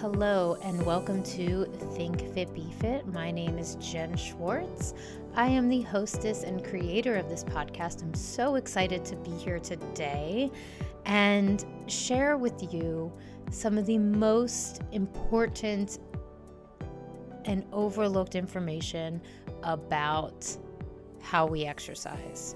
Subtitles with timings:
[0.00, 1.64] Hello, and welcome to
[1.96, 3.04] Think Fit Be Fit.
[3.08, 4.94] My name is Jen Schwartz.
[5.34, 8.02] I am the hostess and creator of this podcast.
[8.02, 10.52] I'm so excited to be here today
[11.04, 13.12] and share with you
[13.50, 15.98] some of the most important
[17.46, 19.20] and overlooked information
[19.64, 20.46] about
[21.20, 22.54] how we exercise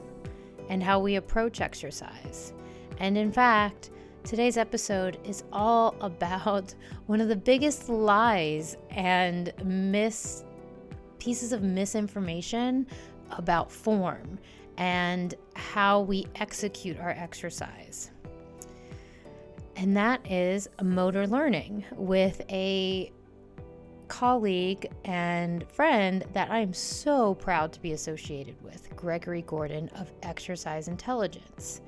[0.68, 2.52] and how we approach exercise.
[2.98, 3.90] And in fact,
[4.24, 6.74] Today's episode is all about
[7.06, 10.44] one of the biggest lies and mis
[11.18, 12.86] pieces of misinformation
[13.30, 14.38] about form
[14.76, 18.10] and how we execute our exercise.
[19.76, 23.12] And that is motor learning with a
[24.06, 30.12] colleague and friend that I am so proud to be associated with, Gregory Gordon of
[30.22, 31.80] Exercise Intelligence.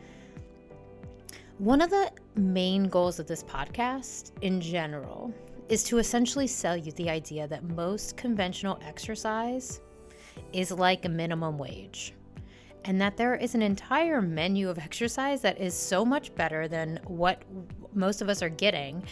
[1.58, 5.32] One of the main goals of this podcast in general
[5.68, 9.80] is to essentially sell you the idea that most conventional exercise
[10.52, 12.14] is like a minimum wage.
[12.84, 17.00] And that there is an entire menu of exercise that is so much better than
[17.06, 17.42] what
[17.94, 19.02] most of us are getting,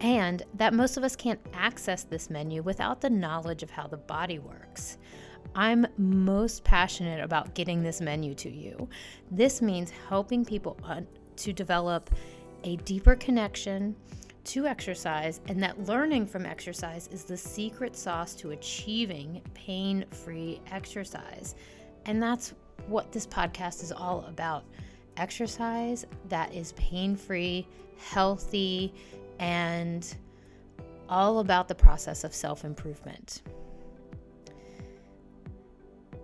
[0.00, 3.96] and that most of us can't access this menu without the knowledge of how the
[3.96, 4.98] body works.
[5.56, 8.88] I'm most passionate about getting this menu to you.
[9.30, 10.78] This means helping people
[11.36, 12.10] to develop
[12.66, 13.94] a deeper connection
[14.44, 20.60] to exercise, and that learning from exercise is the secret sauce to achieving pain free
[20.70, 21.54] exercise.
[22.04, 22.54] And that's
[22.88, 24.64] what this podcast is all about
[25.16, 27.66] exercise that is pain free,
[27.98, 28.92] healthy,
[29.38, 30.16] and
[31.08, 33.42] all about the process of self improvement.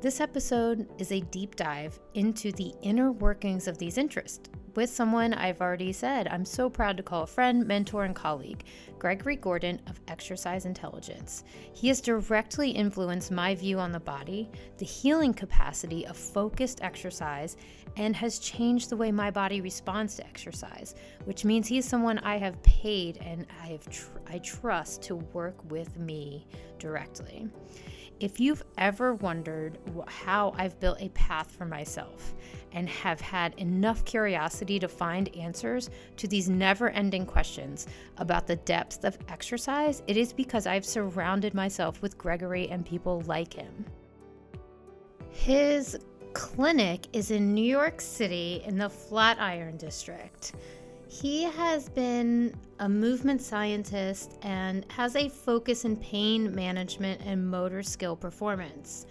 [0.01, 5.35] This episode is a deep dive into the inner workings of these interests with someone
[5.35, 8.65] I've already said I'm so proud to call a friend, mentor, and colleague,
[8.99, 11.45] Gregory Gordon of Exercise Intelligence.
[11.75, 17.57] He has directly influenced my view on the body, the healing capacity of focused exercise,
[17.97, 20.95] and has changed the way my body responds to exercise,
[21.25, 25.71] which means he's someone I have paid and I have tr- I trust to work
[25.71, 26.47] with me
[26.79, 27.49] directly.
[28.21, 32.35] If you've ever wondered how I've built a path for myself
[32.75, 37.87] and have had enough curiosity to find answers to these never ending questions
[38.19, 43.23] about the depths of exercise, it is because I've surrounded myself with Gregory and people
[43.27, 43.85] like him.
[45.31, 45.99] His
[46.33, 50.53] clinic is in New York City in the Flatiron District.
[51.09, 57.83] He has been a movement scientist and has a focus in pain management and motor
[57.83, 59.07] skill performance.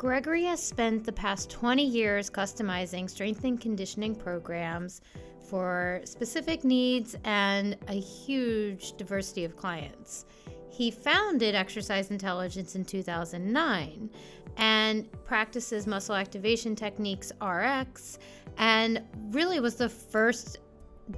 [0.00, 5.02] Gregory has spent the past 20 years customizing strength and conditioning programs
[5.46, 10.24] for specific needs and a huge diversity of clients.
[10.70, 14.08] He founded Exercise Intelligence in 2009
[14.56, 18.18] and practices muscle activation techniques RX
[18.56, 20.60] and really was the first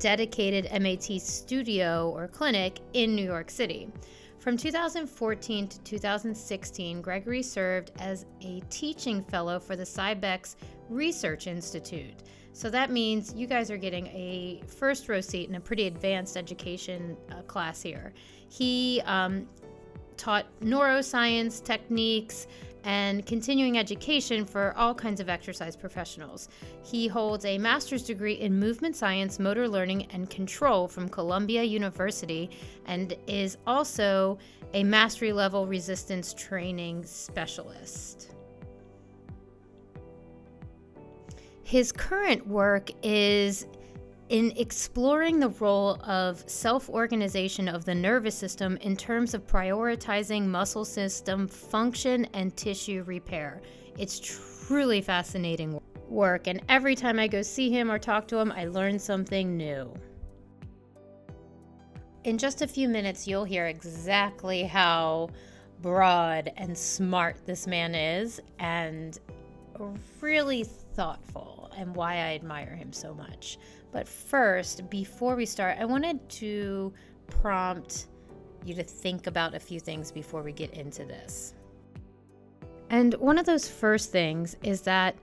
[0.00, 3.88] dedicated MAT studio or clinic in New York City.
[4.42, 10.56] From 2014 to 2016, Gregory served as a teaching fellow for the Cybex
[10.88, 12.24] Research Institute.
[12.52, 16.36] So that means you guys are getting a first row seat in a pretty advanced
[16.36, 18.12] education uh, class here.
[18.48, 19.46] He um,
[20.16, 22.48] taught neuroscience techniques
[22.84, 26.48] and continuing education for all kinds of exercise professionals.
[26.82, 32.50] He holds a master's degree in movement science, motor learning, and control from Columbia University
[32.86, 34.38] and is also
[34.74, 38.34] a mastery level resistance training specialist.
[41.62, 43.66] His current work is
[44.32, 50.46] in exploring the role of self organization of the nervous system in terms of prioritizing
[50.46, 53.60] muscle system function and tissue repair.
[53.98, 58.50] It's truly fascinating work, and every time I go see him or talk to him,
[58.52, 59.92] I learn something new.
[62.24, 65.28] In just a few minutes, you'll hear exactly how
[65.82, 69.18] broad and smart this man is, and
[70.22, 73.58] really thoughtful, and why I admire him so much.
[73.92, 76.92] But first, before we start, I wanted to
[77.28, 78.06] prompt
[78.64, 81.54] you to think about a few things before we get into this.
[82.90, 85.16] And one of those first things is that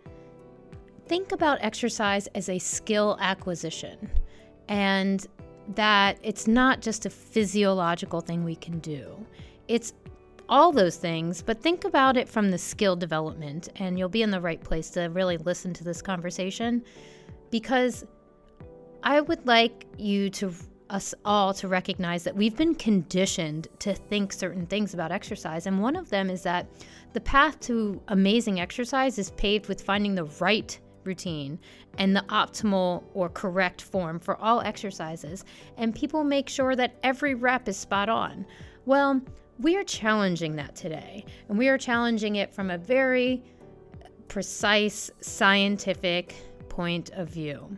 [1.08, 4.10] think about exercise as a skill acquisition
[4.68, 5.26] and
[5.76, 9.26] that it's not just a physiological thing we can do.
[9.68, 9.94] It's
[10.48, 14.32] all those things, but think about it from the skill development, and you'll be in
[14.32, 16.84] the right place to really listen to this conversation
[17.52, 18.04] because
[19.04, 20.54] I would like you to
[20.90, 25.68] us all to recognize that we've been conditioned to think certain things about exercise.
[25.68, 26.68] And one of them is that
[27.14, 31.60] the path to amazing exercise is paved with finding the right routine
[31.98, 35.46] and the optimal or correct form for all exercises.
[35.78, 38.46] And people make sure that every rep is spot on.
[38.86, 39.22] Well,
[39.60, 41.26] we are challenging that today.
[41.48, 43.44] And we are challenging it from a very
[44.28, 46.36] precise scientific
[46.70, 47.78] point of view.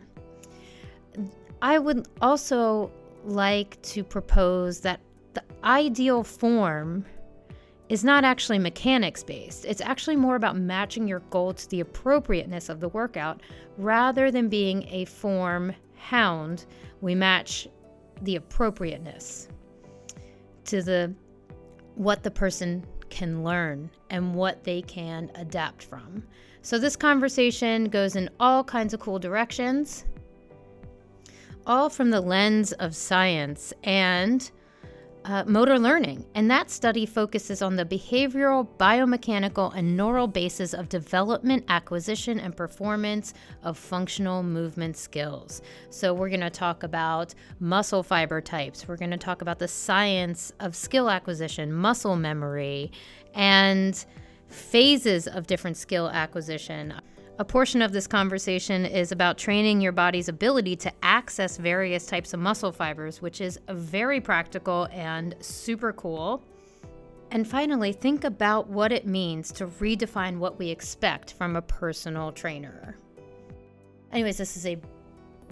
[1.62, 2.90] I would also
[3.24, 5.00] like to propose that
[5.34, 7.06] the ideal form
[7.88, 9.64] is not actually mechanics based.
[9.64, 13.42] It's actually more about matching your goal to the appropriateness of the workout
[13.78, 16.66] rather than being a form hound.
[17.00, 17.68] We match
[18.22, 19.48] the appropriateness
[20.64, 21.14] to the
[21.94, 26.24] what the person can learn and what they can adapt from.
[26.62, 30.06] So this conversation goes in all kinds of cool directions
[31.66, 34.50] all from the lens of science and
[35.24, 36.24] uh, motor learning.
[36.34, 42.56] And that study focuses on the behavioral, biomechanical, and neural basis of development, acquisition, and
[42.56, 45.62] performance of functional movement skills.
[45.90, 49.68] So, we're going to talk about muscle fiber types, we're going to talk about the
[49.68, 52.90] science of skill acquisition, muscle memory,
[53.34, 54.04] and
[54.48, 56.94] phases of different skill acquisition.
[57.38, 62.34] A portion of this conversation is about training your body's ability to access various types
[62.34, 66.44] of muscle fibers, which is very practical and super cool.
[67.30, 72.32] And finally, think about what it means to redefine what we expect from a personal
[72.32, 72.98] trainer.
[74.12, 74.78] Anyways, this is a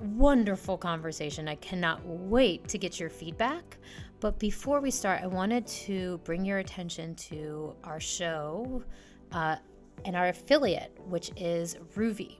[0.02, 1.48] wonderful conversation.
[1.48, 3.78] I cannot wait to get your feedback.
[4.20, 8.82] But before we start, I wanted to bring your attention to our show.
[9.32, 9.56] Uh,
[10.04, 12.38] and our affiliate, which is Ruvi.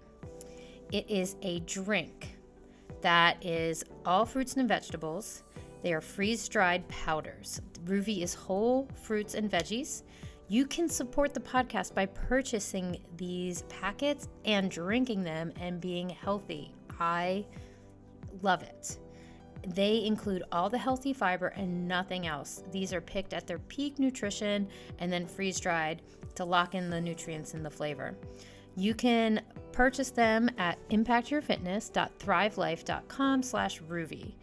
[0.92, 2.36] It is a drink
[3.00, 5.42] that is all fruits and vegetables.
[5.82, 7.60] They are freeze dried powders.
[7.84, 10.02] Ruvi is whole fruits and veggies.
[10.48, 16.74] You can support the podcast by purchasing these packets and drinking them and being healthy.
[16.98, 17.46] I
[18.42, 18.98] love it.
[19.66, 22.62] They include all the healthy fiber and nothing else.
[22.70, 24.68] These are picked at their peak nutrition
[24.98, 26.02] and then freeze dried
[26.36, 28.16] to lock in the nutrients and the flavor.
[28.76, 29.42] You can
[29.72, 34.34] purchase them at impactyourfitness.thrivelife.com slash Ruvi.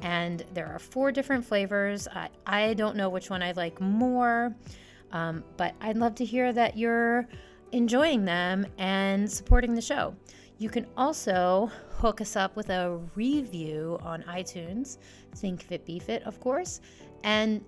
[0.00, 2.08] And there are four different flavors.
[2.08, 4.54] I, I don't know which one I like more,
[5.12, 7.28] um, but I'd love to hear that you're
[7.72, 10.14] enjoying them and supporting the show.
[10.60, 14.98] You can also hook us up with a review on iTunes,
[15.36, 16.82] Think Fit Be Fit, of course,
[17.24, 17.64] and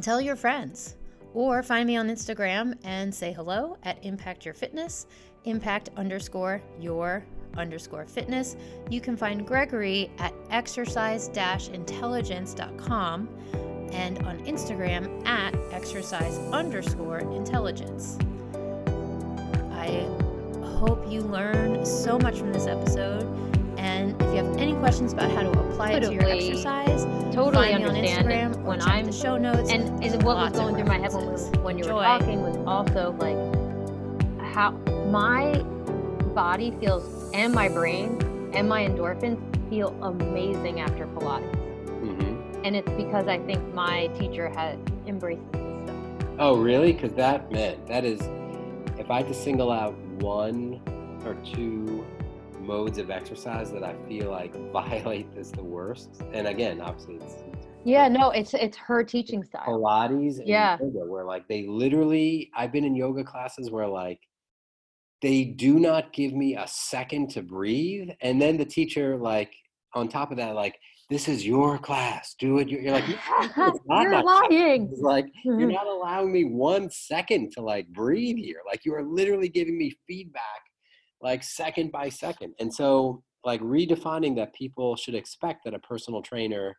[0.00, 0.94] tell your friends.
[1.34, 5.08] Or find me on Instagram and say hello at Impact Your Fitness,
[5.42, 7.26] impact underscore your
[7.56, 8.54] underscore fitness.
[8.90, 13.28] You can find Gregory at exercise intelligence.com
[13.92, 18.16] and on Instagram at exercise underscore intelligence.
[19.72, 20.06] I
[20.74, 23.22] hope you learn so much from this episode.
[23.78, 27.04] And if you have any questions about how to apply totally, it to your exercise,
[27.34, 29.70] totally find understand me on Instagram when I'm the show notes.
[29.70, 31.26] And, and what was going through my head when,
[31.62, 33.36] when you were talking was also like
[34.54, 34.72] how
[35.10, 35.62] my
[36.34, 38.18] body feels and my brain
[38.54, 39.38] and my endorphins
[39.68, 41.50] feel amazing after Pilates.
[42.00, 42.62] Mm-hmm.
[42.64, 45.96] And it's because I think my teacher had embraced this stuff.
[46.38, 46.92] Oh, really?
[46.92, 48.20] Because that, man, that is,
[48.98, 50.80] if I had to single out one
[51.24, 52.04] or two
[52.60, 56.22] modes of exercise that I feel like violate this the worst.
[56.32, 57.42] And again, obviously it's,
[57.84, 59.66] yeah, no, it's it's her teaching style.
[59.66, 60.78] Pilates yeah.
[60.80, 64.20] yoga, where like they literally I've been in yoga classes where like
[65.20, 68.10] they do not give me a second to breathe.
[68.20, 69.54] And then the teacher, like
[69.94, 70.78] on top of that, like
[71.14, 72.34] this is your class.
[72.40, 72.68] Do it.
[72.68, 73.04] You're like,
[73.56, 74.92] no, you're lying.
[75.00, 75.70] Like you're mm-hmm.
[75.70, 78.62] not allowing me one second to like breathe here.
[78.66, 80.42] Like you are literally giving me feedback,
[81.22, 82.54] like second by second.
[82.58, 86.74] And so, like redefining that people should expect that a personal trainer,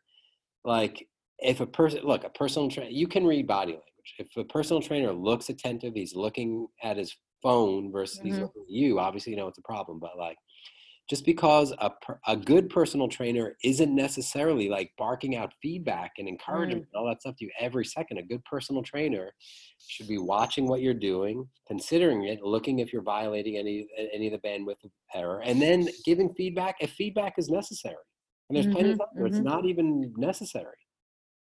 [0.66, 1.08] like
[1.40, 4.16] if a person look a personal trainer, you can read body language.
[4.20, 8.28] If a personal trainer looks attentive, he's looking at his phone versus mm-hmm.
[8.28, 9.00] he's looking at you.
[9.00, 10.36] Obviously, you know it's a problem, but like
[11.10, 11.92] just because a,
[12.28, 16.88] a good personal trainer isn't necessarily like barking out feedback and encouragement mm.
[16.94, 19.32] and all that stuff to you every second, a good personal trainer
[19.88, 24.42] should be watching what you're doing, considering it, looking if you're violating any any of
[24.42, 27.96] the bandwidth of error, and then giving feedback if feedback is necessary.
[28.50, 29.38] And there's mm-hmm, plenty of times where mm-hmm.
[29.38, 30.78] it's not even necessary.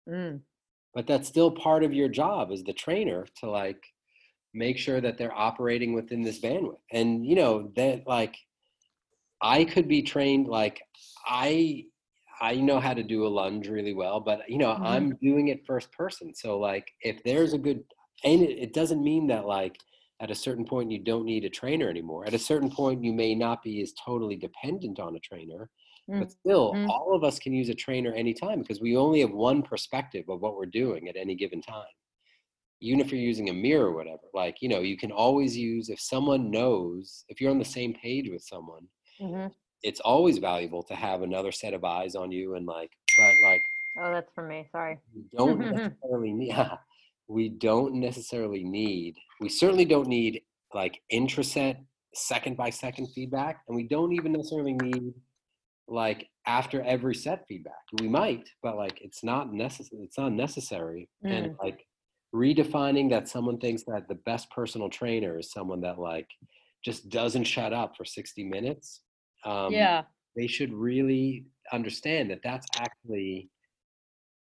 [0.09, 0.41] Mm.
[0.93, 3.81] But that's still part of your job as the trainer to like
[4.53, 6.79] make sure that they're operating within this bandwidth.
[6.91, 8.35] And you know, that like
[9.41, 10.81] I could be trained like
[11.25, 11.85] I
[12.41, 14.83] I know how to do a lunge really well, but you know, mm-hmm.
[14.83, 16.33] I'm doing it first person.
[16.33, 17.83] So like if there's a good
[18.23, 19.77] and it, it doesn't mean that like
[20.21, 22.25] at a certain point you don't need a trainer anymore.
[22.25, 25.69] At a certain point you may not be as totally dependent on a trainer,
[26.09, 26.19] mm-hmm.
[26.19, 26.89] but still mm-hmm.
[26.89, 30.41] all of us can use a trainer anytime because we only have one perspective of
[30.41, 31.85] what we're doing at any given time.
[32.83, 35.89] Even if you're using a mirror or whatever, like, you know, you can always use
[35.89, 38.87] if someone knows, if you're on the same page with someone,
[39.21, 39.47] mm-hmm.
[39.83, 43.61] it's always valuable to have another set of eyes on you and like but like
[43.99, 44.99] oh that's for me sorry.
[45.13, 46.55] we don't necessarily need
[47.27, 50.41] we don't necessarily need we certainly don't need
[50.73, 51.77] like intraset
[52.13, 55.13] second by second feedback and we don't even necessarily need
[55.87, 57.73] like after every set feedback.
[57.99, 61.31] We might but like it's not necessary it's not necessary mm.
[61.31, 61.85] and like
[62.33, 66.27] redefining that someone thinks that the best personal trainer is someone that like
[66.83, 69.01] just doesn't shut up for 60 minutes
[69.45, 70.03] um, yeah.
[70.35, 73.49] they should really understand that that's actually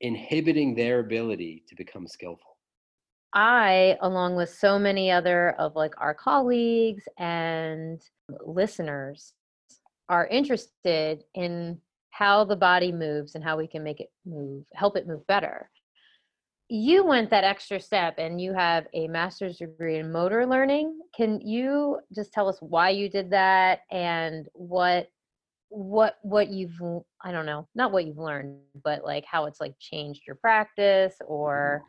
[0.01, 2.57] inhibiting their ability to become skillful.
[3.35, 8.01] I along with so many other of like our colleagues and
[8.45, 9.33] listeners
[10.09, 11.81] are interested in
[12.11, 15.71] how the body moves and how we can make it move help it move better
[16.73, 20.99] you went that extra step and you have a master's degree in motor learning.
[21.15, 25.09] Can you just tell us why you did that and what
[25.69, 26.81] what what you've
[27.23, 31.15] I don't know, not what you've learned, but like how it's like changed your practice
[31.27, 31.83] or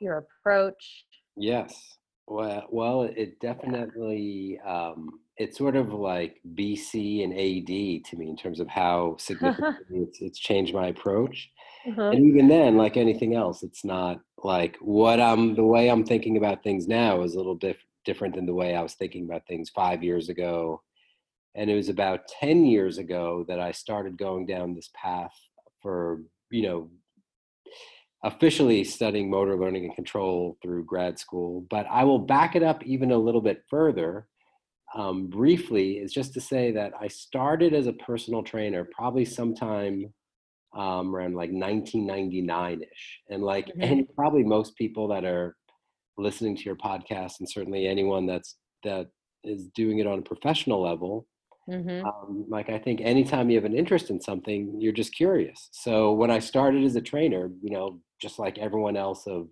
[0.00, 1.04] your approach?
[1.36, 1.98] Yes.
[2.26, 8.38] Well, well, it definitely um, it's sort of like BC and AD to me in
[8.38, 11.50] terms of how significantly it's, it's changed my approach.
[11.88, 12.10] Uh-huh.
[12.10, 16.36] And even then, like anything else, it's not like what I'm the way I'm thinking
[16.36, 19.46] about things now is a little bit different than the way I was thinking about
[19.46, 20.82] things five years ago.
[21.54, 25.32] And it was about 10 years ago that I started going down this path
[25.80, 26.90] for, you know,
[28.24, 31.66] officially studying motor learning and control through grad school.
[31.70, 34.26] But I will back it up even a little bit further.
[34.94, 40.12] Um, briefly, is just to say that I started as a personal trainer probably sometime
[40.76, 43.20] um, around like 1999 ish.
[43.30, 43.82] And like, mm-hmm.
[43.82, 45.56] and probably most people that are
[46.18, 49.08] listening to your podcast, and certainly anyone that's that
[49.42, 51.26] is doing it on a professional level,
[51.68, 52.06] mm-hmm.
[52.06, 55.68] um, like I think anytime you have an interest in something, you're just curious.
[55.72, 59.48] So when I started as a trainer, you know, just like everyone else of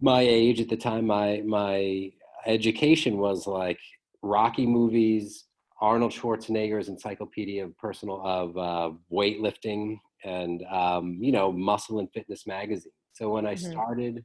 [0.00, 2.10] my age at the time, my my
[2.46, 3.78] education was like
[4.22, 5.44] Rocky movies,
[5.82, 12.46] Arnold Schwarzenegger's Encyclopedia of Personal of uh, Weightlifting and um, you know Muscle and Fitness
[12.46, 12.92] magazine.
[13.12, 13.72] So when I mm-hmm.
[13.72, 14.24] started,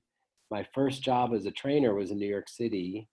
[0.51, 3.09] my first job as a trainer was in New York City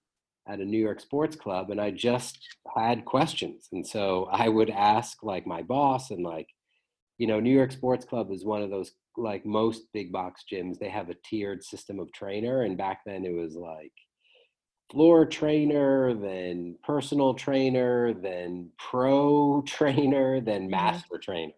[0.46, 2.38] at a New York sports club, and I just
[2.76, 6.48] had questions, and so I would ask like my boss and like
[7.16, 10.78] you know New York Sports Club is one of those like most big box gyms.
[10.78, 13.92] They have a tiered system of trainer, and back then it was like
[14.90, 20.70] floor trainer, then personal trainer, then pro trainer, then mm-hmm.
[20.70, 21.52] master trainer.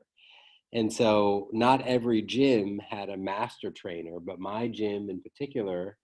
[0.73, 5.97] And so not every gym had a master trainer, but my gym in particular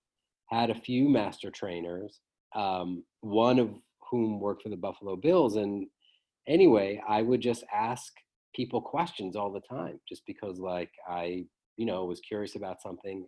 [0.46, 2.20] had a few master trainers,
[2.54, 3.70] um, one of
[4.10, 5.56] whom worked for the Buffalo Bills.
[5.56, 5.86] And
[6.46, 8.12] anyway, I would just ask
[8.54, 11.44] people questions all the time just because like I,
[11.76, 13.26] you know, was curious about something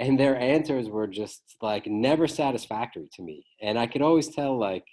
[0.00, 4.58] and their answers were just like never satisfactory to me and i could always tell
[4.58, 4.84] like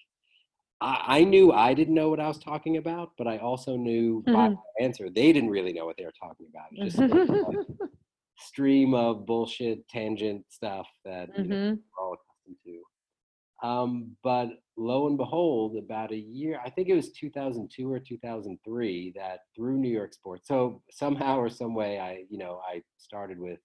[0.81, 4.21] i, I knew i didn't know what i was talking about but i also knew
[4.21, 4.33] mm-hmm.
[4.33, 7.65] by my answer they didn't really know what they were talking about just like,
[8.39, 11.41] stream of bullshit tangent stuff that mm-hmm.
[11.41, 11.75] you know, mm-hmm.
[11.75, 12.81] we're all accustomed to
[13.63, 19.13] um, but lo and behold about a year i think it was 2002 or 2003
[19.15, 23.39] that through new york sports so somehow or some way i you know i started
[23.39, 23.57] with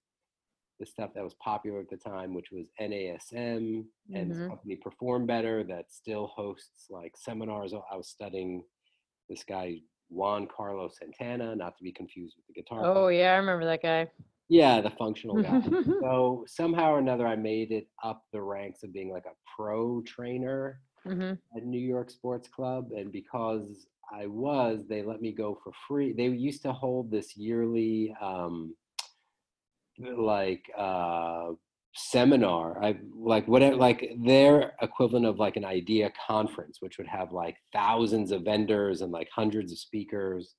[0.83, 4.17] the stuff that was popular at the time, which was NASM mm-hmm.
[4.17, 7.73] and the company Perform Better that still hosts like seminars.
[7.73, 8.65] I was studying
[9.29, 9.79] this guy
[10.11, 12.85] Juan Carlos Santana, not to be confused with the guitar.
[12.85, 13.21] Oh player.
[13.21, 14.09] yeah, I remember that guy.
[14.49, 15.63] Yeah, the functional guy.
[16.01, 20.03] so somehow or another, I made it up the ranks of being like a pro
[20.03, 21.35] trainer mm-hmm.
[21.57, 26.13] at New York Sports Club, and because I was, they let me go for free.
[26.13, 28.75] They used to hold this yearly um,
[29.99, 31.49] like uh
[31.95, 37.33] seminar i like whatever like their equivalent of like an idea conference which would have
[37.33, 40.55] like thousands of vendors and like hundreds of speakers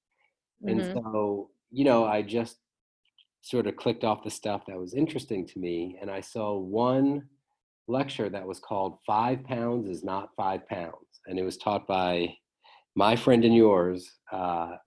[0.64, 0.80] mm-hmm.
[0.80, 2.58] and so you know i just
[3.42, 7.24] sort of clicked off the stuff that was interesting to me and i saw one
[7.88, 12.32] lecture that was called five pounds is not five pounds and it was taught by
[12.96, 14.38] my friend and yours, uh,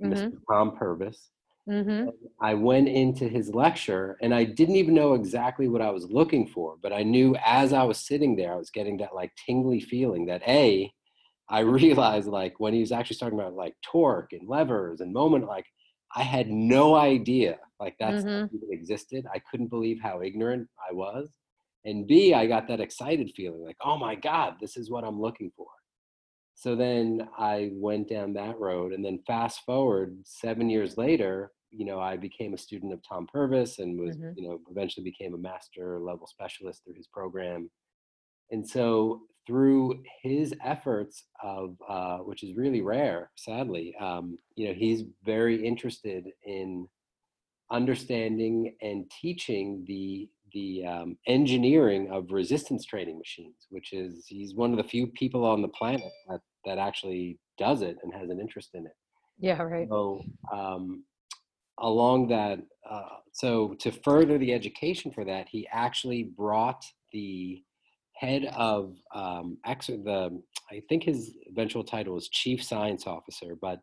[0.03, 0.13] mm-hmm.
[0.13, 0.33] Mr.
[0.51, 1.31] Tom Purvis.
[1.69, 2.11] Mm-hmm.
[2.41, 6.47] I went into his lecture and I didn't even know exactly what I was looking
[6.47, 9.81] for, but I knew as I was sitting there, I was getting that like tingly
[9.81, 10.93] feeling that A,
[11.49, 15.47] I realized like when he was actually talking about like torque and levers and moment,
[15.47, 15.67] like
[16.15, 18.55] I had no idea like that's mm-hmm.
[18.55, 19.27] even existed.
[19.33, 21.29] I couldn't believe how ignorant I was.
[21.85, 25.21] And B, I got that excited feeling like, oh my God, this is what I'm
[25.21, 25.67] looking for.
[26.55, 28.93] So then I went down that road.
[28.93, 33.27] And then fast forward seven years later, you know, I became a student of Tom
[33.31, 34.33] Purvis and was, mm-hmm.
[34.37, 37.71] you know, eventually became a master level specialist through his program.
[38.51, 44.75] And so through his efforts of, uh, which is really rare, sadly, um, you know,
[44.75, 46.89] he's very interested in
[47.71, 54.71] understanding and teaching the the um, engineering of resistance training machines, which is he's one
[54.71, 58.41] of the few people on the planet that, that actually does it and has an
[58.41, 58.93] interest in it.
[59.39, 59.89] Yeah, right.
[59.89, 61.05] So um,
[61.79, 67.63] along that, uh, so to further the education for that, he actually brought the
[68.15, 73.81] head of um, the I think his eventual title was chief science officer, but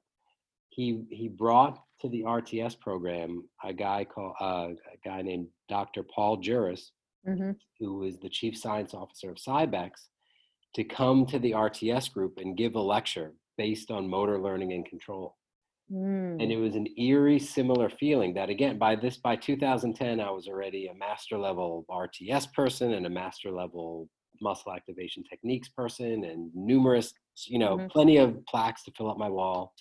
[0.69, 6.03] he he brought to the RTS program a guy called uh, a guy named Dr.
[6.03, 6.91] Paul Juris,
[7.27, 7.51] mm-hmm.
[7.79, 9.91] who is the chief science officer of Cybex,
[10.75, 14.85] to come to the RTS group and give a lecture based on motor learning and
[14.85, 15.37] control.
[15.93, 16.41] Mm.
[16.41, 20.47] And it was an eerie, similar feeling that again, by this, by 2010, I was
[20.47, 24.09] already a master level RTS person and a master level
[24.41, 27.13] muscle activation techniques person and numerous,
[27.47, 27.87] you know, mm-hmm.
[27.87, 29.73] plenty of plaques to fill up my wall.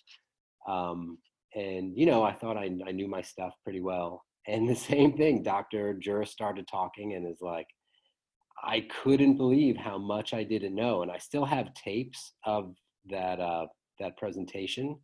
[0.69, 1.19] Um,
[1.55, 4.23] and, you know, I thought I, I knew my stuff pretty well.
[4.47, 5.95] And the same thing, Dr.
[5.95, 7.67] Juris started talking and is like,
[8.63, 11.03] I couldn't believe how much I didn't know.
[11.03, 12.75] And I still have tapes of
[13.09, 13.67] that, uh,
[13.99, 14.99] that presentation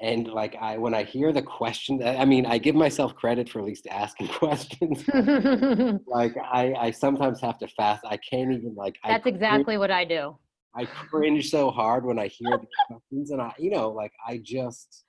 [0.00, 3.58] and like i when i hear the question i mean i give myself credit for
[3.58, 5.04] at least asking questions.
[6.06, 8.04] Like i i sometimes have to fast.
[8.06, 10.36] I can't even like that's exactly what i do.
[10.74, 14.40] I cringe so hard when i hear the questions and i you know like i
[14.42, 15.04] just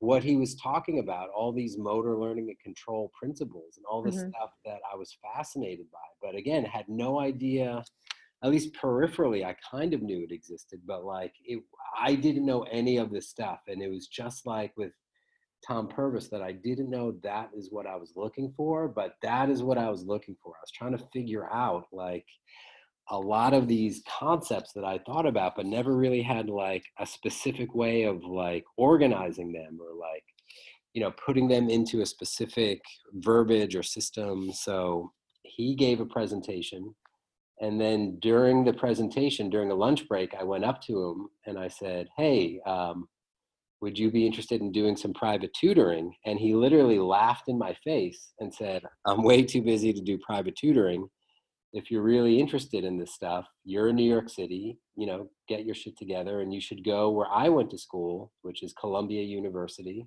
[0.00, 4.16] what he was talking about all these motor learning and control principles and all this
[4.16, 4.28] mm-hmm.
[4.30, 7.82] stuff that i was fascinated by but again had no idea
[8.44, 11.62] at least peripherally, I kind of knew it existed, but like it,
[11.98, 13.60] I didn't know any of this stuff.
[13.68, 14.92] And it was just like with
[15.66, 19.48] Tom Purvis that I didn't know that is what I was looking for, but that
[19.48, 20.52] is what I was looking for.
[20.52, 22.26] I was trying to figure out like
[23.08, 27.06] a lot of these concepts that I thought about, but never really had like a
[27.06, 30.24] specific way of like organizing them or like,
[30.92, 32.82] you know, putting them into a specific
[33.14, 34.52] verbiage or system.
[34.52, 35.12] So
[35.44, 36.94] he gave a presentation
[37.60, 41.58] and then during the presentation, during a lunch break, I went up to him and
[41.58, 43.08] I said, Hey, um,
[43.80, 46.14] would you be interested in doing some private tutoring?
[46.24, 50.18] And he literally laughed in my face and said, I'm way too busy to do
[50.18, 51.06] private tutoring.
[51.72, 55.66] If you're really interested in this stuff, you're in New York City, you know, get
[55.66, 59.22] your shit together and you should go where I went to school, which is Columbia
[59.22, 60.06] University,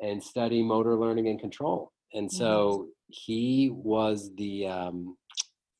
[0.00, 1.92] and study motor learning and control.
[2.14, 5.16] And so he was the um,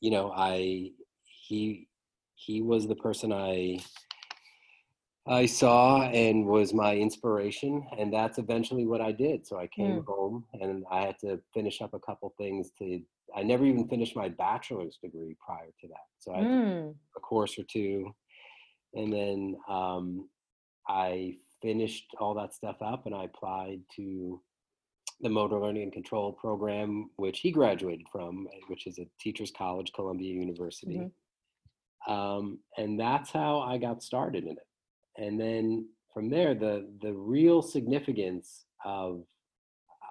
[0.01, 0.91] you know, I
[1.25, 1.89] he
[2.35, 3.79] he was the person I
[5.27, 9.47] I saw and was my inspiration, and that's eventually what I did.
[9.47, 10.07] So I came mm.
[10.07, 13.01] home and I had to finish up a couple things to.
[13.35, 16.95] I never even finished my bachelor's degree prior to that, so I had mm.
[17.17, 18.15] a course or two,
[18.95, 20.29] and then um,
[20.89, 24.41] I finished all that stuff up and I applied to
[25.20, 29.50] the motor learning and control program, which he graduated from, eh, which is a teacher's
[29.50, 30.98] college, Columbia University.
[30.98, 32.12] Mm-hmm.
[32.12, 34.66] Um, and that's how I got started in it.
[35.16, 39.24] And then from there, the the real significance of,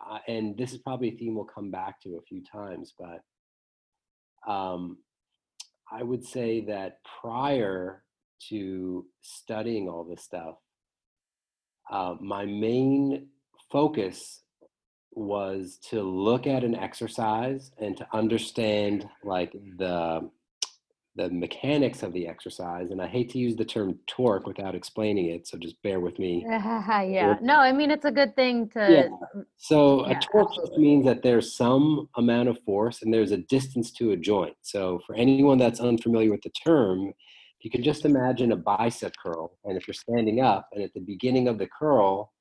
[0.10, 3.22] uh, and this is probably a theme we'll come back to a few times, but
[4.52, 4.98] um,
[5.92, 8.04] I would say that prior
[8.50, 10.56] to studying all this stuff,
[11.90, 13.28] uh, my main
[13.72, 14.42] focus
[15.16, 20.30] was to look at an exercise and to understand like the
[21.18, 25.28] the mechanics of the exercise and i hate to use the term torque without explaining
[25.28, 28.88] it so just bear with me yeah no i mean it's a good thing to
[28.92, 29.08] yeah.
[29.58, 33.38] so yeah, a torque just means that there's some amount of force and there's a
[33.38, 37.14] distance to a joint so for anyone that's unfamiliar with the term
[37.62, 41.00] you can just imagine a bicep curl and if you're standing up and at the
[41.00, 42.32] beginning of the curl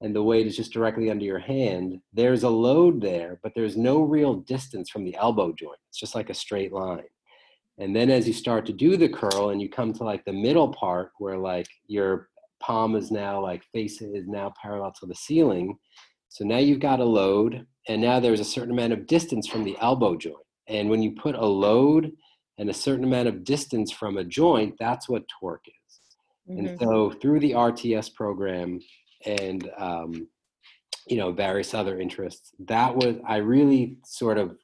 [0.00, 3.76] and the weight is just directly under your hand, there's a load there, but there's
[3.76, 5.78] no real distance from the elbow joint.
[5.88, 7.04] It's just like a straight line.
[7.78, 10.32] And then as you start to do the curl and you come to like the
[10.32, 12.28] middle part where like your
[12.60, 15.76] palm is now like face is now parallel to the ceiling.
[16.28, 19.64] So now you've got a load, and now there's a certain amount of distance from
[19.64, 20.36] the elbow joint.
[20.68, 22.12] And when you put a load
[22.58, 26.54] and a certain amount of distance from a joint, that's what torque is.
[26.54, 26.66] Mm-hmm.
[26.66, 28.78] And so through the RTS program
[29.26, 30.28] and um,
[31.06, 34.56] you know various other interests, that was I really sort of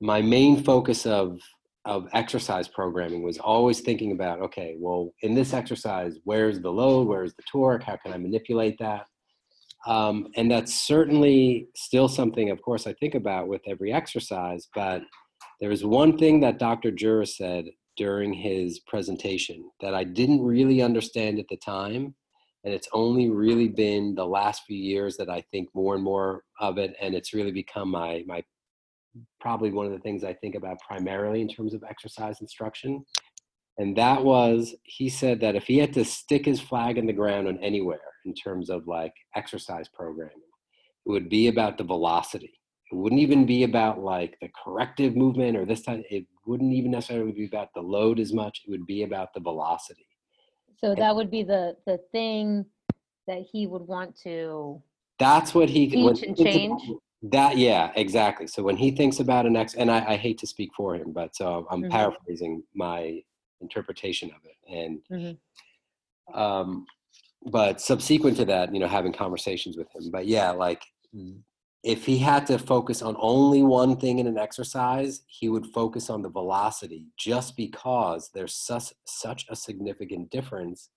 [0.00, 1.40] my main focus of
[1.86, 7.06] of exercise programming was always thinking about okay well in this exercise where's the load?
[7.06, 7.84] Where's the torque?
[7.84, 9.06] How can i manipulate that?
[9.86, 15.02] Um, and that's certainly still something of course i think about with every exercise but
[15.60, 20.82] there was one thing that dr juris said during his presentation that i didn't really
[20.82, 22.16] understand at the time
[22.66, 26.42] and it's only really been the last few years that i think more and more
[26.60, 28.44] of it and it's really become my my
[29.40, 33.04] probably one of the things I think about primarily in terms of exercise instruction.
[33.78, 37.12] And that was, he said that if he had to stick his flag in the
[37.12, 40.36] ground on anywhere in terms of like exercise programming,
[41.04, 42.52] it would be about the velocity.
[42.90, 46.92] It wouldn't even be about like the corrective movement or this time, it wouldn't even
[46.92, 48.62] necessarily be about the load as much.
[48.66, 50.05] It would be about the velocity.
[50.78, 52.66] So that would be the the thing
[53.26, 54.82] that he would want to
[55.18, 56.82] that's what he teach and change
[57.22, 58.46] that yeah, exactly.
[58.46, 61.12] So when he thinks about an ex, and I, I hate to speak for him,
[61.12, 61.90] but so I'm mm-hmm.
[61.90, 63.22] paraphrasing my
[63.60, 66.38] interpretation of it, and mm-hmm.
[66.38, 66.86] um,
[67.50, 70.10] but subsequent to that, you know, having conversations with him.
[70.10, 70.82] But yeah, like
[71.82, 76.10] if he had to focus on only one thing in an exercise, he would focus
[76.10, 80.90] on the velocity, just because there's such such a significant difference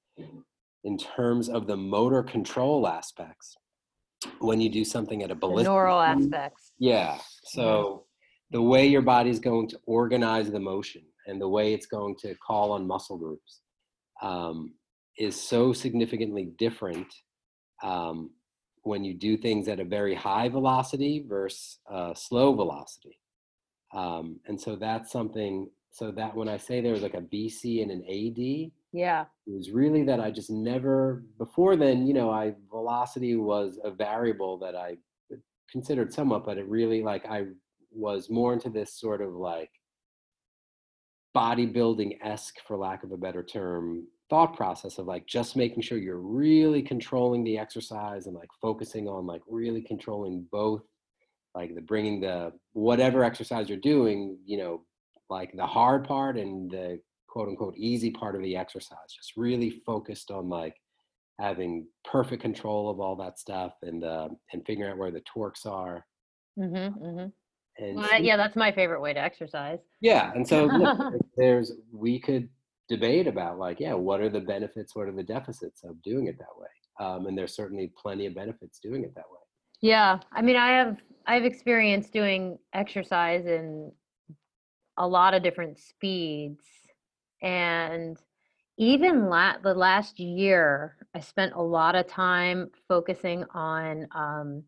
[0.84, 3.56] in terms of the motor control aspects.
[4.40, 6.74] When you do something at a ballistic the neural aspects.
[6.78, 8.06] Yeah so
[8.52, 12.36] the way your body's going to organize the motion and the way it's going to
[12.36, 13.62] call on muscle groups
[14.22, 14.74] um,
[15.18, 17.08] is so significantly different
[17.84, 18.32] um,
[18.84, 23.20] when you do things at a very high velocity versus uh, slow velocity
[23.94, 27.92] um, and so that's something so that when i say there's like a bc and
[27.92, 29.26] an ad yeah.
[29.46, 33.92] It was really that I just never before then, you know, I velocity was a
[33.92, 34.98] variable that I
[35.72, 37.46] considered somewhat, but it really like I
[37.92, 39.70] was more into this sort of like
[41.36, 45.98] bodybuilding esque, for lack of a better term, thought process of like just making sure
[45.98, 50.84] you're really controlling the exercise and like focusing on like really controlling both
[51.56, 54.84] like the bringing the whatever exercise you're doing you know
[55.30, 58.98] like the hard part and the quote unquote easy part of the exercise.
[59.16, 60.76] Just really focused on like
[61.40, 65.66] having perfect control of all that stuff and uh, and figuring out where the torques
[65.66, 66.06] are.
[66.58, 67.84] Mm-hmm, mm-hmm.
[67.84, 69.80] and well, yeah that's my favorite way to exercise.
[70.02, 72.50] Yeah and so look, there's we could
[72.90, 76.38] debate about like yeah what are the benefits what are the deficits of doing it
[76.38, 76.68] that way
[77.00, 79.40] um, and there's certainly plenty of benefits doing it that way
[79.82, 80.98] yeah i mean i have
[81.28, 83.92] i've experienced doing exercise in
[84.98, 86.66] a lot of different speeds
[87.42, 88.18] and
[88.80, 94.64] even la- the last year, I spent a lot of time focusing on um,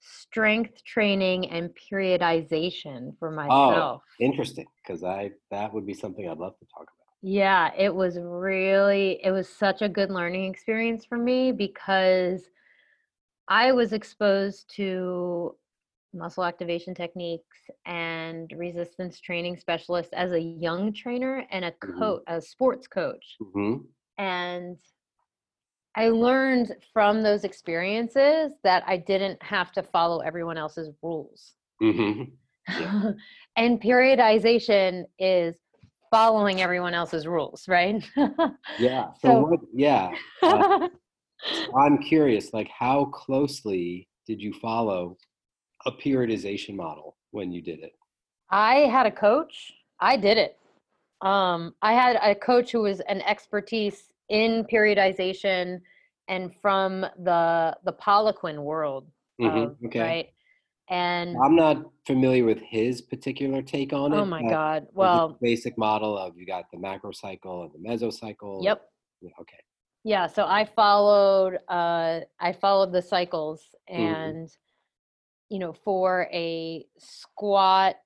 [0.00, 4.02] strength training and periodization for oh, myself.
[4.02, 6.99] Oh, interesting, because I that would be something I'd love to talk about.
[7.22, 12.48] Yeah, it was really it was such a good learning experience for me because
[13.48, 15.54] I was exposed to
[16.14, 22.34] muscle activation techniques and resistance training specialist as a young trainer and a coach, mm-hmm.
[22.34, 23.36] a sports coach.
[23.40, 23.84] Mm-hmm.
[24.18, 24.76] And
[25.96, 31.54] I learned from those experiences that I didn't have to follow everyone else's rules.
[31.82, 32.22] Mm-hmm.
[32.80, 33.10] Yeah.
[33.56, 35.56] and periodization is
[36.10, 38.02] following everyone else's rules, right?
[38.78, 39.08] yeah.
[39.20, 40.12] So, so what, yeah.
[41.42, 45.16] Uh, I'm curious, like, how closely did you follow
[45.86, 47.92] a periodization model when you did it?
[48.50, 49.72] I had a coach.
[50.00, 50.58] I did it.
[51.22, 55.80] Um, I had a coach who was an expertise in periodization
[56.28, 59.06] and from the the Poliquin world,
[59.40, 59.86] mm-hmm.
[59.86, 60.00] okay.
[60.00, 60.28] right?
[60.90, 64.16] And I'm not familiar with his particular take on it.
[64.16, 64.88] Oh my god!
[64.92, 68.62] Well, basic model of you got the macro cycle and the mesocycle.
[68.64, 68.82] Yep.
[69.20, 69.58] Yeah, okay.
[70.02, 71.58] Yeah, so I followed.
[71.68, 74.02] Uh, I followed the cycles, mm-hmm.
[74.02, 74.60] and mm-hmm
[75.50, 77.96] you know, for a squat,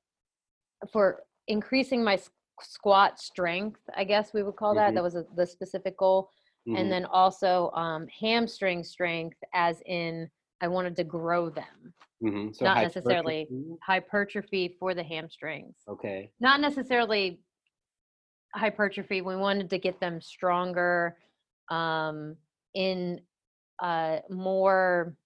[0.91, 2.19] for increasing my
[2.61, 4.89] squat strength, I guess we would call that.
[4.89, 4.95] Mm-hmm.
[4.97, 6.31] That was a, the specific goal.
[6.67, 6.77] Mm-hmm.
[6.77, 11.95] And then also um, hamstring strength, as in I wanted to grow them.
[12.23, 12.53] Mm-hmm.
[12.53, 13.01] So not hypertrophy?
[13.01, 13.49] necessarily
[13.83, 15.77] hypertrophy for the hamstrings.
[15.89, 16.31] Okay.
[16.41, 17.41] Not necessarily
[18.55, 19.21] hypertrophy.
[19.21, 21.17] We wanted to get them stronger,
[21.71, 22.37] um,
[22.75, 23.21] in
[23.83, 25.17] uh, more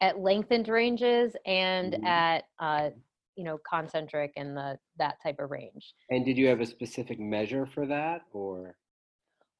[0.00, 2.04] at lengthened ranges and Mhm.
[2.04, 2.90] at uh,
[3.36, 5.94] you know concentric and the that type of range.
[6.10, 8.76] And did you have a specific measure for that, or?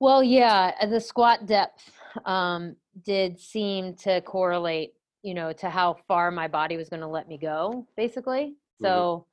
[0.01, 1.93] Well, yeah, the squat depth
[2.25, 7.07] um, did seem to correlate, you know, to how far my body was going to
[7.07, 8.57] let me go, basically.
[8.81, 8.83] Mhm.
[8.83, 9.27] So,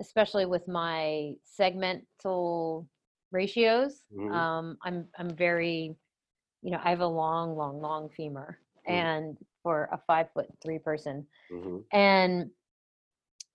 [0.00, 2.86] especially with my segmental
[3.30, 4.34] ratios, Mhm.
[4.34, 5.96] um, I'm I'm very,
[6.62, 8.58] you know, I have a long, long, long femur,
[8.88, 8.92] Mhm.
[8.92, 11.84] and for a five foot three person, Mhm.
[11.92, 12.50] and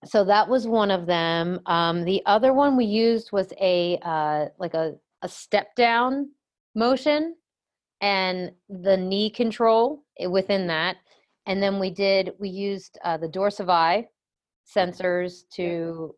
[0.06, 1.60] so that was one of them.
[1.66, 6.32] Um, the other one we used was a uh, like a a step down
[6.76, 7.36] motion
[8.02, 10.98] and the knee control within that.
[11.50, 14.06] And then we did we used uh, the dorsaVi
[14.78, 16.16] sensors to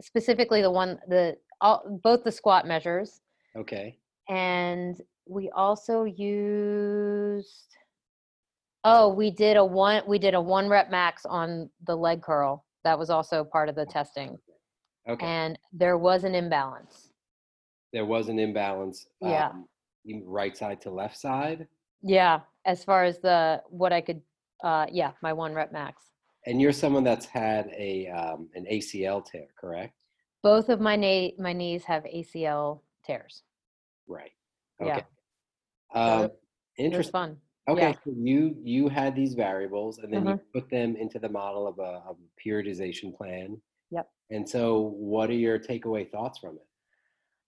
[0.00, 3.20] specifically the one the all, both the squat measures
[3.56, 3.98] Okay.
[4.28, 7.74] and we also used
[8.84, 12.64] oh we did a one we did a one rep max on the leg curl
[12.84, 14.38] that was also part of the testing
[15.08, 15.26] Okay.
[15.26, 17.10] and there was an imbalance
[17.92, 19.08] there was an imbalance.
[19.22, 19.48] Yeah.
[19.48, 19.66] Um,
[20.26, 21.66] right side to left side,
[22.02, 24.20] yeah as far as the what i could
[24.64, 26.02] uh yeah my one rep max
[26.46, 29.94] and you're someone that's had a um, an ACL tear, correct?
[30.42, 33.42] both of my na- my knees have acl tears
[34.06, 34.30] Right.
[34.80, 34.86] Yeah.
[34.96, 35.04] Okay.
[35.94, 36.40] Um, it-
[36.76, 37.12] it interesting.
[37.12, 37.36] fun
[37.68, 37.92] Okay, yeah.
[38.04, 41.78] so you you had these variables, and then you put them into the model of
[41.78, 43.60] a, of a periodization plan.
[43.90, 44.08] Yep.
[44.30, 46.66] And so, what are your takeaway thoughts from it?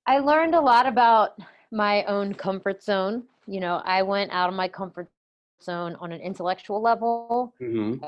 [0.07, 1.38] I learned a lot about
[1.73, 3.23] my own comfort zone.
[3.46, 5.09] You know, I went out of my comfort
[5.62, 7.55] zone on an intellectual level.
[7.61, 8.05] Mm-hmm.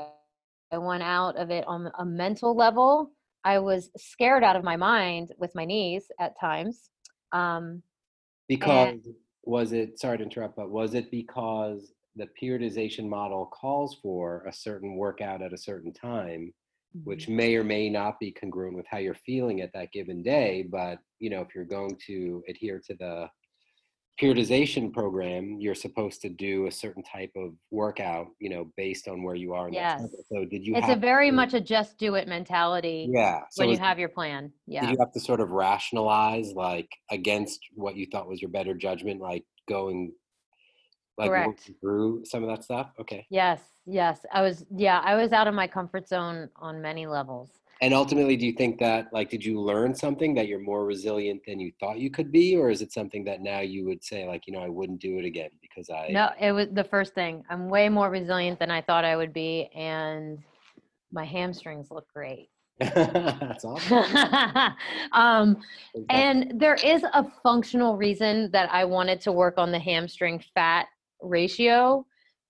[0.71, 3.11] I went out of it on a mental level.
[3.43, 6.89] I was scared out of my mind with my knees at times.
[7.31, 7.83] Um,
[8.47, 8.99] Because
[9.43, 9.99] was it?
[9.99, 15.41] Sorry to interrupt, but was it because the periodization model calls for a certain workout
[15.41, 16.53] at a certain time,
[17.03, 20.63] which may or may not be congruent with how you're feeling at that given day.
[20.69, 23.29] But you know, if you're going to adhere to the
[24.21, 29.23] periodization program, you're supposed to do a certain type of workout, you know, based on
[29.23, 29.67] where you are.
[29.67, 30.03] In Yes.
[30.31, 30.75] So did you?
[30.75, 33.41] it's a very to- much a just do it mentality yeah.
[33.49, 34.51] So when you have your plan.
[34.67, 34.81] Yeah.
[34.81, 38.73] did you have to sort of rationalize like against what you thought was your better
[38.75, 40.11] judgment, like going,
[41.17, 41.47] like Correct.
[41.47, 42.91] working through some of that stuff?
[42.99, 43.25] Okay.
[43.31, 44.19] Yes, yes.
[44.31, 47.49] I was yeah, I was out of my comfort zone on many levels.
[47.83, 51.41] And ultimately, do you think that, like, did you learn something that you're more resilient
[51.45, 54.25] than you thought you could be, or is it something that now you would say,
[54.25, 56.07] like, you know, I wouldn't do it again because I?
[56.09, 57.43] No, it was the first thing.
[57.49, 60.39] I'm way more resilient than I thought I would be and
[61.11, 62.47] my hamstrings look great.
[62.79, 63.97] That's awesome.
[65.11, 65.57] um,
[65.93, 66.05] Fantastic.
[66.07, 70.87] and there is a functional reason that I wanted to work on the hamstring fat
[71.21, 72.05] ratio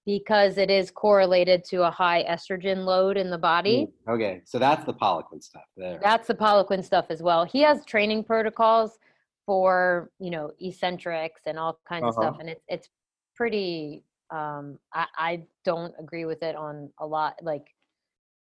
[0.06, 3.88] because it is correlated to a high estrogen load in the body.
[4.08, 6.00] Mm, Okay, so that's the Poliquin stuff there.
[6.02, 7.46] That's the Poliquin stuff as well.
[7.46, 9.00] He has training protocols
[9.46, 12.38] for you know eccentrics and all kinds of stuff, Uh-huh.
[12.42, 12.90] and it's it's
[13.36, 14.04] pretty.
[14.30, 17.68] Um, I, I don't agree with it on a lot, like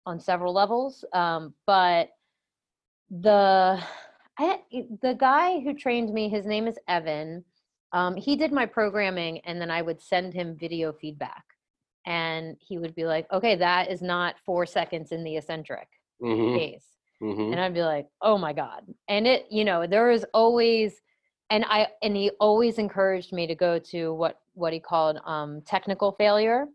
[0.05, 1.05] on several levels.
[1.13, 2.09] Um, but
[3.09, 3.81] the
[4.39, 4.59] I,
[5.01, 7.43] the guy who trained me, his name is Evan.
[7.93, 11.43] Um, he did my programming, and then I would send him video feedback,
[12.05, 15.87] and he would be like, "Okay, that is not four seconds in the eccentric
[16.21, 16.85] Mhm, case."
[17.21, 17.51] mhm.
[17.51, 21.01] and I'd be like, "Oh my god!" And it, you know, there is always,
[21.49, 25.61] and I, and he always encouraged me to go to what what he called um,
[25.61, 26.67] technical failure.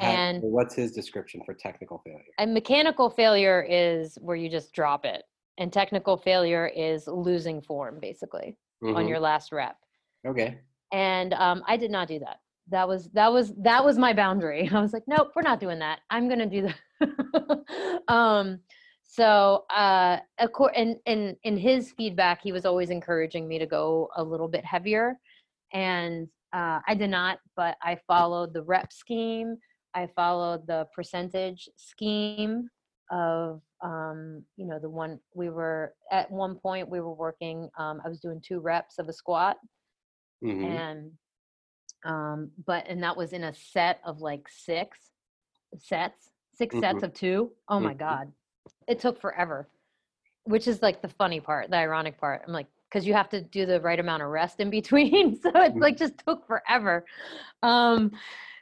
[0.00, 2.24] And- what's his description for technical failure?
[2.38, 5.22] And mechanical failure is where you just drop it,
[5.58, 9.76] and technical failure is losing form basically on Mhm, your last rep.
[10.26, 10.58] Okay.
[10.92, 12.38] And um, I did not do that.
[12.70, 14.68] That was that was that was my boundary.
[14.72, 16.00] I was like, nope, we're not doing that.
[16.10, 16.68] I'm gonna do
[17.00, 18.04] that.
[18.08, 18.60] um,
[19.02, 24.08] so uh, acco- and in in his feedback, he was always encouraging me to go
[24.16, 25.18] a little bit heavier,
[25.72, 27.38] and uh, I did not.
[27.54, 29.56] But I followed the rep scheme.
[29.94, 32.68] I followed the percentage scheme
[33.10, 37.68] of um, you know the one we were at one point we were working.
[37.78, 39.58] Um, I was doing two reps of a squat
[40.44, 40.64] mhm.
[40.64, 41.10] and
[42.04, 44.98] um but and that was in a set of like six
[45.78, 47.50] sets 6 sets of two.
[47.68, 47.98] Oh my Mhm.
[47.98, 48.32] god
[48.86, 49.68] it took forever
[50.44, 53.40] which is like the funny part the ironic part i'm like because you have to
[53.40, 55.80] do the right amount of rest in between so it Mhm.
[55.80, 57.04] like just took forever
[57.62, 58.10] um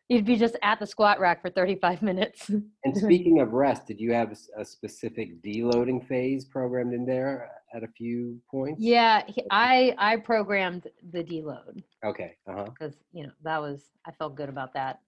[0.09, 2.51] you'd be just at the squat rack for 35 minutes
[2.85, 7.83] And speaking of rest, did you have a specific deloading phase programmed in there at
[7.83, 8.89] a few points.
[8.91, 11.83] Yeah, he, I I programmed the deload.
[12.05, 12.37] Okay.
[12.47, 12.71] Uh huh.
[12.79, 15.01] Because you know that was I felt good about that.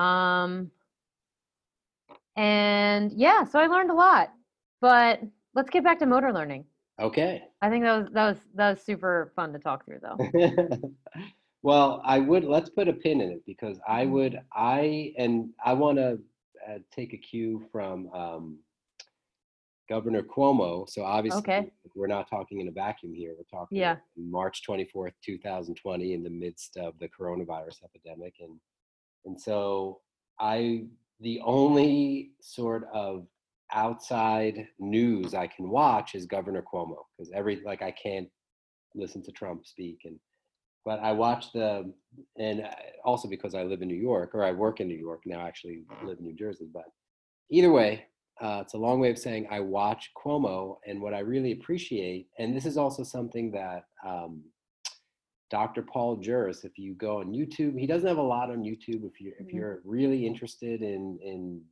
[0.00, 0.70] Um,
[2.36, 4.32] and yeah, so I learned a lot.
[4.80, 5.20] But
[5.54, 6.64] let's get back to motor learning.
[7.00, 7.42] Okay.
[7.62, 10.18] I think that was that was that was super fun to talk through though.
[11.62, 14.06] well, I would let's put a pin in it because I Mm-hmm.
[14.06, 16.18] would I and I want to
[16.68, 18.58] uh, take a cue from um,
[19.90, 20.88] Governor Cuomo.
[20.88, 21.70] So obviously, Okay.
[21.96, 23.34] we're not talking in a vacuum here.
[23.36, 23.96] We're talking Yeah.
[24.16, 28.58] March twenty fourth, two thousand twenty, in the midst of the coronavirus epidemic, and
[29.24, 30.00] and so
[30.38, 30.86] I
[31.18, 33.26] the only sort of
[33.72, 38.28] outside news I can watch is Governor Cuomo because every like I can't
[38.94, 40.18] listen to Trump speak and
[40.84, 41.92] but I watch the
[42.38, 42.68] and
[43.04, 45.84] also because I live in New York or I work in New York now actually
[46.02, 46.86] live in New Jersey but
[47.50, 48.06] either way
[48.40, 52.28] uh, it's a long way of saying I watch Cuomo and what I really appreciate
[52.38, 54.42] and this is also something that um,
[55.50, 55.82] Dr.
[55.82, 59.20] Paul Juris if you go on YouTube he doesn't have a lot on YouTube if
[59.20, 59.52] you if Mhm.
[59.54, 61.62] you're really interested in in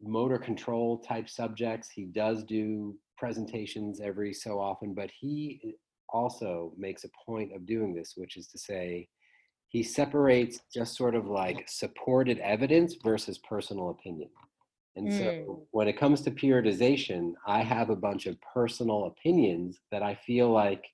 [0.00, 1.90] motor control type subjects.
[1.90, 5.76] He does do presentations every so often, but he
[6.10, 9.08] also makes a point of doing this, which is to say,
[9.68, 14.30] he separates just sort of like supported evidence versus personal opinion.
[14.96, 20.02] And so when it comes to periodization, I have a bunch of personal opinions that
[20.02, 20.84] I feel like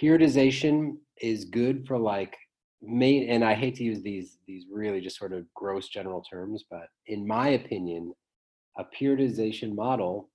[0.00, 2.36] periodization is good for like
[2.82, 6.64] main and i hate to use these these really just sort of gross general terms
[6.70, 8.14] but in my opinion
[8.78, 10.30] a periodization model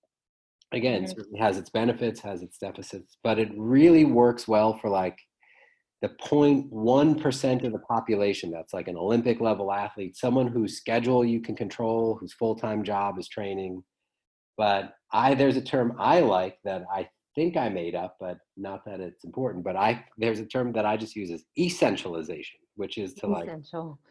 [0.74, 1.16] again Mhm.
[1.16, 5.18] certainly has its benefits has its deficits but it really works well for like
[6.02, 11.40] the 0.1% of the population that's like an olympic level athlete someone whose schedule you
[11.40, 13.84] can control whose full-time job is training.
[14.58, 18.86] But i there's a term i like that i think i made up but not
[18.86, 22.98] that it's important but i there's a term that i just use as essentialization which
[22.98, 23.50] is to like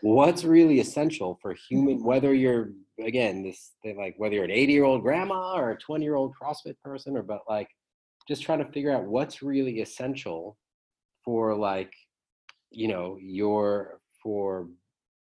[0.01, 2.71] what's really essential for human whether you're
[3.03, 6.35] again this like whether you're an 80 year old grandma or a 20 year old
[6.41, 7.69] crossfit person or but like
[8.29, 10.57] just trying to figure out what's really essential
[11.25, 11.93] for like
[12.71, 14.69] you know your for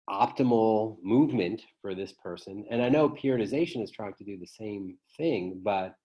[0.10, 4.98] optimal movement for this person and i know periodization is trying to do the same
[5.18, 5.96] thing but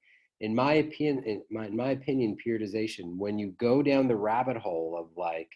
[0.40, 4.56] in my opinion in my, in my opinion periodization when you go down the rabbit
[4.56, 5.48] hole of like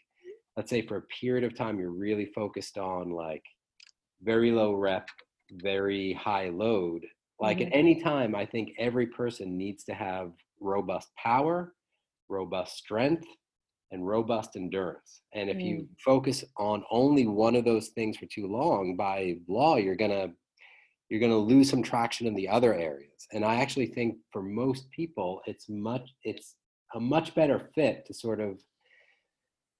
[0.56, 3.42] let's say for a period of time you're really focused on like
[4.22, 5.08] very low rep
[5.54, 7.04] very high load
[7.40, 7.66] like Mhm.
[7.66, 11.74] at any time i think every person needs to have robust power
[12.28, 13.26] robust strength
[13.92, 15.22] and robust endurance.
[15.32, 15.86] And if you mm.
[16.04, 20.32] focus on only one of those things for too long by law you're to
[21.08, 23.26] you're to lose some traction in the other areas.
[23.32, 26.56] And i actually think for most people it's much it's
[26.94, 28.60] a much better fit to sort of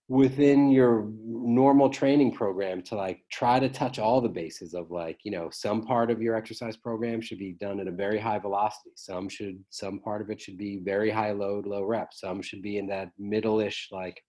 [0.09, 5.19] within your normal training program to like try to touch all the bases of like
[5.25, 8.39] you know some part of your exercise program should be done at a very high
[8.39, 8.91] velocity.
[8.95, 12.13] Some should some part of it should be very high load low rep.
[12.13, 14.23] Some should be in that middle-ish like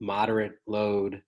[0.00, 1.22] moderate load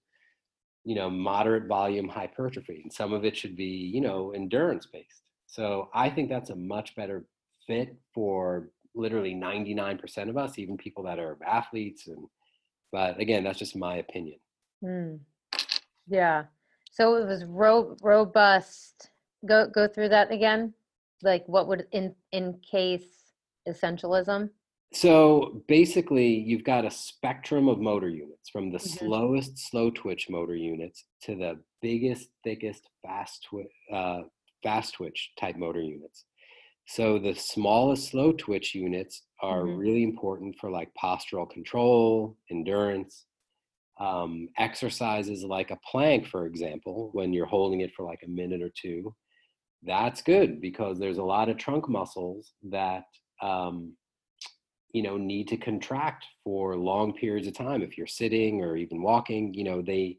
[0.84, 2.80] you know moderate volume hypertrophy.
[2.82, 6.56] And some of it should be you know endurance based so i think that's a
[6.56, 7.24] much better
[7.66, 12.26] fit for literally 99% of us even people that are athletes and
[12.92, 14.38] but again that's just my opinion
[14.84, 15.18] Mm.
[16.06, 16.44] Yeah.
[16.92, 19.10] So it was ro- robust.
[19.44, 20.72] Go go through that again.
[21.24, 23.32] Like what would in in case
[23.68, 24.50] essentialism?
[24.92, 28.98] so basically you've got a spectrum of motor units from the Mhm.
[28.98, 34.22] slowest slow twitch motor units to the biggest thickest fast twitch uh,
[34.62, 36.24] fast twitch type motor units
[36.88, 39.78] so the smallest slow twitch units are Mhm.
[39.78, 43.26] really important for like postural control endurance
[44.00, 48.62] um, exercises like a plank for example when you're holding it for like a minute
[48.62, 49.14] or two
[49.82, 53.04] that's good because there's a lot of trunk muscles that
[53.42, 53.96] um,
[54.92, 59.02] you know need to contract for long periods of time if you're sitting or even
[59.02, 60.18] walking you know they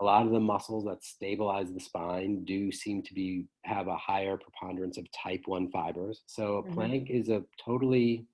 [0.00, 3.96] a lot of the muscles that stabilize the spine do seem to be have a
[3.96, 6.72] higher preponderance of type 1 fibers so a Mhm.
[6.74, 8.26] plank is a totally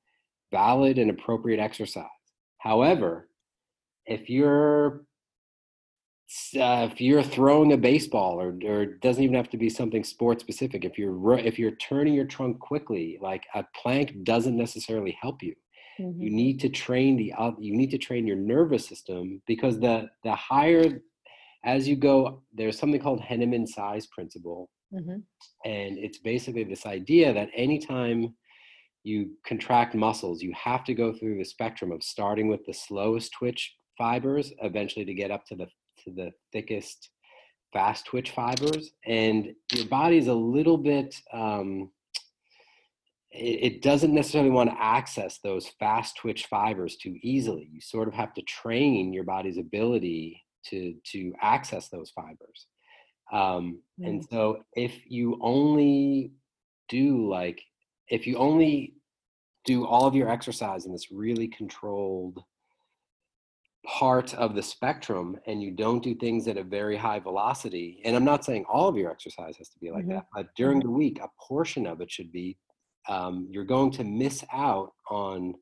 [0.52, 2.08] valid and appropriate exercise.
[2.58, 3.30] However
[4.06, 5.06] if you're
[6.58, 10.02] uh, if you're throwing a baseball or, or it doesn't even have to be something
[10.02, 15.16] sport specific if you're if you're turning your trunk quickly like a plank doesn't necessarily
[15.20, 15.54] help you
[15.98, 16.20] Mhm.
[16.22, 20.34] you need to train the you need to train your nervous system because the the
[20.34, 21.02] higher
[21.64, 25.22] as you go there's something called Henneman size principle Mhm.
[25.64, 28.36] and it's basically this idea that anytime
[29.04, 33.32] you contract muscles, you have to go through the spectrum of starting with the slowest
[33.32, 35.66] twitch fibers, eventually to get up to the
[36.02, 37.10] to the thickest
[37.72, 38.94] fast twitch fibers.
[39.06, 41.92] And your body's a little bit um,
[43.36, 47.68] it, it doesn't necessarily want to access those fast twitch fibers too easily.
[47.72, 52.66] You sort of have to train your body's ability to to access those fibers.
[53.32, 53.80] Um.
[53.98, 56.32] And so if you only
[56.88, 57.60] do like
[58.08, 58.94] if you only
[59.64, 62.42] do all of your exercise in this really controlled
[63.86, 68.16] part of the spectrum and you don't do things at a very high velocity and
[68.16, 70.14] i'm not saying all of your exercise has to be like mm-hmm.
[70.14, 70.88] that but during mm-hmm.
[70.88, 72.56] the week a portion of it should be
[73.08, 75.54] um, you're going to miss out on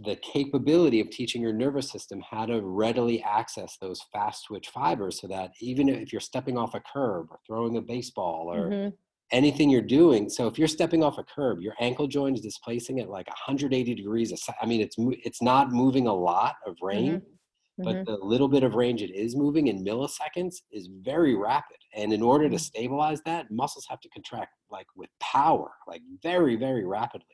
[0.00, 5.20] the capability of teaching your nervous system how to readily access those fast twitch fibers
[5.20, 8.88] so that even if you're stepping off a curb or throwing a baseball or mm-hmm.
[9.32, 13.00] anything you're doing so if you're stepping off a curb your ankle joint is displacing
[13.00, 14.32] at like 180 degrees
[14.62, 17.34] i mean it's it's not moving a lot of range mm-hmm
[17.78, 18.04] but mm-hmm.
[18.04, 22.22] the little bit of range it is moving in milliseconds is very rapid and in
[22.22, 22.62] order to mm-hmm.
[22.62, 27.26] stabilize that muscles have to contract like with power like very very rapidly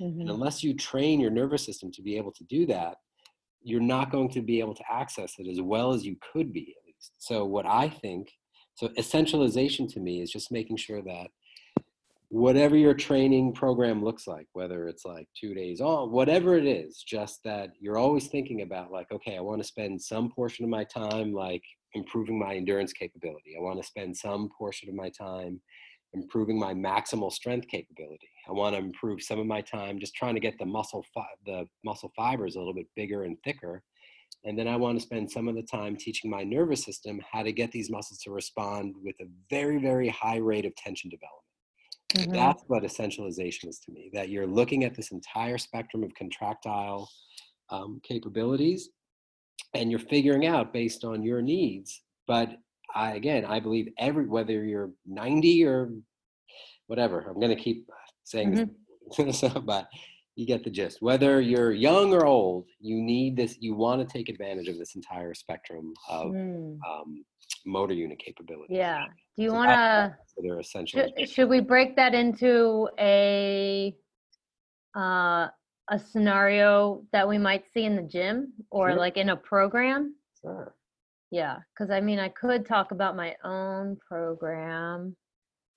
[0.00, 0.20] mm-hmm.
[0.20, 2.96] and unless you train your nervous system to be able to do that
[3.62, 6.74] you're not going to be able to access it as well as you could be
[6.78, 8.28] at least so what i think
[8.74, 11.28] so essentialization to me is just making sure that
[12.32, 17.02] whatever your training program looks like, whether it's like two days on, whatever it is,
[17.06, 20.70] just that you're always thinking about like, okay, I want to spend some portion of
[20.70, 21.62] my time like
[21.92, 23.54] improving my endurance capability.
[23.54, 25.60] I want to spend some portion of my time
[26.14, 28.30] improving my maximal strength capability.
[28.48, 31.26] I want to improve some of my time just trying to get the muscle fi-
[31.44, 33.82] the muscle fibers a little bit bigger and thicker.
[34.46, 37.42] And then I want to spend some of the time teaching my nervous system how
[37.42, 41.42] to get these muscles to respond with a very, very high rate of tension development.
[42.14, 42.32] Mm-hmm.
[42.32, 47.08] That's what essentialization is to me, that you're looking at this entire spectrum of contractile
[47.70, 48.90] um, capabilities
[49.74, 52.02] and you're figuring out based on your needs.
[52.26, 52.56] But
[52.94, 55.90] I, again, I believe every, whether you're 90 or
[56.86, 57.88] whatever, I'm going to keep
[58.24, 59.24] saying mm-hmm.
[59.26, 59.88] this, but
[60.36, 61.00] you get the gist.
[61.00, 64.94] Whether you're young or old, you need this, you want to take advantage of this
[64.94, 66.78] entire spectrum of mm.
[66.88, 67.24] um,
[67.64, 68.74] motor unit capability.
[68.74, 69.04] Yeah.
[69.36, 70.16] Do you so want to?
[70.38, 71.08] They're essential.
[71.16, 73.94] Should, should, we break that into a
[74.96, 75.48] uh,
[75.90, 78.98] a scenario that we might see in the gym or sure.
[78.98, 80.14] like in a program?
[80.40, 80.74] Sure.
[81.30, 85.16] Yeah, because I mean, I could talk about my own program.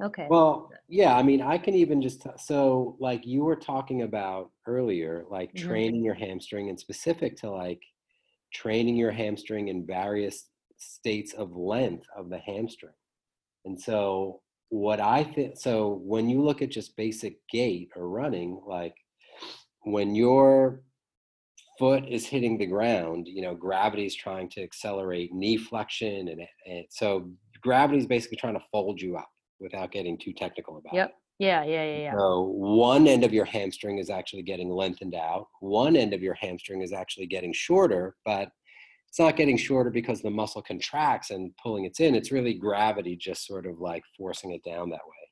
[0.03, 0.27] Okay.
[0.29, 5.23] Well, yeah, I mean, I can even just so like you were talking about earlier,
[5.29, 5.67] like mm-hmm.
[5.67, 7.81] training your hamstring and specific to like
[8.53, 12.93] training your hamstring in various states of length of the hamstring.
[13.65, 18.61] And so what I think so when you look at just basic gait or running,
[18.67, 18.95] like
[19.83, 20.81] when your
[21.77, 26.41] foot is hitting the ground, you know, gravity is trying to accelerate knee flexion and,
[26.65, 27.29] and so
[27.61, 31.09] gravity is basically trying to fold you up without getting too technical about yep.
[31.09, 31.15] it.
[31.37, 32.13] Yeah, yeah, yeah, yeah.
[32.17, 35.47] So one end of your hamstring is actually getting lengthened out.
[35.59, 38.49] One end of your hamstring is actually getting shorter, but
[39.15, 42.15] it's not getting shorter because the muscle contracts and pulling it in.
[42.15, 45.29] It's really gravity just sort of like forcing it down that way.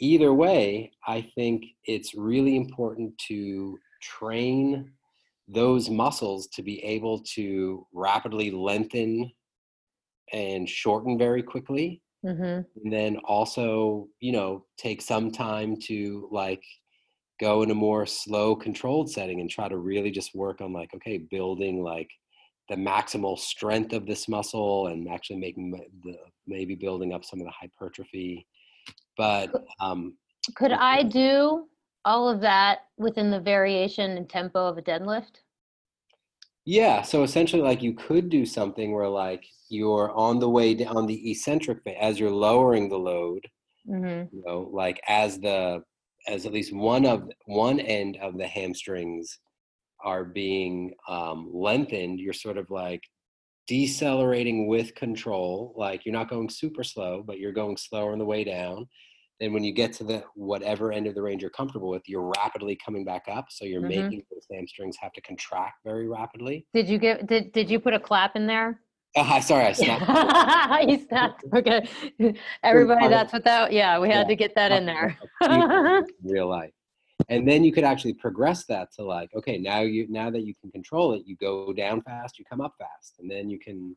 [0.00, 4.90] Either way, I think it's really important to train
[5.46, 9.30] those muscles to be able to rapidly lengthen
[10.32, 12.02] and shorten very quickly.
[12.26, 12.82] Mm-hmm.
[12.82, 16.64] And then also, you know, take some time to like
[17.40, 20.92] go in a more slow controlled setting and try to really just work on like,
[20.92, 22.10] okay, building like
[22.72, 25.70] the maximal strength of this muscle and actually making
[26.02, 26.16] the
[26.46, 28.46] maybe building up some of the hypertrophy
[29.18, 30.16] but um,
[30.56, 31.66] could i do
[32.06, 35.42] all of that within the variation and tempo of a deadlift
[36.64, 40.96] yeah so essentially like you could do something where like you're on the way down
[40.96, 43.46] on the eccentric as you're lowering the load
[43.86, 44.34] mm-hmm.
[44.34, 45.82] you know like as the
[46.26, 49.40] as at least one of one end of the hamstrings
[50.04, 53.02] are being um, lengthened, you're sort of like
[53.66, 55.74] decelerating with control.
[55.76, 58.88] Like you're not going super slow, but you're going slower on the way down.
[59.40, 62.30] Then when you get to the whatever end of the range you're comfortable with, you're
[62.36, 63.46] rapidly coming back up.
[63.50, 64.02] So you're mm-hmm.
[64.02, 66.66] making those hamstrings have to contract very rapidly.
[66.74, 68.80] Did you get did did you put a clap in there?
[69.14, 70.88] Uh, sorry, I snapped.
[70.88, 71.44] you snapped.
[71.54, 71.86] Okay.
[72.62, 73.70] Everybody, that's what that.
[73.70, 74.24] Yeah, we had yeah.
[74.24, 75.18] to get that in there.
[76.22, 76.72] real life
[77.28, 80.54] and then you could actually progress that to like okay now you now that you
[80.60, 83.96] can control it you go down fast you come up fast and then you can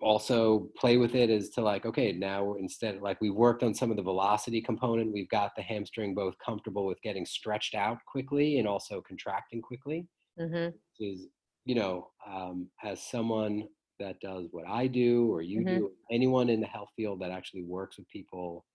[0.00, 3.90] also play with it as to like okay now instead like we worked on some
[3.90, 8.58] of the velocity component we've got the hamstring both comfortable with getting stretched out quickly
[8.58, 10.06] and also contracting quickly
[10.38, 10.76] Mm-hmm.
[11.00, 11.28] is
[11.64, 13.66] you know um, as someone
[13.98, 15.66] that does what i do or you Mhm.
[15.66, 18.66] do anyone in the health field that actually works with people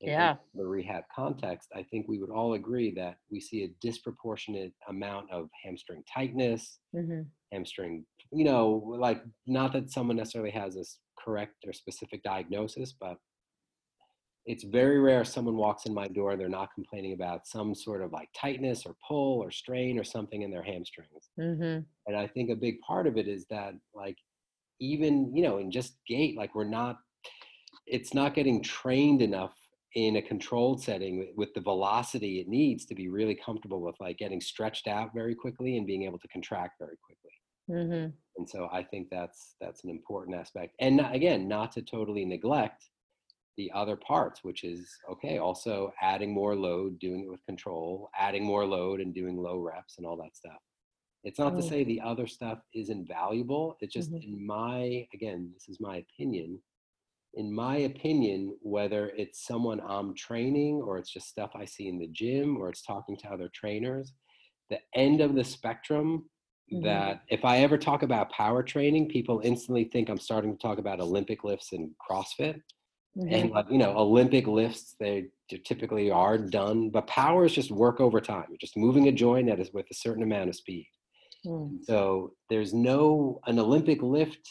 [0.00, 0.36] Yeah.
[0.54, 5.30] the rehab context i think we would all agree that we see a disproportionate amount
[5.30, 7.22] of hamstring tightness Mm-hmm.
[7.52, 8.68] hamstring you know
[8.98, 13.16] like not that someone necessarily has this correct or specific diagnosis but
[14.46, 18.02] it's very rare someone walks in my door and they're not complaining about some sort
[18.02, 21.80] of like tightness or pull or strain or something in their hamstrings Mm-hmm.
[22.06, 24.18] and i think a big part of it is that like
[24.80, 26.98] even you know in just gait like we're not
[27.86, 29.54] it's not getting trained enough
[29.94, 33.94] in a controlled setting with, with the velocity it needs to be really comfortable with
[34.00, 37.30] like getting stretched out very quickly and being able to contract very quickly
[37.70, 38.10] Mm-hmm.
[38.36, 42.26] and so i think that's that's an important aspect and not- again not to totally
[42.26, 42.90] neglect
[43.56, 48.44] the other parts which is okay also adding more load doing it with control adding
[48.44, 50.60] more load and doing low reps and all that stuff
[51.22, 51.68] it's not to Mm.
[51.70, 54.24] say the other stuff isn't valuable it's just Mhm.
[54.24, 56.60] in my again this is my opinion
[57.36, 61.98] in my opinion whether it's someone i'm training or it's just stuff i see in
[61.98, 64.12] the gym or it's talking to other trainers
[64.70, 66.24] the end of the spectrum
[66.72, 66.82] Mhm.
[66.82, 70.78] that if I ever talk about power training, people instantly think I'm starting to talk
[70.78, 72.60] about Olympic lifts and CrossFit.
[73.16, 73.32] Mm-hmm.
[73.34, 75.26] And like, you know, Olympic lifts, they
[75.64, 78.46] typically are done, but power is just work over time.
[78.48, 80.88] You're just moving a joint that is with a certain amount of speed.
[81.46, 81.84] Mm.
[81.84, 84.50] So there's no, an Olympic lift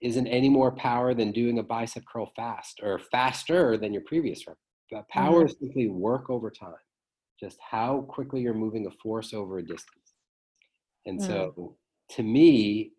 [0.00, 4.46] isn't any more power than doing a bicep curl fast or faster than your previous
[4.46, 4.56] rep.
[4.90, 6.74] But power is simply work over time,
[7.38, 10.14] just how quickly you're moving a force over a distance.
[11.06, 11.22] And Mm.
[11.22, 11.76] so
[12.10, 12.92] to me,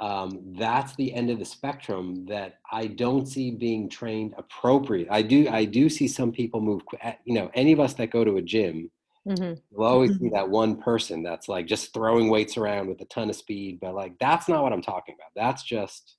[0.00, 5.08] um, that's the end of the spectrum that I don't see being trained appropriate.
[5.10, 8.10] I do, I do see some people move, eh, you know, any of us that
[8.10, 8.90] go to a gym,
[9.28, 9.54] Mm-hmm.
[9.70, 13.30] You'll always see that one person that's like just throwing weights around with a ton
[13.30, 15.30] of speed, but like that's not what I'm talking about.
[15.34, 16.16] That's just,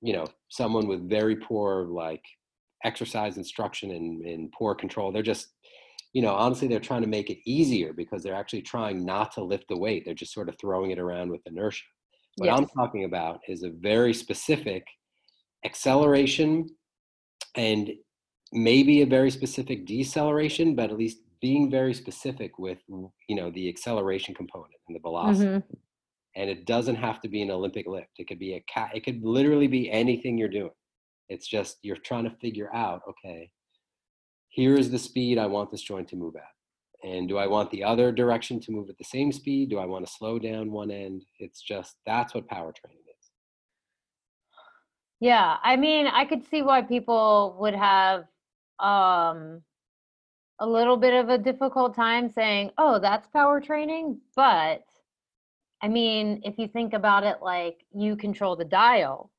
[0.00, 2.22] you know, someone with very poor like
[2.84, 5.10] exercise instruction and, and poor control.
[5.10, 5.48] They're just,
[6.12, 9.42] you know, honestly, they're trying to make it easier because they're actually trying not to
[9.42, 10.04] lift the weight.
[10.04, 11.84] They're just sort of throwing it around with inertia.
[12.36, 14.84] What I'm talking about is a very specific
[15.64, 16.68] acceleration
[17.56, 17.90] and
[18.52, 23.68] maybe a very specific deceleration, but at least being very specific with you know the
[23.68, 25.48] acceleration component and the velocity.
[25.48, 25.74] Mm-hmm.
[26.36, 28.18] And it doesn't have to be an Olympic lift.
[28.18, 28.90] It could be a cat.
[28.94, 30.70] It could literally be anything you're doing.
[31.30, 33.50] It's just you're trying to figure out, okay,
[34.48, 37.08] here is the speed I want this joint to move at.
[37.08, 39.70] And do I want the other direction to move at the same speed?
[39.70, 41.24] Do I want to slow down one end?
[41.38, 43.30] It's just that's what power training is.
[45.20, 48.24] Yeah, I mean, I could see why people would have
[48.78, 49.62] um
[50.58, 54.84] a little bit of a difficult time saying, "Oh, that's power training." But
[55.82, 59.30] I mean, if you think about it like you control the dial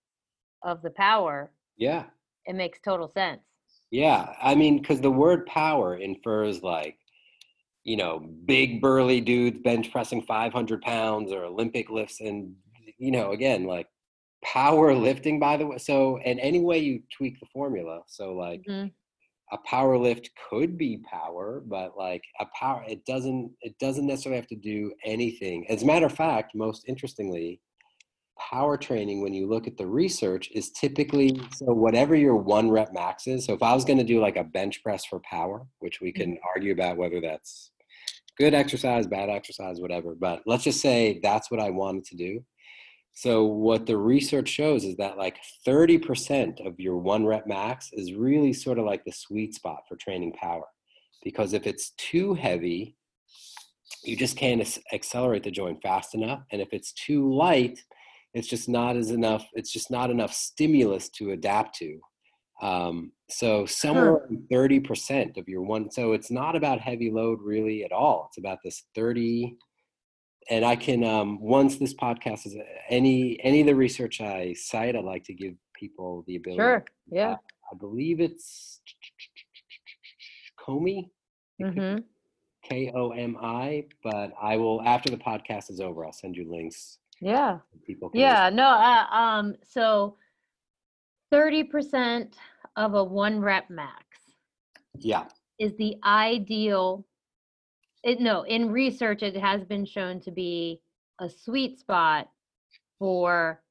[0.63, 2.05] of the power, Yeah.
[2.45, 3.41] it makes total sense.
[3.89, 6.99] Yeah, I mean, because the word power infers like,
[7.83, 12.19] you know, big burly dudes bench pressing 500 pounds or Olympic lifts.
[12.21, 12.55] And,
[12.97, 13.87] you know, again, like
[14.43, 15.77] power lifting, by the way.
[15.79, 18.01] So, and any way you tweak the formula.
[18.07, 18.91] So, like, Mhm.
[19.51, 24.39] A power lift could be power, but like a power, it doesn't, it doesn't necessarily
[24.39, 25.65] have to do anything.
[25.69, 27.61] As a matter of fact, most interestingly,
[28.37, 32.93] power training, when you look at the research, is typically so whatever your one rep
[32.93, 33.45] max is.
[33.45, 36.11] So if I was going to do like a bench press for power, which we
[36.11, 36.47] can mm-hmm.
[36.55, 37.71] argue about whether that's
[38.37, 42.43] good exercise, bad exercise, whatever, but let's just say that's what I wanted to do.
[43.17, 48.13] So what the research shows is that like 30% of your one rep max is
[48.13, 50.65] really sort of like the sweet spot for training power.
[51.23, 52.95] Because if it's too heavy,
[54.03, 56.43] you just can't ac- accelerate the joint fast enough.
[56.51, 57.79] And if it's too light,
[58.35, 61.99] it's just not as enough, it's just not enough stimulus to adapt to.
[62.61, 67.83] Um, so somewhere around 30% of your one, so it's not about heavy load really
[67.83, 68.27] at all.
[68.29, 69.57] It's about this 30,
[70.49, 72.55] and I can um, once this podcast is
[72.89, 76.59] any any of the research I cite, I'd like to give people the ability.
[76.61, 76.85] Sure.
[77.11, 77.35] Yeah.
[77.71, 78.81] I believe it's
[80.59, 81.09] Komi,
[81.61, 82.01] Mm-hmm.
[82.63, 83.85] K O M I.
[84.03, 86.99] But I will after the podcast is over, I'll send you links.
[87.19, 87.57] Yeah.
[87.71, 90.17] so People can Yeah, no, uh, um, so
[91.31, 92.35] thirty percent
[92.75, 94.05] of a one rep max
[94.99, 95.25] Yeah,
[95.57, 97.05] is the ideal.
[98.07, 100.79] It no, in research, it has been shown to be
[101.19, 102.29] a sweet spot
[102.97, 103.61] for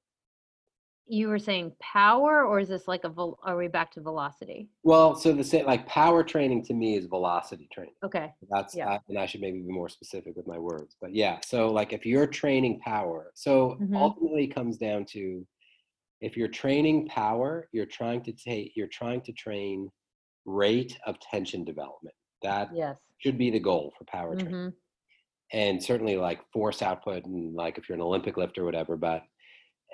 [1.07, 5.15] you were saying power or is this like a are we back to velocity Well,
[5.17, 7.95] so the same like power training to me is velocity training.
[8.05, 8.91] okay That's Yeah.
[8.91, 11.41] uh, and I should maybe be more specific with my words, but yeah.
[11.41, 13.97] So like if you're training power, so Mhm.
[13.97, 15.47] ultimately comes down to
[16.21, 19.91] if you're training power, you're trying to take you're trying to train
[20.45, 22.15] rate of tension development.
[22.47, 22.97] That yes.
[23.19, 24.55] should be the goal for power training.
[24.55, 24.73] Mhm.
[25.53, 29.23] and certainly like force output and like if you're an olympic lifter or whatever but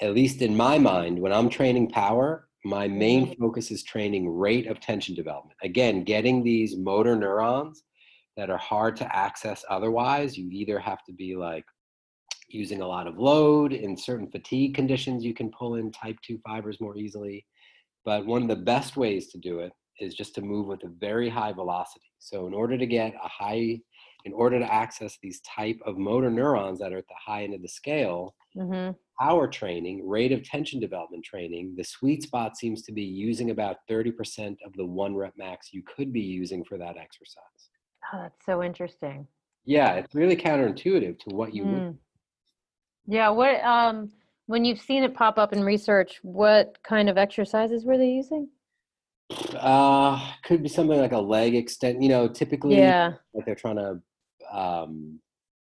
[0.00, 4.66] at least in my mind when i'm training power my main focus is training rate
[4.68, 5.58] of tension development.
[5.62, 7.82] Again getting these motor neurons
[8.36, 11.66] that are hard to access otherwise you either have to be like
[12.48, 16.38] using a lot of load in certain fatigue conditions you can pull in type 2
[16.46, 17.44] fibers more easily.
[18.04, 20.92] But one of the best ways to do it is just to move with a
[21.08, 23.80] very high velocity so in order to get a high
[24.24, 27.54] in order to access these type of motor neurons that are at the high end
[27.54, 28.94] of the scale Mhm.
[29.18, 33.78] power training rate of tension development training the sweet spot seems to be using about
[33.88, 37.70] 30% of the one rep max you could be using for that exercise
[38.12, 39.26] oh, that's so interesting
[39.64, 41.98] yeah it's really counterintuitive to what you would Mm.
[43.06, 44.12] yeah what um
[44.46, 48.48] when you've seen it pop up in research what kind of exercises were they using
[49.58, 53.76] uh could be something like a leg extent you know typically yeah like they're trying
[53.76, 54.00] to
[54.52, 55.18] um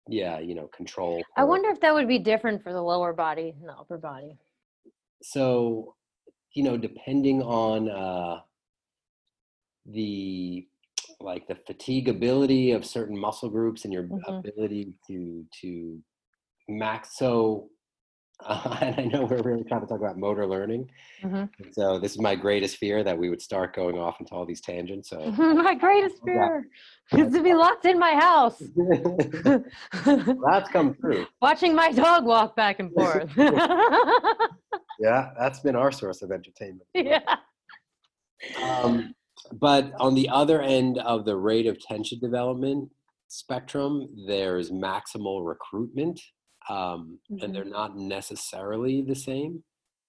[0.07, 3.53] yeah you know control i wonder if that would be different for the lower body
[3.59, 4.37] and the upper body
[5.21, 5.95] so
[6.53, 8.39] you know depending on uh
[9.85, 10.67] the
[11.19, 14.39] like the fatigability of certain muscle groups and your Mhm.
[14.39, 16.01] ability to to
[16.67, 17.69] max so
[18.45, 20.89] uh, and i know we're really trying to talk about motor learning.
[21.23, 21.49] Mhm.
[21.71, 24.61] so this is my greatest fear that we would start going off into all these
[24.61, 26.67] tangents so my greatest fear
[27.11, 28.61] is to be locked in my house.
[30.05, 31.25] That's come true.
[31.41, 33.29] Watching my dog walk back and forth.
[34.99, 36.87] Yeah that's been our source of entertainment.
[36.93, 37.19] Yeah.
[38.61, 39.13] Um,
[39.53, 42.89] but on the other end of the rate of tension development
[43.27, 46.19] spectrum, there's maximal recruitment,
[46.69, 47.43] um, Mhm.
[47.43, 49.63] and they're not necessarily the same,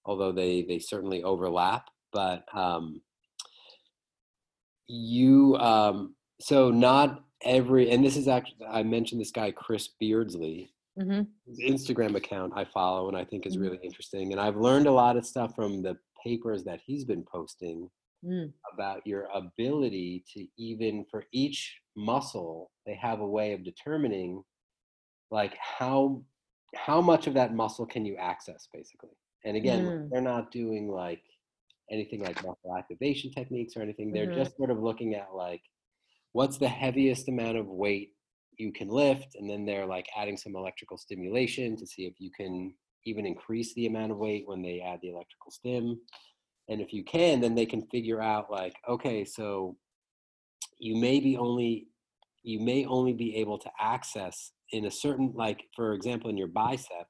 [0.05, 1.89] although they they certainly overlap.
[2.11, 3.01] But um,
[4.87, 10.69] you, um, so not every, and this is actually I mentioned this guy Chris Beardsley,
[10.97, 13.61] hmm his Instagram account I follow and I think is Mhm.
[13.61, 14.31] really interesting.
[14.31, 17.89] And I've learned a lot of stuff from the papers that he's been posting
[18.23, 18.53] Mm.
[18.71, 24.41] about your ability to even for each muscle, they have a way of determining
[25.31, 26.23] like how
[26.75, 29.17] how much of that muscle can you access basically.
[29.45, 30.09] And again, Mm.
[30.09, 31.23] they're not doing like
[31.91, 34.11] anything like muscle activation techniques or anything.
[34.11, 34.33] They're Mhm.
[34.35, 35.61] just sort of looking at like
[36.31, 38.15] what's the heaviest amount of weight
[38.57, 42.31] you can lift and then they're like adding some electrical stimulation to see if you
[42.31, 45.99] can even increase the amount of weight when they add the electrical stim
[46.69, 49.75] and if you can then they can figure out like okay so
[50.77, 51.87] you may be only
[52.43, 56.49] you may only be able to access in a certain like for example in your
[56.49, 57.07] bicep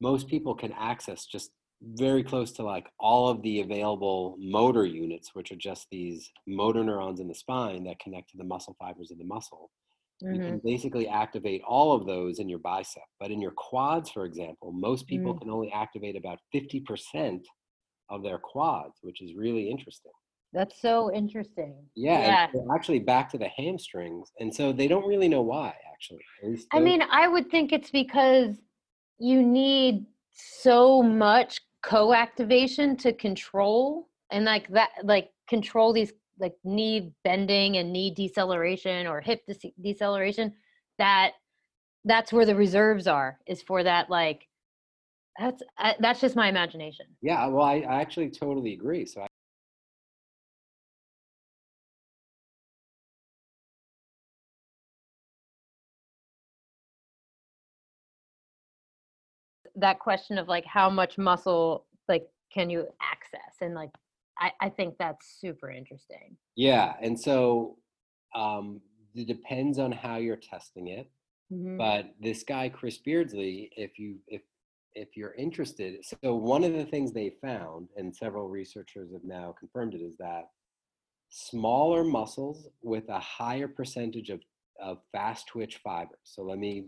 [0.00, 1.50] most people can access just
[1.82, 6.84] very close to like all of the available motor units which are just these motor
[6.84, 9.70] neurons in the spine that connect to the muscle fibers of the muscle.
[10.30, 13.02] You hmm can basically activate all of those in your bicep.
[13.20, 15.38] But in your quads for example most people Mm.
[15.38, 17.46] can only activate about 50%
[18.10, 20.12] of their quads which is really interesting
[20.52, 21.76] That's so interesting.
[21.94, 22.46] yeah, Yeah.
[22.52, 26.24] so actually back to the hamstrings and so they don't really know why actually
[26.72, 28.56] At I mean, I would think it's because
[29.18, 37.12] you need so much co-activation to control and like that like control these like knee
[37.24, 40.54] bending and knee deceleration or hip dece- deceleration
[40.98, 41.32] that
[42.04, 44.46] that's where the reserves are is for that like
[45.38, 49.26] that's I, that's just my imagination yeah well I, I actually totally agree so
[59.80, 63.90] that question of like how much muscle like can you access and like
[64.38, 67.76] i i think that's super interesting yeah and so
[68.34, 68.80] um
[69.14, 71.10] it depends on how you're testing it
[71.52, 71.78] Mhm.
[71.78, 74.42] but this guy chris beardsley if you if
[74.94, 79.52] if you're interested so one of the things they found and several researchers have now
[79.58, 80.44] confirmed it is that
[81.28, 84.40] smaller muscles with a higher percentage of,
[84.80, 86.86] of fast twitch fibers so let me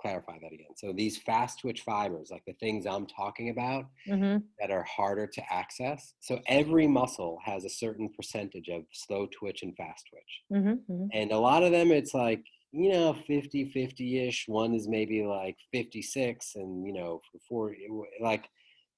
[0.00, 4.42] clarify that again so these fast twitch fibers like the things i'm talking about Mhm.
[4.58, 9.62] that are harder to access so every muscle has a certain percentage of slow twitch
[9.62, 10.84] and fast twitch Mhm.
[10.88, 11.08] Mhm.
[11.12, 12.42] and a lot of them it's like
[12.72, 17.74] you know 50 50ish one is maybe like 56 and you know for
[18.20, 18.48] like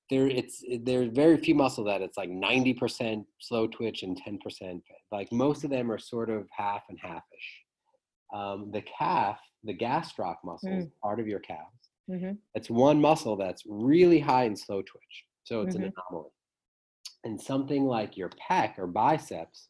[0.09, 4.83] there it's there's very few muscle that it's like 90% slow twitch and 10%
[5.13, 7.65] like most of them are sort of half and halfish
[8.33, 10.79] um, the calf the gastroc muscle mm.
[10.79, 12.33] is part of your calves mm-hmm.
[12.55, 15.85] it's one muscle that's really high in slow twitch so it's mm-hmm.
[15.85, 16.31] an anomaly
[17.25, 19.69] and something like your pec or biceps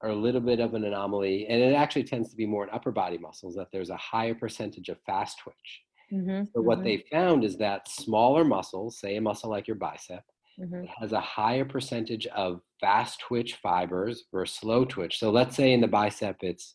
[0.00, 2.70] are a little bit of an anomaly and it actually tends to be more in
[2.70, 5.82] upper body muscles that there's a higher percentage of fast twitch
[6.12, 6.84] Mm-hmm, so what mm-hmm.
[6.84, 10.22] they found is that smaller muscles, say a muscle like your bicep,
[10.60, 10.84] mm-hmm.
[11.00, 15.18] has a higher percentage of fast twitch fibers versus slow twitch.
[15.18, 16.74] So let's say in the bicep it's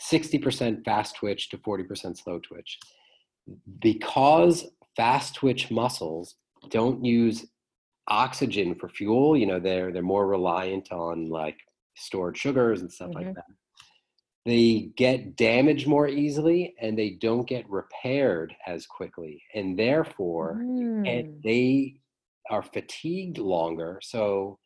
[0.00, 2.78] 60% fast twitch to 40% slow twitch.
[3.80, 6.36] Because fast twitch muscles
[6.68, 7.46] don't use
[8.08, 11.58] oxygen for fuel, you know, they're they're more reliant on like
[11.96, 13.34] stored sugars and stuff like mm-hmm.
[13.34, 13.44] that
[14.46, 21.06] they get damaged more easily and they don't get repaired as quickly and therefore mm.
[21.08, 21.94] and they
[22.50, 24.58] are fatigued longer so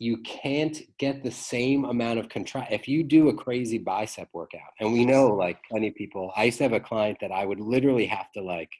[0.00, 4.70] you can't get the same amount of contract if you do a crazy bicep workout
[4.80, 7.44] and we know like plenty of people i used to have a client that i
[7.44, 8.70] would literally have to like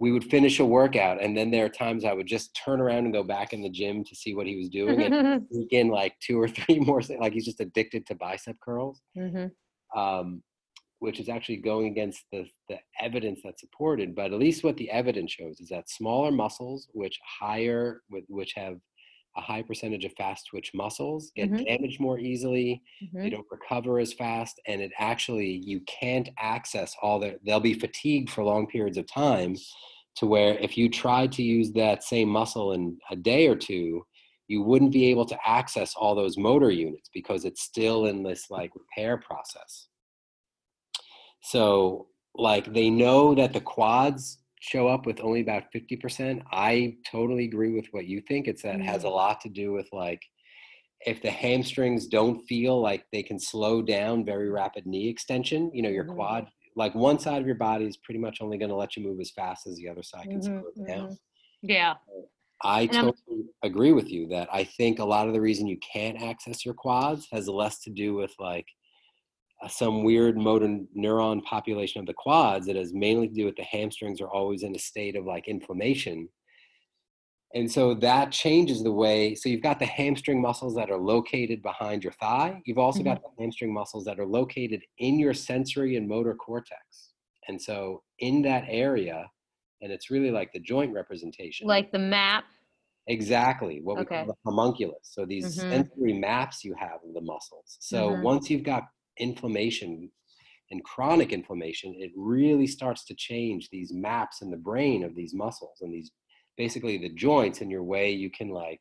[0.00, 3.04] we would finish a workout and then there are times I would just turn around
[3.04, 6.14] and go back in the gym to see what he was doing and again like
[6.20, 9.98] two or three more like he's just addicted to bicep curls mm-hmm.
[9.98, 10.42] um,
[10.98, 14.90] which is actually going against the, the evidence that's supported but at least what the
[14.90, 18.76] evidence shows is that smaller muscles which higher with which have
[19.40, 21.64] a high percentage of fast twitch muscles get mm-hmm.
[21.64, 23.22] damaged more easily mm-hmm.
[23.22, 27.74] they don't recover as fast and it actually you can't access all the they'll be
[27.74, 29.56] fatigued for long periods of time
[30.16, 34.04] to where if you tried to use that same muscle in a day or two
[34.48, 38.50] you wouldn't be able to access all those motor units because it's still in this
[38.50, 39.88] like repair process
[41.42, 47.44] so like they know that the quads show up with only about 50% i totally
[47.44, 48.84] agree with what you think it's that mm-hmm.
[48.84, 50.22] has a lot to do with like
[51.06, 55.82] if the hamstrings don't feel like they can slow down very rapid knee extension you
[55.82, 56.14] know your mm-hmm.
[56.14, 56.46] quad
[56.76, 59.20] like one side of your body is pretty much only going to let you move
[59.20, 61.08] as fast as the other side can mm-hmm, slow down.
[61.08, 61.14] Mm-hmm.
[61.62, 61.94] Yeah.
[62.62, 65.66] I and totally I'm, agree with you that I think a lot of the reason
[65.66, 68.66] you can't access your quads has less to do with like
[69.68, 72.68] some weird motor neuron population of the quads.
[72.68, 75.48] It has mainly to do with the hamstrings are always in a state of like
[75.48, 76.28] inflammation
[77.54, 79.34] and so that changes the way.
[79.34, 82.62] So you've got the hamstring muscles that are located behind your thigh.
[82.64, 83.08] You've also mm-hmm.
[83.08, 87.10] got the hamstring muscles that are located in your sensory and motor cortex.
[87.48, 89.28] And so in that area,
[89.82, 91.66] and it's really like the joint representation.
[91.66, 92.44] Like the map.
[93.08, 93.80] Exactly.
[93.82, 94.16] What we okay.
[94.18, 95.00] call the homunculus.
[95.02, 95.70] So these mm-hmm.
[95.70, 97.78] sensory maps you have of the muscles.
[97.80, 98.22] So mm-hmm.
[98.22, 98.84] once you've got
[99.20, 100.10] inflammation
[100.70, 105.34] and chronic inflammation, it really starts to change these maps in the brain of these
[105.34, 106.12] muscles and these
[106.56, 108.80] basically the joints in your way you can like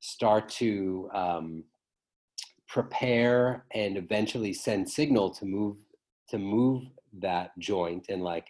[0.00, 1.64] start to um,
[2.68, 5.76] prepare and eventually send signal to move
[6.28, 6.84] to move
[7.20, 8.46] that joint and like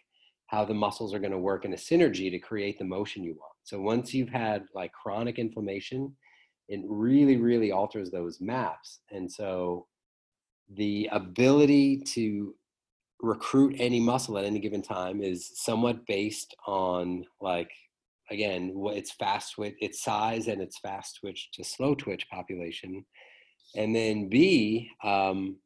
[0.47, 3.33] how the muscles are going to work in a synergy to create the motion you
[3.33, 3.53] want.
[3.65, 6.15] So once you've had like chronic inflammation
[6.69, 9.01] it really really alters those maps.
[9.11, 9.87] And so
[10.75, 12.55] the ability to
[13.21, 17.71] recruit any muscle at any given time is somewhat based on like
[18.31, 23.05] again what its fast twitch its size and its fast twitch to slow twitch population.
[23.75, 25.57] And then b um,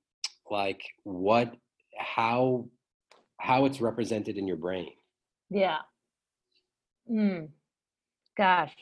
[0.51, 1.55] like what
[1.99, 2.69] how
[3.39, 4.91] how it's represented in your brain.
[5.49, 5.79] Yeah.
[7.11, 7.49] Mm.
[8.37, 8.73] gosh.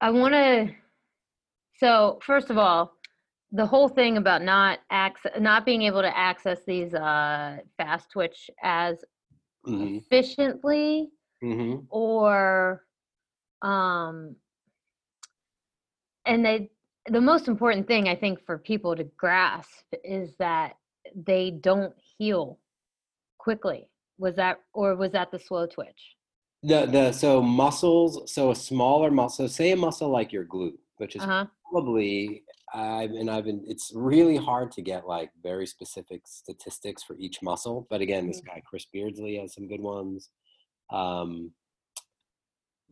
[0.00, 0.70] I want to
[1.78, 2.92] so first of all
[3.52, 8.50] the whole thing about not access not being able to access these uh, fast twitch
[8.62, 9.04] as
[9.66, 9.96] mm-hmm.
[9.96, 11.10] efficiently
[11.44, 11.80] mm-hmm.
[11.90, 12.82] or
[13.60, 14.34] um
[16.26, 16.70] and they
[17.08, 20.74] the most important thing i think for people to grasp is that
[21.14, 22.58] they don't heal
[23.38, 23.88] quickly
[24.18, 26.16] was that or was that the slow twitch
[26.62, 31.16] the the so muscles so a smaller muscle say a muscle like your glute which
[31.16, 31.44] is uh-huh.
[31.70, 32.42] probably
[32.74, 37.42] I've and I've been it's really hard to get like very specific statistics for each
[37.42, 38.56] muscle but again this mm-hmm.
[38.56, 40.30] guy Chris Beardsley has some good ones
[40.90, 41.52] um,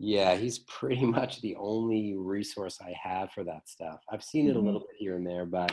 [0.03, 4.01] yeah, he's pretty much the only resource I have for that stuff.
[4.11, 4.61] I've seen it mm-hmm.
[4.61, 5.73] a little bit here and there, but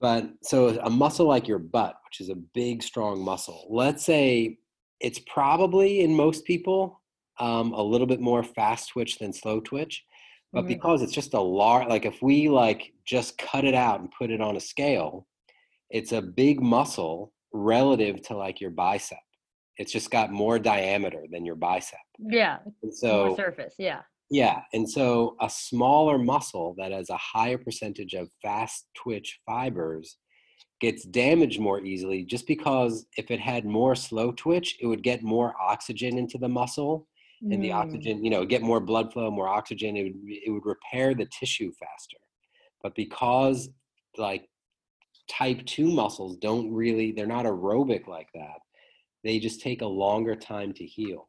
[0.00, 3.66] but so a muscle like your butt, which is a big, strong muscle.
[3.68, 4.58] Let's say
[5.00, 7.02] it's probably in most people
[7.40, 10.04] um, a little bit more fast twitch than slow twitch,
[10.52, 10.68] but mm-hmm.
[10.68, 14.30] because it's just a large, like if we like just cut it out and put
[14.30, 15.26] it on a scale,
[15.90, 19.18] it's a big muscle relative to like your bicep
[19.78, 21.98] it's just got more diameter than your bicep.
[22.18, 22.58] Yeah.
[22.82, 23.74] And so more surface.
[23.78, 24.00] Yeah.
[24.30, 30.18] yeah, and so a smaller muscle that has a higher percentage of fast twitch fibers
[30.80, 35.22] gets damaged more easily just because if it had more slow twitch, it would get
[35.22, 37.06] more oxygen into the muscle
[37.50, 37.74] and the Mm.
[37.74, 41.26] oxygen, you know, get more blood flow, more oxygen, it would, it would repair the
[41.26, 42.18] tissue faster.
[42.82, 43.70] But because
[44.16, 44.48] like
[45.30, 48.60] type 2 muscles don't really, they're not aerobic like that,
[49.24, 51.28] they just take a longer time to heal.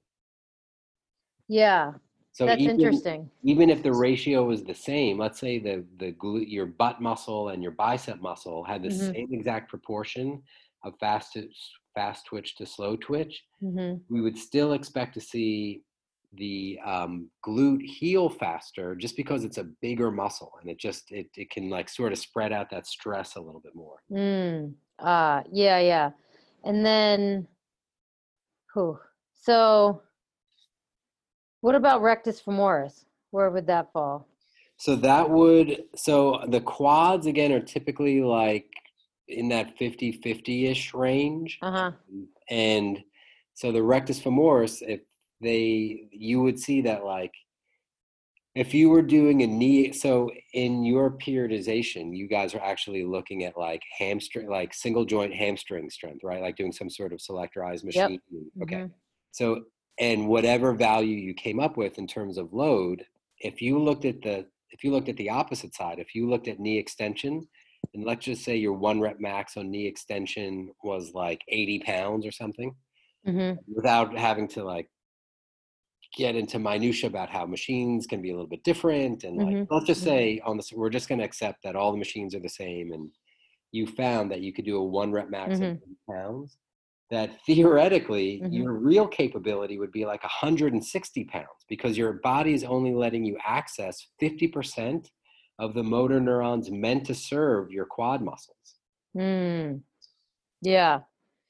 [1.48, 1.94] Yeah.
[2.34, 3.32] So That's even, interesting.
[3.44, 7.50] even if the ratio is the same, let's say the the glute, your butt muscle
[7.50, 9.14] and your bicep muscle had the Mhm.
[9.14, 10.42] same exact proportion
[10.84, 11.50] of fast to,
[11.96, 15.84] fast twitch to slow twitch, hmm we would still expect to see
[16.34, 21.28] the um, glute heal faster just because it's a bigger muscle and it just it,
[21.36, 24.74] it can like sort of spread out that stress a little bit more Mm.
[25.00, 26.10] Uh, yeah, yeah.
[26.66, 27.48] And then,
[28.74, 29.00] whew.
[29.34, 30.02] So,
[31.62, 33.06] what about rectus femoris?
[33.32, 34.28] Where would that fall?
[34.78, 38.66] so that would so the quads again are typically like
[39.28, 41.92] in that 50 50ish range Uh huh.
[42.50, 43.00] and
[43.54, 45.02] so the rectus femoris if
[45.42, 47.34] they you would see that like
[48.56, 53.44] if you were doing a knee so in your periodization you guys are actually looking
[53.44, 57.84] at like hamstring like single joint hamstring strength right like doing some sort of selectorized
[57.84, 58.42] machine Yep.
[58.64, 58.92] okay Mhm.
[59.32, 59.66] so
[60.00, 63.06] and whatever value you came up with in terms of load
[63.40, 66.48] if you looked at the if you looked at the opposite side if you looked
[66.48, 67.48] at knee extension
[67.94, 72.26] and let's just say your one rep max on knee extension was like 80 pounds
[72.26, 72.76] or something
[73.26, 74.90] hmm without having to like
[76.16, 79.68] get into minutia about how machines can be a little bit different and like Mhm,
[79.70, 80.06] let's just mhm.
[80.06, 82.92] say on this we're just going to accept that all the machines are the same
[82.94, 83.12] and
[83.72, 85.82] you found that you could do a one rep max of Mhm.
[85.84, 86.58] 80 pounds
[87.12, 88.54] that theoretically Mhm.
[88.54, 93.38] your real capability would be like 160 pounds because your body is only letting you
[93.46, 95.12] access 50%
[95.60, 98.80] of the motor neurons meant to serve your quad muscles
[99.16, 99.84] Mm.
[100.62, 101.04] Yeah.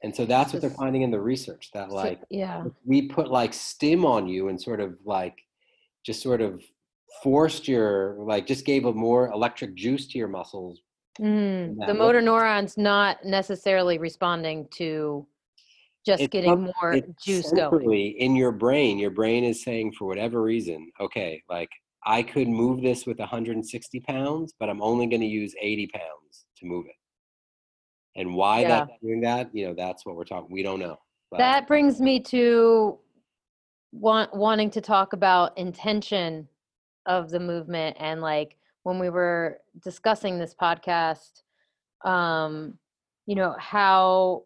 [0.03, 2.63] And so that's what they're finding in the research that like yeah.
[2.85, 5.37] we put like stim on you and sort of like
[6.05, 6.63] just sort of
[7.23, 10.81] forced your like just gave a more electric juice to your muscles
[11.19, 11.85] Mm.
[11.85, 15.27] The motor neurons not necessarily responding to
[16.05, 18.15] just It's getting more juice going.
[18.17, 21.69] in your brain your brain is saying for whatever reason okay like
[22.05, 26.45] i could move this with 160 pounds but i'm only going to use 80 pounds
[26.57, 26.95] to move it
[28.15, 28.67] and why Yeah.
[28.85, 30.97] that's doing that you know that's what we're talking we don't know
[31.31, 32.97] But- That brings me to
[33.91, 36.47] want, wanting to talk about intention
[37.05, 41.43] of the movement and like when we were discussing this podcast
[42.05, 42.77] um
[43.25, 44.43] you know how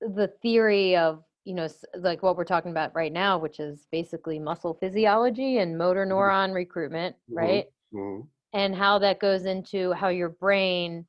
[0.00, 1.68] the theory of you know
[1.98, 6.52] like what we're talking about right now which is basically muscle physiology and motor neuron
[6.54, 7.36] recruitment Mhm.
[7.36, 8.26] right Mhm.
[8.52, 11.06] and how that goes into how your brain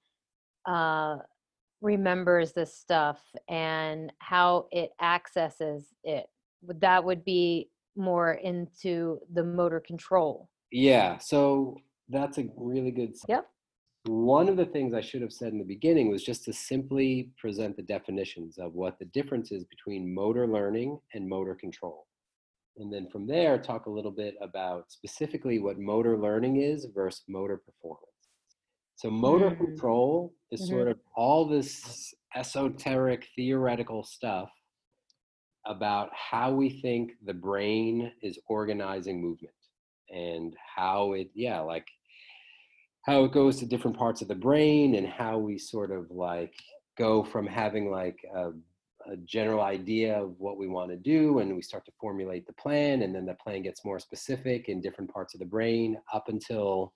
[0.65, 1.17] uh,
[1.81, 3.19] remembers this stuff
[3.49, 6.27] and how it accesses it.
[6.79, 10.49] That would be more into the motor control.
[10.71, 11.75] Yeah, so
[12.09, 13.15] that's a really good.
[13.27, 13.47] Yep.
[14.05, 17.31] One of the things I should have said in the beginning was just to simply
[17.37, 22.07] present the definitions of what the difference is between motor learning and motor control.
[22.77, 27.23] And then from there, talk a little bit about specifically what motor learning is versus
[27.27, 28.10] motor performance.
[29.01, 29.57] So, motor Mm.
[29.57, 30.67] control is Mhm.
[30.67, 34.51] sort of all this esoteric theoretical stuff
[35.65, 39.55] about how we think the brain is organizing movement
[40.11, 41.87] and how it yeah like
[43.07, 46.53] how it goes to different parts of the brain and how we sort of like
[46.95, 48.51] go from having like a,
[49.11, 52.53] a general idea of what we want to do and we start to formulate the
[52.53, 56.27] plan and then the plan gets more specific in different parts of the brain up
[56.27, 56.93] until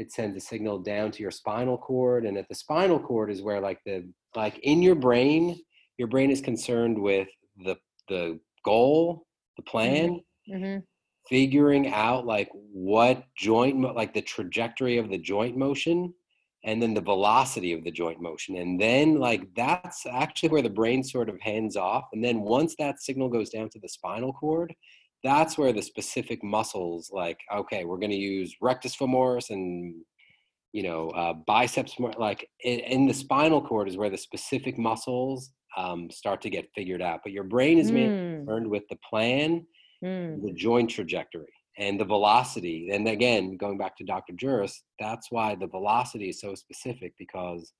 [0.00, 3.42] it sends a signal down to your spinal cord and at the spinal cord is
[3.42, 5.60] where like the like in your brain
[5.98, 7.28] your brain is concerned with
[7.64, 7.76] the
[8.08, 9.26] the goal
[9.56, 10.78] the plan hmm
[11.28, 16.12] figuring out like what joint like the trajectory of the joint motion
[16.64, 20.78] and then the velocity of the joint motion and then like that's actually where the
[20.80, 24.32] brain sort of hands off and then once that signal goes down to the spinal
[24.32, 24.74] cord
[25.22, 29.94] that's where the specific muscles like okay we're going to use rectus femoris and
[30.72, 34.78] you know uh, biceps more like in, in the spinal cord is where the specific
[34.78, 38.10] muscles um, start to get figured out but your brain is Mm,
[38.46, 39.66] concerned with the plan
[40.02, 42.90] mm, the joint trajectory and the velocity.
[42.92, 44.34] And again, going back to Dr.
[44.34, 47.72] Juris, that's why the velocity is so specific because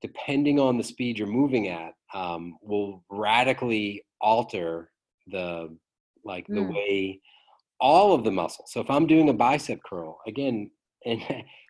[0.00, 4.90] depending on the speed you're moving at, um, will radically alter
[5.28, 5.76] the
[6.24, 6.74] like the mm.
[6.74, 7.20] way
[7.80, 8.72] all of the muscles.
[8.72, 10.70] So if I'm doing a bicep curl, again,
[11.04, 11.20] and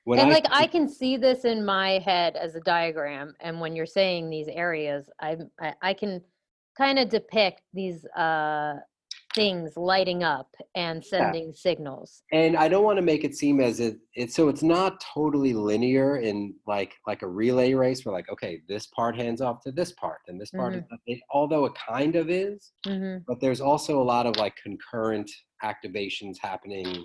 [0.05, 3.61] when and I, like I can see this in my head as a diagram, and
[3.61, 6.21] when you're saying these areas, I I, I can
[6.77, 8.75] kind of depict these uh
[9.35, 11.55] things lighting up and sending yeah.
[11.55, 12.23] signals.
[12.33, 15.53] And I don't want to make it seem as it it's so it's not totally
[15.53, 19.73] linear in like like a relay race where like okay this part hands off to
[19.73, 20.95] this part and this part mm-hmm.
[21.07, 23.23] it, although it kind of is, mm-hmm.
[23.27, 25.31] but there's also a lot of like concurrent
[25.63, 27.05] activations happening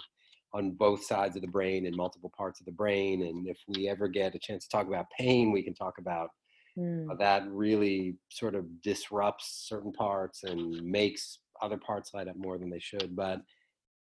[0.53, 3.23] on both sides of the brain and multiple parts of the brain.
[3.23, 6.29] And if we ever get a chance to talk about pain, we can talk about
[6.77, 7.05] mm.
[7.19, 12.69] that really sort of disrupts certain parts and makes other parts light up more than
[12.69, 13.15] they should.
[13.15, 13.41] But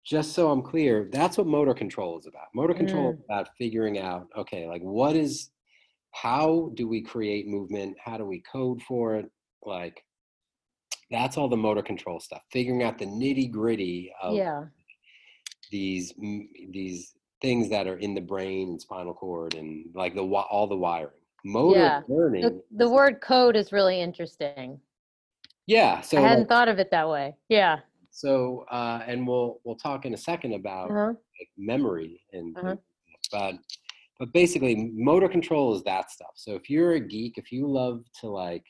[0.05, 2.45] just so I'm clear, that's what motor control is about.
[2.53, 3.15] Motor control mm.
[3.15, 5.49] is about figuring out, okay, like what is,
[6.11, 7.97] how do we create movement?
[8.03, 9.29] How do we code for it?
[9.63, 10.03] Like,
[11.11, 12.41] that's all the motor control stuff.
[12.51, 14.63] Figuring out the nitty gritty of yeah.
[15.71, 16.13] these
[16.71, 20.75] these things that are in the brain and spinal cord and like the all the
[20.75, 21.11] wiring.
[21.43, 22.01] Motor yeah.
[22.07, 22.41] learning.
[22.41, 24.79] The, the word code is really interesting.
[25.67, 26.01] Yeah.
[26.01, 27.35] So I hadn't like, thought of it that way.
[27.49, 27.79] Yeah.
[28.11, 31.07] So uh, and we'll we'll talk in a second about uh-huh.
[31.07, 32.69] like, memory and, uh-huh.
[32.69, 32.79] and
[33.31, 33.55] but
[34.19, 36.31] but basically motor control is that stuff.
[36.35, 38.63] So if you're a geek, if you love to like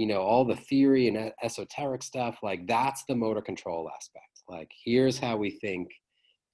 [0.00, 4.70] you know all the theory and esoteric stuff like that's the motor control aspect like
[4.84, 5.88] here's how we think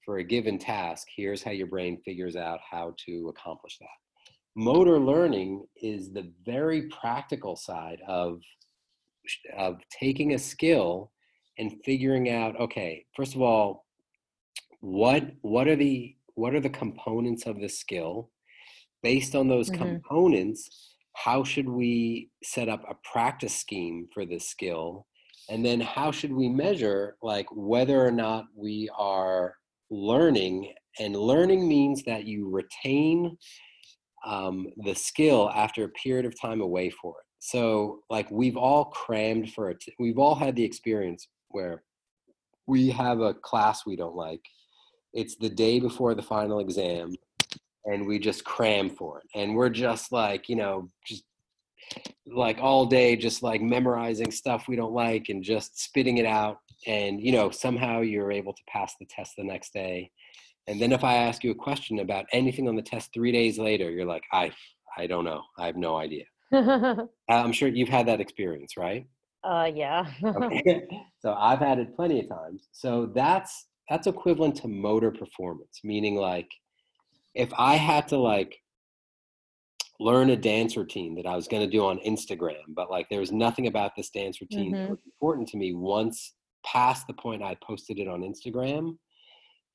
[0.03, 3.87] for a given task here's how your brain figures out how to accomplish that
[4.57, 8.41] motor learning is the very practical side of
[9.57, 11.11] of taking a skill
[11.57, 13.85] and figuring out okay first of all
[14.79, 18.29] what what are the what are the components of the skill?
[19.01, 19.83] Based on those mm-hmm.
[19.83, 25.07] components how should we set up a practice scheme for this skill?
[25.49, 29.55] And then how should we measure like whether or not we are
[29.89, 30.75] learning?
[30.99, 33.35] And learning means that you retain
[34.27, 38.85] um, the skill after a period of time away for it so like we've all
[38.85, 41.83] crammed for it we've all had the experience where
[42.65, 44.41] we have a class we don't like
[45.13, 47.13] it's the day before the final exam
[47.85, 51.23] and we just cram for it and we're just like you know just
[52.25, 56.59] like all day just like memorizing stuff we don't like and just spitting it out
[56.85, 60.11] and you know somehow you're able to pass the test the next day
[60.67, 63.57] and then if i ask you a question about anything on the test 3 days
[63.57, 64.51] later you're like i
[64.97, 66.25] i don't know i have no idea
[67.29, 69.05] i'm sure you've had that experience right
[69.43, 70.87] uh yeah okay.
[71.19, 76.15] so i've had it plenty of times so that's that's equivalent to motor performance meaning
[76.15, 76.49] like
[77.37, 78.59] if I had to like
[79.99, 83.19] learn a dance routine that I was going to do on Instagram, but like there
[83.19, 84.83] was nothing about this dance routine mm-hmm.
[84.83, 86.33] that was important to me once
[86.65, 88.97] past the point I posted it on Instagram.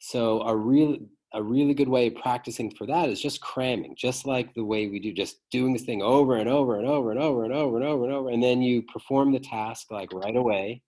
[0.01, 1.03] So a really
[1.35, 4.89] a really good way of practicing for that is just cramming, just like the way
[4.89, 7.77] we do, just doing this thing over and over and over and over and over
[7.77, 10.83] and over and over, and then you perform the task like right away,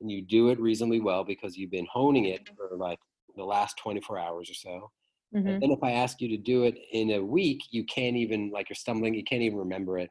[0.00, 2.98] and you do it reasonably well because you've been honing it for like
[3.36, 4.90] the last 24 hours or so
[5.34, 5.48] Mm-hmm.
[5.48, 8.50] And then if I ask you to do it in a week, you can't even,
[8.50, 10.10] like you're stumbling, you can't even remember it.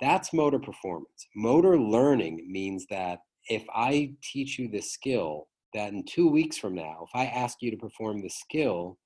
[0.00, 1.26] That's motor performance.
[1.34, 3.18] Motor learning means that
[3.48, 7.58] if I teach you this skill, that in two weeks from now, if I ask
[7.60, 8.98] you to perform the skill,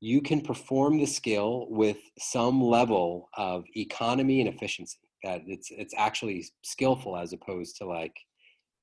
[0.00, 4.98] you can perform the skill with some level of economy and efficiency.
[5.24, 8.14] That it's it's actually skillful as opposed to like,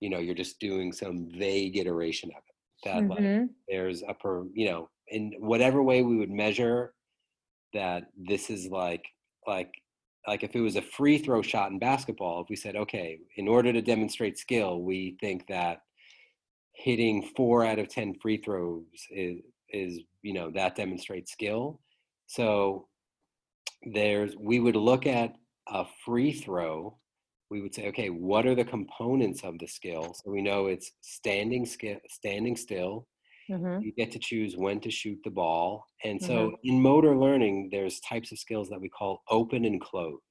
[0.02, 2.90] you know, you're just doing some vague iteration of it.
[2.90, 3.40] That mm-hmm.
[3.40, 6.94] like there's a per, you know, in whatever way we would measure
[7.74, 9.06] that this is like
[9.48, 9.72] like
[10.28, 13.48] like if it was a free throw shot in basketball if we said okay in
[13.48, 15.80] order to demonstrate skill we think that
[16.74, 19.40] hitting four out of ten free throws is
[19.76, 21.80] is you know that demonstrates skill
[22.28, 22.88] so
[23.94, 25.36] there's we would look at
[25.68, 26.98] a free throw
[27.52, 30.92] we would say okay what are the components of the skill so we know it's
[31.02, 33.08] standing skill standing still
[33.50, 33.84] Mm-hmm.
[33.84, 35.86] You get to choose when to shoot the ball.
[36.04, 36.56] And so mm-hmm.
[36.64, 40.22] in motor learning, there's types of skills that we call open and closed.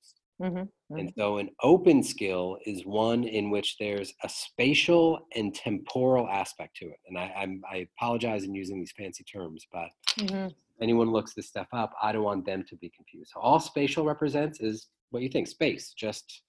[0.42, 0.96] Mm-hmm.
[0.96, 1.20] And mm-hmm.
[1.20, 6.86] so an open skill is one in which there's a spatial and temporal aspect to
[6.86, 6.98] it.
[7.08, 10.48] And I, I'm, i apologize in using these fancy terms, but mm-hmm.
[10.82, 13.32] anyone looks this stuff up, I don't want them to be confused.
[13.32, 16.42] So all spatial represents is what you think, space, just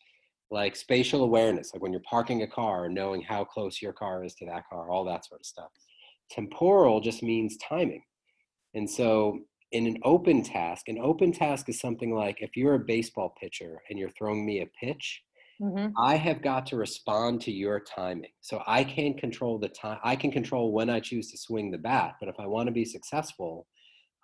[0.52, 4.36] like spatial awareness, like when you're parking a car knowing how close your car is
[4.36, 5.70] to that car, all that sort of stuff.
[6.32, 8.04] Temporal just means timing.
[8.74, 9.40] And so
[9.72, 13.82] in an open task, an open task is something like if you're a baseball pitcher
[13.90, 15.24] and you're throwing me a pitch,
[15.62, 15.94] Mm-hmm.
[15.98, 18.32] I have got to respond to your timing.
[18.42, 20.00] So I can't control the time.
[20.04, 22.16] I can control when I choose to swing the bat.
[22.20, 23.68] But if I want to be successful,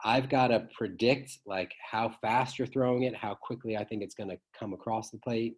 [0.03, 4.15] I've got to predict like how fast you're throwing it, how quickly I think it's
[4.15, 5.55] going to come across the plate.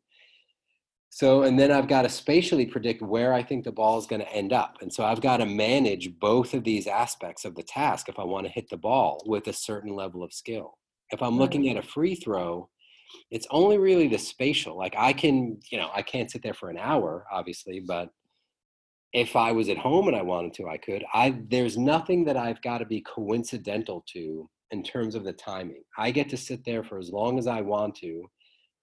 [1.15, 4.21] So, and then I've got to spatially predict where I think the ball is going
[4.21, 4.77] to end up.
[4.81, 8.23] And so I've got to manage both of these aspects of the task if I
[8.23, 10.79] want to hit the ball with a certain level of skill.
[11.11, 12.67] If I'm looking at a free throw,
[13.29, 14.75] it's only really the spatial.
[14.75, 18.09] Like I can, you know, I can't sit there for an hour, obviously, but
[19.13, 21.05] if I was at home and I wanted to, I could.
[21.13, 25.83] I there's nothing that I've got to be coincidental to in terms of the timing.
[25.95, 28.27] I get to sit there for as long as I want to,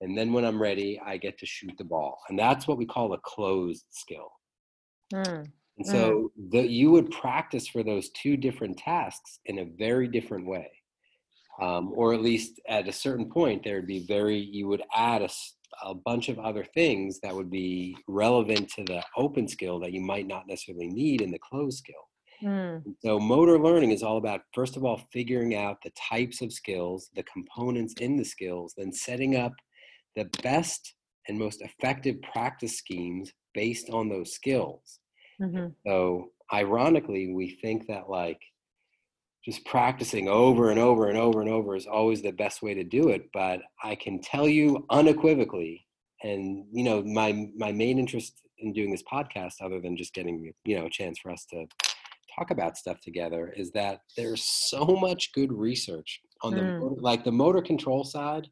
[0.01, 2.86] and then when I'm ready, I get to shoot the ball, and that's what we
[2.86, 4.30] call a closed skill.
[5.12, 5.46] Mm.
[5.78, 6.51] And so mm.
[6.53, 10.70] the, you would practice for those two different tasks in a very different way
[11.61, 15.22] um, or at least at a certain point there would be very you would add
[15.22, 15.28] a,
[15.84, 20.01] a bunch of other things that would be relevant to the open skill that you
[20.01, 22.09] might not necessarily need in the closed skill
[22.42, 22.82] mm.
[23.05, 27.11] so motor learning is all about first of all figuring out the types of skills
[27.14, 29.53] the components in the skills then setting up
[30.16, 30.94] the best
[31.28, 35.00] and most effective practice schemes based on those skills
[35.40, 35.68] mm-hmm.
[35.86, 38.40] so ironically we think that like
[39.44, 42.84] just practicing over and over and over and over is always the best way to
[42.84, 45.86] do it but i can tell you unequivocally
[46.22, 50.52] and you know my my main interest in doing this podcast other than just getting
[50.64, 51.66] you know a chance for us to
[52.38, 56.96] talk about stuff together is that there's so much good research on the mm.
[57.00, 58.48] like the motor control side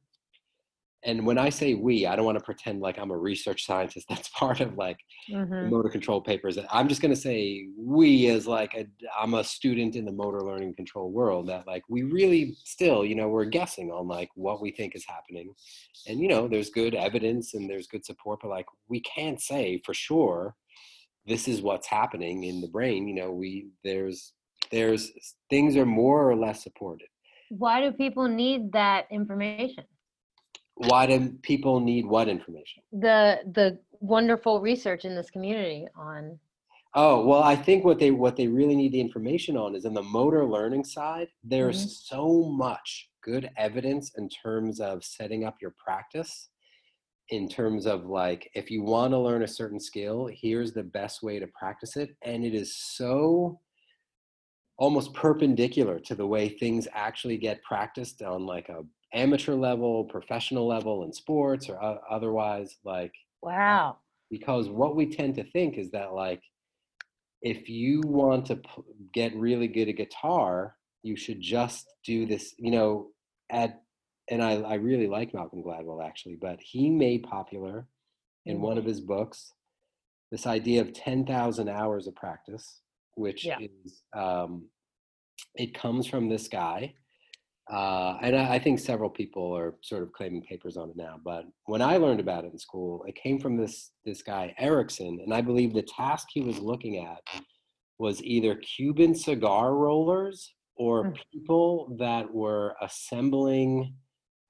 [1.05, 4.07] and when I say we, I don't want to pretend like I'm a research scientist.
[4.09, 4.99] That's part of like
[5.31, 5.71] mm-hmm.
[5.71, 6.59] motor control papers.
[6.71, 8.87] I'm just going to say we as like a,
[9.19, 13.15] I'm a student in the motor learning control world that like we really still, you
[13.15, 15.55] know, we're guessing on like what we think is happening.
[16.09, 19.81] And, you know, there's good evidence and there's good support, but like we can't say
[19.85, 20.55] for sure
[21.27, 23.07] this is what's happening in the brain.
[23.07, 24.33] You know, we, there's,
[24.73, 25.13] there's
[25.49, 27.09] things are more or less supported.
[27.51, 29.85] Why do people need that information?
[30.87, 36.39] Why do people need what information the the wonderful research in this community on
[36.95, 39.93] oh well i think what they what they really need the information on is in
[39.93, 42.17] the motor learning side there's mm-hmm.
[42.17, 46.49] so much good evidence in terms of setting up your practice
[47.31, 51.23] in terms of like if you want to learn a certain skill here's the best
[51.23, 53.59] way to practice it and it is so
[54.79, 60.67] almost perpendicular to the way things actually get practiced on like a amateur level, professional
[60.67, 62.77] level in sports or o- otherwise.
[62.85, 63.97] Like, wow.
[64.31, 66.43] Because what we tend to think is that, like,
[67.43, 68.83] if you want to p-
[69.15, 73.09] get really good at guitar, you should just do this, you know,
[73.51, 73.83] at,
[74.31, 77.87] and I, I really like Malcolm Gladwell actually, but he made popular
[78.45, 78.65] in mm-hmm.
[78.65, 79.53] one of his books
[80.31, 82.81] this idea of 10,000 hours of practice,
[83.15, 83.59] which yeah.
[83.61, 84.67] is, um,
[85.55, 86.95] it comes from this guy
[87.71, 91.21] uh, and I, I, think several people are sort of claiming papers on it now.
[91.23, 95.21] But when I learned about it in school, it came from this this guy Ericsson,
[95.23, 97.23] and I believe the task he was looking at
[97.99, 101.13] was either Cuban cigar rollers or hmm.
[101.33, 103.95] people that were assembling.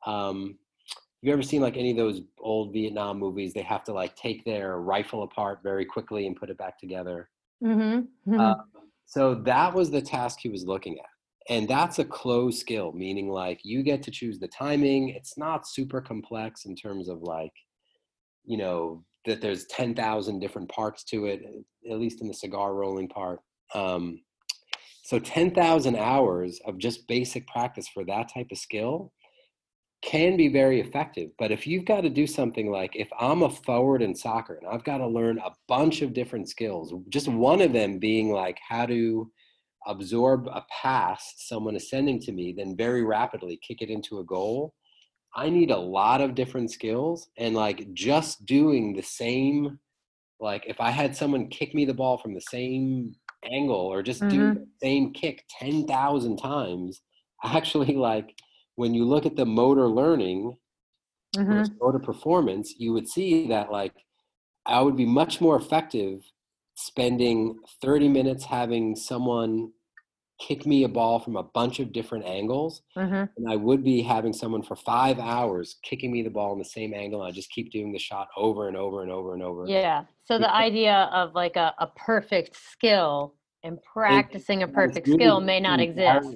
[0.06, 0.56] Um,
[0.90, 3.52] have you ever seen like any of those old Vietnam movies?
[3.52, 7.30] They have to like take their rifle apart very quickly and put it back together.
[7.64, 8.30] Mm-hmm.
[8.32, 8.40] Mm-hmm.
[8.40, 8.54] Uh,
[9.06, 11.06] so that was the task he was looking at
[11.48, 15.66] and that's a closed skill meaning like you get to choose the timing it's not
[15.66, 17.52] super complex in terms of like
[18.44, 21.42] you know that there's 10,000 different parts to it
[21.90, 23.40] at least in the cigar rolling part
[23.74, 24.20] um,
[25.02, 29.12] so 10,000 hours of just basic practice for that type of skill
[30.00, 33.50] can be very effective but if you've got to do something like if i'm a
[33.50, 37.60] forward in soccer and i've got to learn a bunch of different skills just one
[37.60, 39.28] of them being like how to
[39.86, 44.24] absorb a pass someone is sending to me, then very rapidly kick it into a
[44.24, 44.74] goal.
[45.34, 49.78] I need a lot of different skills and like just doing the same
[50.40, 53.14] like if I had someone kick me the ball from the same
[53.44, 54.30] angle or just mm-hmm.
[54.30, 57.00] do the same kick 10,000 times
[57.44, 58.34] actually like
[58.76, 60.56] when you look at the motor learning
[61.36, 61.72] mm-hmm.
[61.80, 63.94] motor performance you would see that like
[64.66, 66.20] I would be much more effective
[66.78, 69.72] spending 30 minutes having someone
[70.40, 73.24] kick me a ball from a bunch of different angles mm-hmm.
[73.36, 76.64] and i would be having someone for five hours kicking me the ball in the
[76.64, 79.42] same angle and i just keep doing the shot over and over and over and
[79.42, 83.34] over yeah so the idea of like a, a perfect skill
[83.64, 86.28] and practicing a perfect really skill may not exist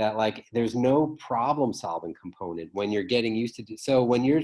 [0.00, 4.24] that like there's no problem solving component when you're getting used to do so when
[4.24, 4.42] you're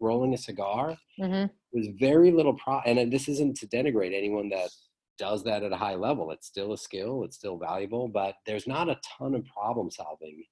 [0.00, 1.46] rolling a cigar mm-hmm.
[1.76, 4.70] There's very little pro and this isn't to denigrate anyone that
[5.18, 8.66] does that at a high level it's still a skill it's still valuable but there's
[8.66, 10.42] not a ton of problem solving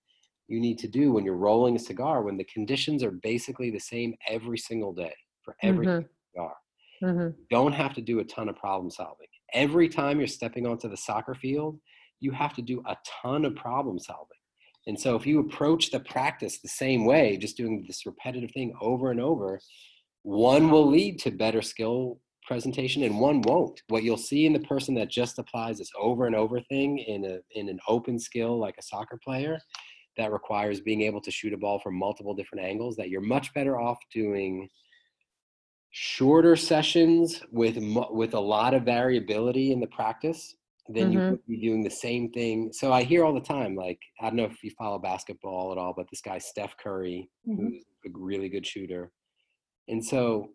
[0.48, 3.80] you need to do when you're rolling a cigar when the conditions are basically the
[3.80, 6.06] same every single day for every mm-hmm.
[6.34, 6.54] cigar
[7.02, 7.28] mm-hmm.
[7.50, 10.96] don't have to do a ton of problem solving every time you're stepping onto the
[10.96, 11.78] soccer field
[12.20, 14.28] you have to do a ton of problem solving
[14.86, 18.74] and so if you approach the practice the same way just doing this repetitive thing
[18.82, 19.58] over and over
[20.24, 24.60] one will lead to better skill presentation and one won't what you'll see in the
[24.60, 28.58] person that just applies this over and over thing in a in an open skill
[28.58, 29.58] like a soccer player
[30.16, 33.52] that requires being able to shoot a ball from multiple different angles that you're much
[33.54, 34.68] better off doing
[35.90, 37.78] shorter sessions with
[38.10, 40.54] with a lot of variability in the practice
[40.88, 41.12] than mm-hmm.
[41.12, 42.70] you would be doing the same thing.
[42.72, 45.78] So I hear all the time, like I don't know if you follow basketball at
[45.78, 47.68] all, but this guy Steph Curry, mm-hmm.
[47.68, 49.10] who's a really good shooter,
[49.88, 50.50] and so,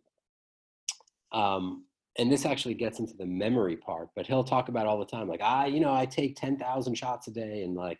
[1.31, 1.85] um,
[2.17, 5.27] and this actually gets into the memory part, but he'll talk about all the time,
[5.27, 7.99] like I, you know, I take ten thousand shots a day, and like,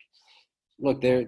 [0.80, 1.26] look, there,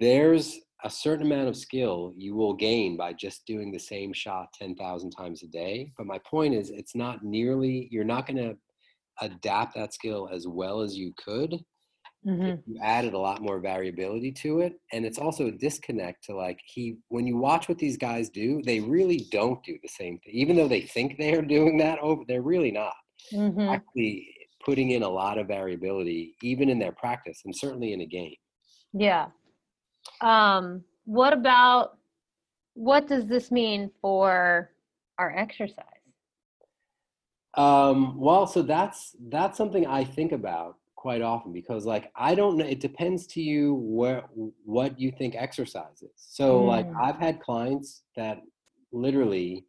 [0.00, 4.48] there's a certain amount of skill you will gain by just doing the same shot
[4.54, 5.92] 10,000 times a day.
[5.96, 8.56] But my point is, it's not nearly, you're not going to
[9.20, 11.56] adapt that skill as well as you could.
[12.26, 12.70] Mm-hmm.
[12.70, 14.74] you added a lot more variability to it.
[14.92, 18.62] And it's also a disconnect to like, he, when you watch what these guys do,
[18.64, 20.32] they really don't do the same thing.
[20.34, 22.94] Even though they think they are doing that over, they're really not.
[23.32, 23.60] Mm-hmm.
[23.60, 24.28] Actually,
[24.64, 28.36] putting in a lot of variability, even in their practice and certainly in a game.
[28.92, 29.26] Yeah.
[30.20, 31.98] Um, what about
[32.74, 34.70] what does this mean for
[35.18, 35.86] our exercise?
[37.54, 42.56] Um, well, so that's that's something I think about quite often because like I don't
[42.56, 44.22] know it depends to you where
[44.64, 46.12] what you think exercise is.
[46.16, 46.68] So mm.
[46.68, 48.38] like I've had clients that
[48.92, 49.66] literally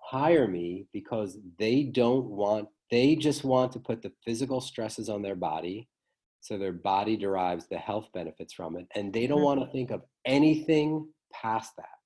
[0.00, 5.22] hire me because they don't want they just want to put the physical stresses on
[5.22, 5.88] their body
[6.40, 9.44] so their body derives the health benefits from it and they don't mm-hmm.
[9.44, 11.98] want to think of anything past that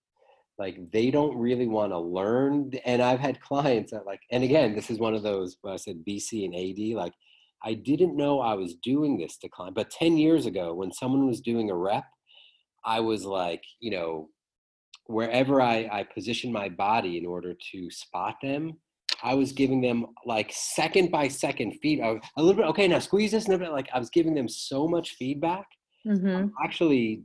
[0.58, 4.74] like they don't really want to learn and i've had clients that like and again
[4.74, 7.14] this is one of those i said bc and ad like
[7.64, 11.26] i didn't know i was doing this to client but 10 years ago when someone
[11.26, 12.04] was doing a rep
[12.84, 14.28] i was like you know
[15.06, 18.76] wherever i i position my body in order to spot them
[19.22, 22.00] I was giving them like second by second feed.
[22.00, 25.10] a little bit, okay, now squeeze this, and like I was giving them so much
[25.10, 25.66] feedback,
[26.06, 26.48] mm-hmm.
[26.64, 27.22] actually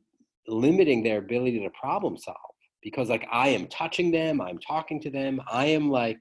[0.48, 2.38] limiting their ability to problem solve
[2.82, 6.20] because like I am touching them, I'm talking to them, I am like,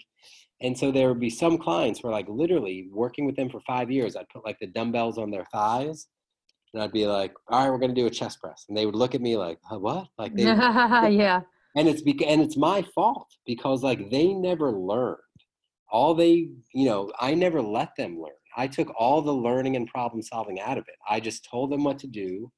[0.60, 3.90] and so there would be some clients where like literally working with them for five
[3.90, 6.08] years, I'd put like the dumbbells on their thighs,
[6.72, 8.96] and I'd be like, all right, we're gonna do a chest press, and they would
[8.96, 10.08] look at me like, huh, what?
[10.18, 11.42] Like they, yeah.
[11.76, 15.18] And it's because and it's my fault because like they never learned.
[15.90, 18.32] All they you know i never let them learn.
[18.56, 20.94] I took all the learning and problem solving out of it.
[21.08, 22.50] I just told them what to do.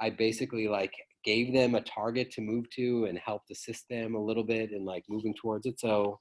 [0.00, 0.92] I basically like
[1.24, 4.84] gave them a target to move to and helped assist them a little bit in
[4.84, 5.78] like moving towards it.
[5.80, 6.18] So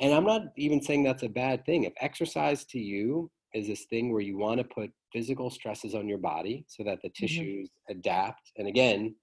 [0.00, 3.84] and i'm not even saying that's a bad thing if exercise to you is this
[3.84, 7.26] thing where you want to put physical stresses on your body so that the mm-hmm.
[7.26, 7.98] tissues mm-hmm.
[7.98, 9.14] adapt and again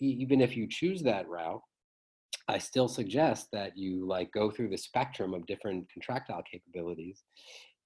[0.00, 1.62] even if you choose that route
[2.48, 7.24] I still suggest that you like go through the spectrum of different contractile capabilities.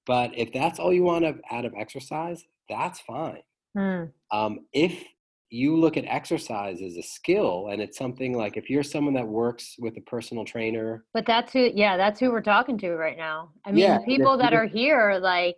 [0.06, 3.42] But if that's all you want to out of exercise, that's fine.
[3.76, 4.10] Mm.
[4.32, 5.04] Um, if
[5.50, 9.26] you look at exercise as a skill and it's something like if you're someone that
[9.26, 13.16] works with a personal trainer but that's who yeah that's who we're talking to right
[13.16, 15.56] now i mean yeah, people that are here like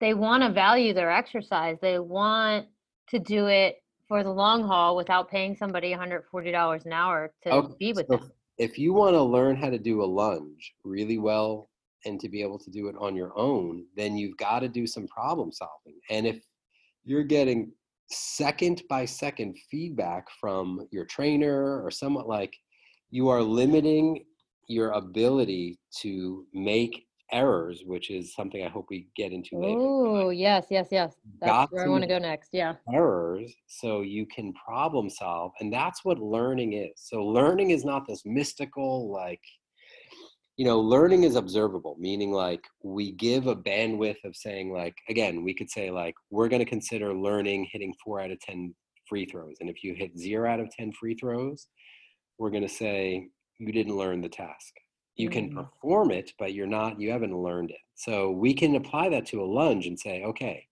[0.00, 2.66] they want to value their exercise they want
[3.10, 3.76] to do it
[4.10, 7.74] for the long haul without paying somebody $140 an hour to okay.
[7.78, 8.32] be with so them.
[8.58, 11.70] If you want to learn how to do a lunge really well
[12.04, 14.84] and to be able to do it on your own, then you've got to do
[14.84, 16.00] some problem solving.
[16.10, 16.42] And if
[17.04, 17.70] you're getting
[18.10, 22.54] second by second feedback from your trainer or somewhat like
[23.10, 24.24] you are limiting
[24.68, 29.78] your ability to make errors, which is something I hope we get into later.
[29.78, 31.14] Oh, yes, yes, yes.
[31.40, 32.50] That's Got where I want to go next.
[32.52, 32.74] Yeah.
[32.92, 35.52] Errors so you can problem solve.
[35.60, 36.92] And that's what learning is.
[36.96, 39.42] So learning is not this mystical, like,
[40.60, 45.42] you know, learning is observable, meaning like we give a bandwidth of saying, like, again,
[45.42, 48.74] we could say, like, we're going to consider learning hitting four out of 10
[49.08, 49.56] free throws.
[49.60, 51.66] And if you hit zero out of 10 free throws,
[52.36, 53.28] we're going to say
[53.58, 54.74] you didn't learn the task
[55.16, 55.54] you can mm.
[55.54, 59.42] perform it but you're not you haven't learned it so we can apply that to
[59.42, 60.64] a lunge and say okay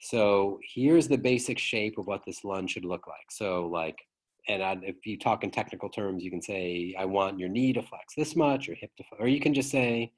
[0.00, 3.96] so here's the basic shape of what this lunge should look like so like
[4.48, 7.72] and I, if you talk in technical terms, you can say, I want your knee
[7.74, 10.12] to flex this much or hip to, or you can just say,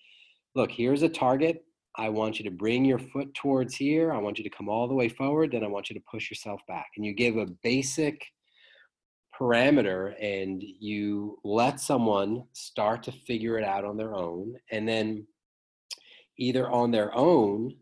[0.55, 1.65] look, here's a target.
[1.97, 4.13] I want you to bring your foot towards here.
[4.13, 5.51] I want you to come all the way forward.
[5.53, 6.87] Then I want you to push yourself back.
[6.97, 8.25] And you give a basic
[9.39, 14.55] parameter and you let someone start to figure it out on their own.
[14.71, 15.27] And then
[16.39, 17.75] either on their own,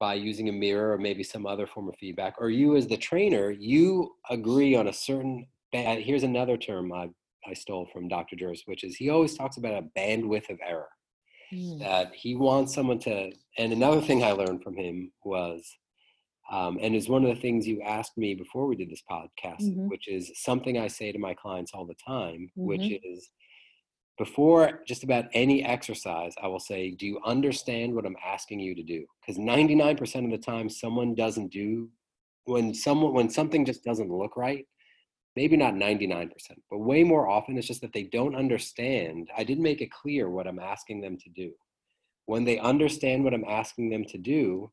[0.00, 2.96] by using a mirror or maybe some other form of feedback, or you as the
[2.96, 5.46] trainer, you agree on a certain.
[5.72, 6.02] Band.
[6.02, 7.10] Here's another term I,
[7.46, 8.34] I stole from Dr.
[8.34, 10.88] Juris, which is he always talks about a bandwidth of error.
[11.54, 11.78] Mm.
[11.78, 13.30] That he wants someone to.
[13.56, 15.64] And another thing I learned from him was,
[16.50, 19.62] um, and is one of the things you asked me before we did this podcast,
[19.62, 19.88] mm-hmm.
[19.88, 22.66] which is something I say to my clients all the time, mm-hmm.
[22.66, 23.30] which is
[24.20, 28.74] before just about any exercise, I will say, Do you understand what I'm asking you
[28.74, 29.06] to do?
[29.20, 31.88] Because 99% of the time, someone doesn't do
[32.44, 34.66] when someone when something just doesn't look right
[35.36, 36.30] maybe not 99%
[36.70, 39.30] but way more often it's just that they don't understand.
[39.36, 41.52] I didn't make it clear what i'm asking them to do.
[42.26, 44.70] When they understand what i'm asking them to do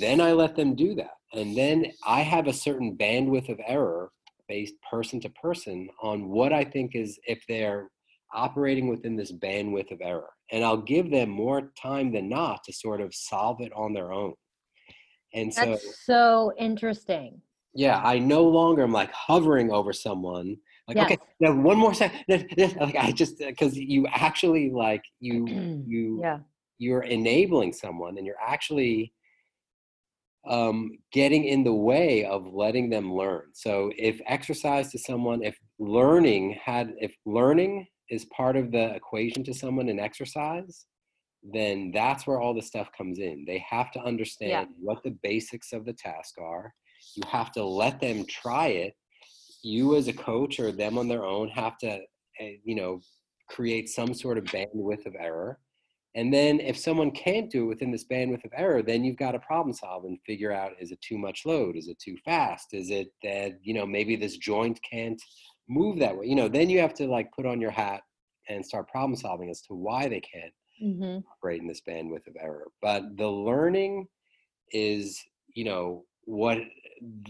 [0.00, 1.16] then i let them do that.
[1.34, 4.10] And then i have a certain bandwidth of error
[4.48, 7.90] based person to person on what i think is if they're
[8.34, 10.30] operating within this bandwidth of error.
[10.50, 14.12] And I'll give them more time than not to sort of solve it on their
[14.12, 14.34] own.
[15.34, 17.40] And so That's so interesting.
[17.74, 20.56] Yeah, I no longer am like hovering over someone.
[20.86, 21.06] Like, yes.
[21.06, 22.22] okay, now one more second.
[22.58, 25.46] Like I just because you actually like you
[25.86, 26.38] you yeah
[26.82, 29.12] you're enabling someone and you're actually
[30.48, 33.42] um, getting in the way of letting them learn.
[33.52, 39.42] So if exercise to someone, if learning had, if learning is part of the equation
[39.42, 40.84] to someone in exercise,
[41.42, 43.44] then that's where all the stuff comes in.
[43.46, 44.64] They have to understand yeah.
[44.78, 46.74] what the basics of the task are.
[47.16, 48.94] You have to let them try it.
[49.64, 52.00] You, as a coach, or them on their own, have to,
[52.38, 53.00] eh, you know,
[53.48, 55.58] create some sort of bandwidth of error.
[56.14, 59.32] And then, if someone can't do it within this bandwidth of error, then you've got
[59.32, 61.76] to problem solve and figure out: is it too much load?
[61.76, 62.74] Is it too fast?
[62.74, 65.20] Is it that you know maybe this joint can't
[65.68, 66.26] move that way.
[66.26, 68.02] You know, then you have to like put on your hat
[68.48, 70.52] and start problem solving as to why they can't
[70.82, 71.18] mm-hmm.
[71.32, 72.66] operate in this bandwidth of error.
[72.80, 74.06] But the learning
[74.72, 75.20] is,
[75.54, 76.58] you know, what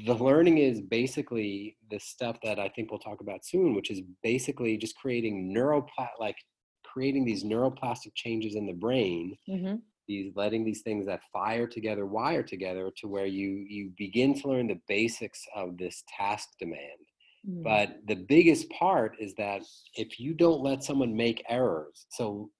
[0.05, 4.03] the learning is basically the stuff that I think we'll talk about soon, which is
[4.23, 6.37] basically just creating neuropla like
[6.85, 9.37] creating these neuroplastic changes in the brain.
[9.49, 9.77] Mm-hmm.
[10.09, 14.49] These letting these things that fire together wire together to where you you begin to
[14.49, 16.99] learn the basics of this task demand
[17.48, 17.62] Mm.
[17.64, 19.62] But the biggest part is that
[19.97, 22.51] if you don't let someone make errors, so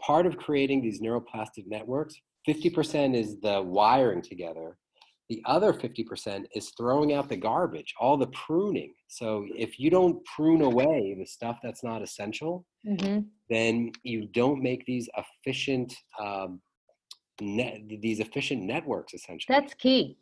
[0.00, 2.16] part of creating these neuroplastic networks,
[2.48, 4.76] 50% is the wiring together.
[5.28, 8.94] The other 50% is throwing out the garbage, all the pruning.
[9.08, 13.20] So if you don't prune away the stuff that's not essential, mm-hmm.
[13.50, 16.60] then you don't make these efficient um,
[17.40, 19.58] net, these efficient networks essentially.
[19.58, 20.16] That's key.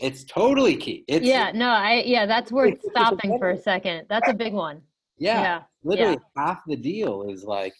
[0.00, 1.04] It's totally key.
[1.06, 4.06] It's, yeah, no, I yeah, that's worth stopping for a second.
[4.08, 4.82] That's a big one.
[5.18, 5.62] Yeah, yeah.
[5.84, 6.44] literally yeah.
[6.44, 7.72] half the deal is like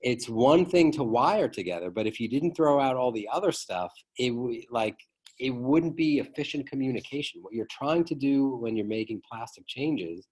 [0.00, 3.52] it's one thing to wire together, but if you didn't throw out all the other
[3.52, 4.96] stuff, it would like
[5.38, 7.40] it wouldn't be efficient communication.
[7.42, 10.26] What you're trying to do when you're making plastic changes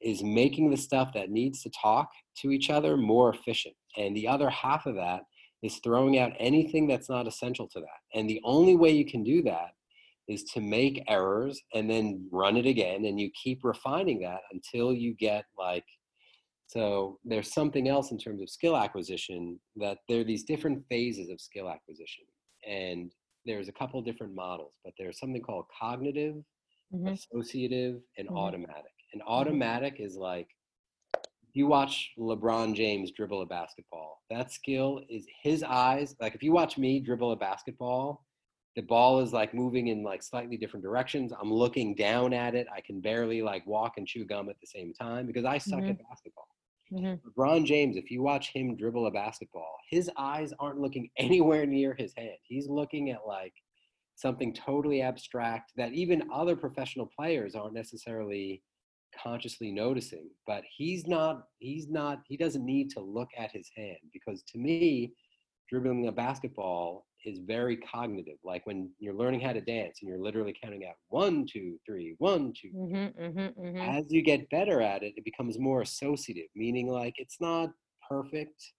[0.00, 2.08] is making the stuff that needs to talk
[2.38, 3.74] to each other more efficient.
[3.96, 5.22] And the other half of that
[5.62, 8.18] is throwing out anything that's not essential to that.
[8.18, 9.70] And the only way you can do that
[10.28, 14.92] is to make errors and then run it again and you keep refining that until
[14.92, 15.84] you get like
[16.68, 21.30] so there's something else in terms of skill acquisition that there are these different phases
[21.30, 22.24] of skill acquisition
[22.68, 23.12] and
[23.44, 26.34] there's a couple different models but there's something called cognitive
[26.92, 27.08] mm-hmm.
[27.08, 28.36] associative and mm-hmm.
[28.36, 29.32] automatic and mm-hmm.
[29.32, 30.48] automatic is like
[31.52, 36.52] you watch LeBron James dribble a basketball that skill is his eyes like if you
[36.52, 38.25] watch me dribble a basketball
[38.76, 41.32] the ball is like moving in like slightly different directions.
[41.32, 42.66] I'm looking down at it.
[42.72, 45.80] I can barely like walk and chew gum at the same time because I suck
[45.80, 45.90] mm-hmm.
[45.90, 46.48] at basketball.
[46.92, 47.28] Mm-hmm.
[47.28, 51.94] LeBron James, if you watch him dribble a basketball, his eyes aren't looking anywhere near
[51.94, 52.36] his hand.
[52.42, 53.54] He's looking at like
[54.14, 58.62] something totally abstract that even other professional players aren't necessarily
[59.22, 60.28] consciously noticing.
[60.46, 64.58] But he's not, he's not, he doesn't need to look at his hand because to
[64.58, 65.14] me,
[65.68, 68.38] dribbling a basketball is very cognitive.
[68.44, 72.14] Like when you're learning how to dance and you're literally counting out one, two, three,
[72.18, 72.70] one, two.
[72.74, 73.98] Mm-hmm, mm-hmm, mm-hmm.
[73.98, 77.70] As you get better at it, it becomes more associative, meaning like it's not
[78.08, 78.72] perfect,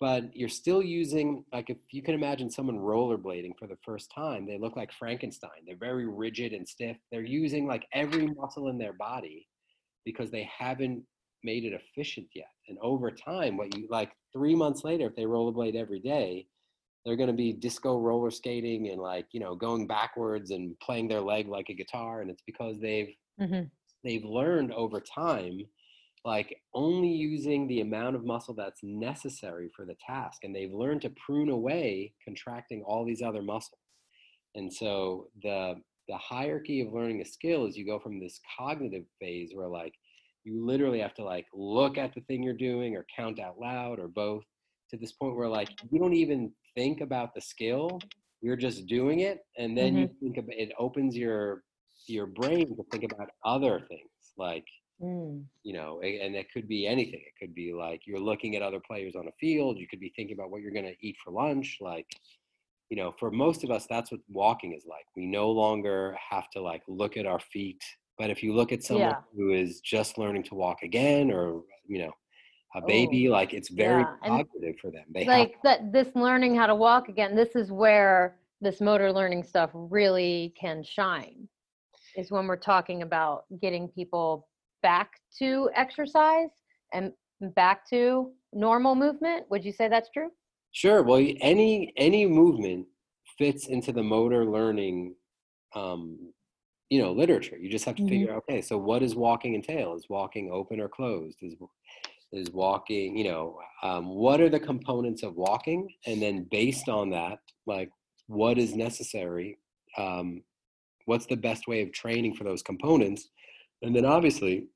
[0.00, 4.46] but you're still using, like if you can imagine someone rollerblading for the first time,
[4.46, 5.64] they look like Frankenstein.
[5.66, 6.96] They're very rigid and stiff.
[7.10, 9.46] They're using like every muscle in their body
[10.04, 11.02] because they haven't
[11.42, 12.50] made it efficient yet.
[12.68, 16.46] And over time, what you like three months later, if they rollerblade every day,
[17.06, 21.06] they're going to be disco roller skating and like you know going backwards and playing
[21.06, 23.62] their leg like a guitar and it's because they've mm-hmm.
[24.04, 25.60] they've learned over time
[26.24, 31.00] like only using the amount of muscle that's necessary for the task and they've learned
[31.00, 33.80] to prune away contracting all these other muscles
[34.56, 35.74] and so the
[36.08, 39.94] the hierarchy of learning a skill is you go from this cognitive phase where like
[40.44, 43.98] you literally have to like look at the thing you're doing or count out loud
[43.98, 44.44] or both
[44.90, 47.98] to this point where like you don't even think about the skill
[48.40, 50.02] you're just doing it and then mm-hmm.
[50.02, 51.62] you think about it opens your
[52.06, 54.66] your brain to think about other things like
[55.02, 55.42] mm.
[55.62, 58.80] you know and it could be anything it could be like you're looking at other
[58.80, 61.32] players on a field you could be thinking about what you're going to eat for
[61.32, 62.06] lunch like
[62.90, 66.48] you know for most of us that's what walking is like we no longer have
[66.50, 67.82] to like look at our feet
[68.18, 69.20] but if you look at someone yeah.
[69.34, 72.12] who is just learning to walk again or you know
[72.76, 73.28] a baby.
[73.28, 74.28] like it's very yeah.
[74.28, 75.04] positive for them.
[75.12, 77.34] They like have- that this learning how to walk again.
[77.34, 81.48] This is where this motor learning stuff really can shine.
[82.16, 84.48] Is when we're talking about getting people
[84.82, 86.50] back to exercise
[86.92, 87.12] and
[87.54, 89.46] back to normal movement.
[89.50, 90.30] Would you say that's true?
[90.72, 91.02] Sure.
[91.02, 92.86] Well, any any movement
[93.38, 95.14] fits into the motor learning
[95.74, 96.32] um,
[96.88, 98.10] you know literature you just have to mm-hmm.
[98.10, 101.54] figure out okay so what is walking entail is walking open or closed is
[102.36, 107.10] is walking you know um, what are the components of walking and then based on
[107.10, 107.90] that like
[108.26, 109.58] what is necessary
[109.98, 110.42] um,
[111.06, 113.28] what's the best way of training for those components
[113.82, 114.66] and then obviously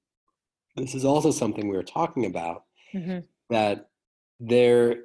[0.76, 2.64] this is also something we were talking about
[2.94, 3.18] mm-hmm.
[3.50, 3.88] that
[4.38, 5.04] there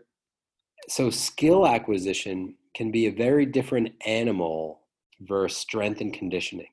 [0.88, 4.82] so skill acquisition can be a very different animal
[5.22, 6.68] versus strength and conditioning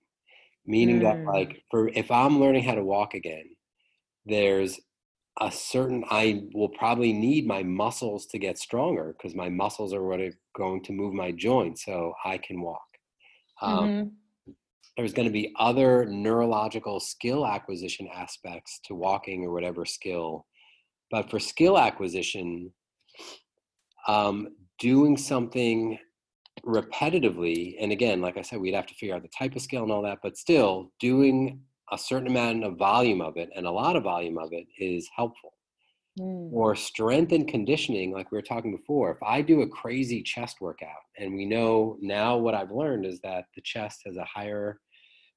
[0.67, 1.03] meaning mm.
[1.03, 3.45] that like for if i'm learning how to walk again
[4.27, 4.79] there's
[5.41, 10.05] a certain i will probably need my muscles to get stronger because my muscles are
[10.05, 12.83] what are going to move my joints so i can walk
[13.63, 14.53] um, mm-hmm.
[14.97, 20.47] there's going to be other neurological skill acquisition aspects to walking or whatever skill
[21.11, 22.71] but for skill acquisition
[24.09, 24.49] um,
[24.79, 25.99] doing something
[26.67, 29.83] repetitively and again like i said we'd have to figure out the type of skill
[29.83, 31.61] and all that but still doing
[31.91, 35.09] a certain amount of volume of it and a lot of volume of it is
[35.15, 35.53] helpful.
[36.21, 36.53] Mm.
[36.53, 39.11] Or strength and conditioning, like we were talking before.
[39.11, 43.19] If I do a crazy chest workout, and we know now what I've learned is
[43.21, 44.79] that the chest has a higher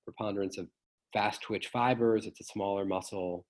[0.03, 0.67] preponderance of
[1.13, 3.45] fast twitch fibers, it's a smaller muscle.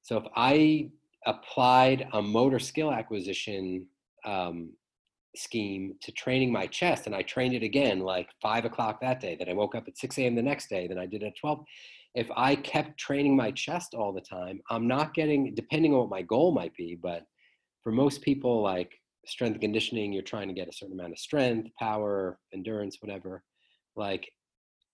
[0.00, 0.88] So if I
[1.26, 3.86] applied a motor skill acquisition
[4.24, 4.72] um,
[5.36, 9.36] scheme to training my chest and I trained it again like five o'clock that day,
[9.38, 10.34] then I woke up at 6 a.m.
[10.34, 11.64] the next day, then I did it at 12
[12.14, 16.10] if I kept training my chest all the time, I'm not getting, depending on what
[16.10, 17.22] my goal might be, but
[17.82, 18.92] for most people, like
[19.26, 23.42] strength conditioning, you're trying to get a certain amount of strength, power, endurance, whatever.
[23.96, 24.28] Like,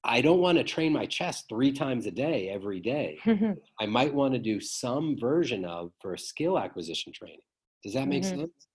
[0.04, 3.18] I don't want to train my chest three times a day, every day.
[3.80, 7.40] I might want to do some version of for skill acquisition training.
[7.82, 8.40] Does that make mm-hmm.
[8.40, 8.66] sense?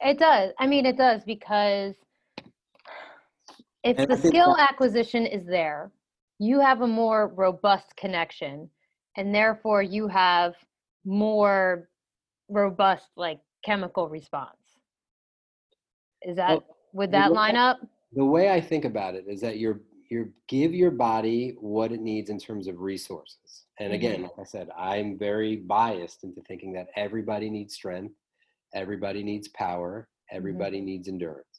[0.00, 0.52] It does.
[0.58, 1.94] I mean, it does because
[3.84, 5.92] if and the skill acquisition is there,
[6.42, 8.68] you have a more robust connection
[9.16, 10.54] and therefore you have
[11.04, 11.88] more
[12.48, 14.56] robust like chemical response
[16.22, 16.64] is that well,
[16.94, 17.78] would that line up
[18.14, 22.00] the way i think about it is that you're you give your body what it
[22.00, 24.22] needs in terms of resources and again mm-hmm.
[24.24, 28.14] like i said i'm very biased into thinking that everybody needs strength
[28.74, 30.36] everybody needs power mm-hmm.
[30.36, 30.86] everybody mm-hmm.
[30.86, 31.51] needs endurance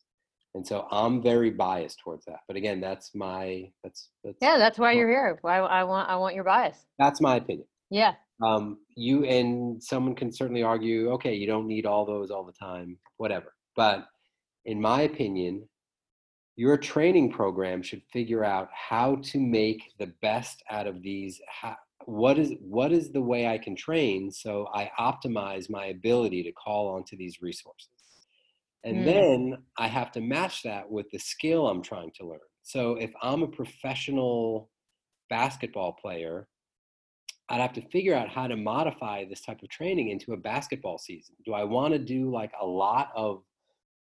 [0.56, 4.78] and so i'm very biased towards that but again that's my that's, that's yeah that's
[4.78, 5.38] why you're here.
[5.42, 6.78] Why I want i want your bias.
[7.00, 7.68] That's my opinion.
[7.90, 8.14] Yeah.
[8.44, 12.54] Um you and someone can certainly argue okay you don't need all those all the
[12.54, 14.08] time whatever but
[14.66, 15.68] in my opinion
[16.56, 21.76] your training program should figure out how to make the best out of these how,
[22.06, 26.52] what is what is the way i can train so i optimize my ability to
[26.52, 27.93] call onto these resources
[28.84, 29.06] and mm.
[29.06, 32.40] then I have to match that with the skill I'm trying to learn.
[32.64, 34.70] So if I'm a professional
[35.30, 36.48] basketball player,
[37.50, 40.98] I'd have to figure out how to modify this type of training into a basketball
[40.98, 41.36] season.
[41.46, 43.44] Do I want to do like a lot of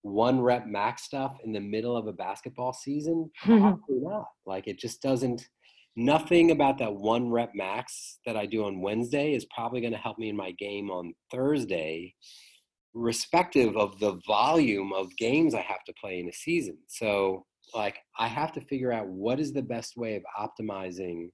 [0.03, 3.31] one rep max stuff in the middle of a basketball season?
[3.43, 4.27] Probably not.
[4.45, 5.47] Like it just doesn't,
[5.95, 9.99] nothing about that one rep max that I do on Wednesday is probably going to
[9.99, 12.13] help me in my game on Thursday
[12.93, 16.77] respective of the volume of games I have to play in a season.
[16.87, 21.29] So, like, I have to figure out what is the best way of optimizing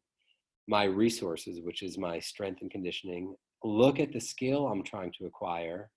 [0.68, 5.26] my resources, which is my strength and conditioning, look at the skill I'm trying to
[5.26, 5.90] acquire,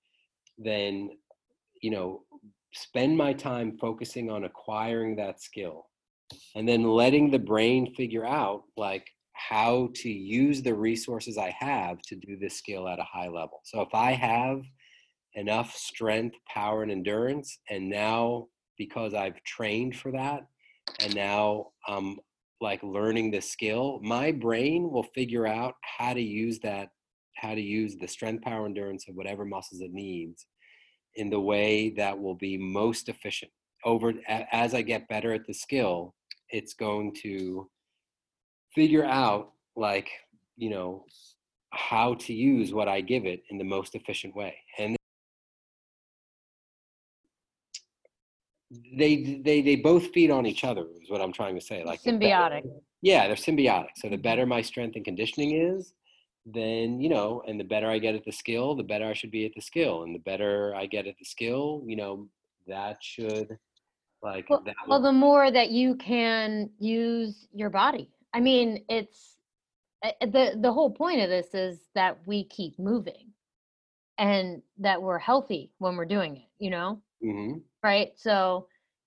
[0.59, 1.11] then,
[1.83, 2.23] you know,
[2.73, 5.87] spend my time focusing on acquiring that skill
[6.55, 12.01] and then letting the brain figure out like how to use the resources I have
[12.03, 13.61] to do this skill at a high level.
[13.65, 14.63] So if I have
[15.35, 18.49] enough strength, power, and endurance, and now
[18.79, 20.47] because I've trained for that,
[21.01, 22.19] and now I'm
[22.61, 26.91] like learning the skill, my brain will figure out how to use that,
[27.37, 30.47] how to use the strength, power, endurance of whatever muscles it needs
[31.17, 33.51] in the way that will be most efficient.
[33.85, 34.13] Over
[34.53, 36.15] as I get better at the skill,
[36.51, 37.69] it's going to
[38.75, 40.09] figure out like
[40.57, 41.05] you know
[41.71, 44.55] how to use what I give it in the most efficient way.
[44.79, 44.97] And
[48.97, 52.01] they they they both feed on each other is what i'm trying to say like
[52.03, 53.91] symbiotic better, yeah they're symbiotic.
[53.97, 55.93] So the better my strength and conditioning is
[56.47, 59.31] then you know and the better i get at the skill the better i should
[59.31, 60.05] be at the skill.
[60.05, 62.29] And the better i get at the skill you know
[62.67, 63.59] that should
[64.23, 68.09] like well, that well the more that you can use your body.
[68.33, 69.37] I mean it's
[70.05, 73.33] eh, eh, the the whole point of this is that we keep moving
[74.19, 77.59] and that we're healthy when we're doing it you know mm-hmm.
[77.83, 78.13] right?
[78.17, 78.67] So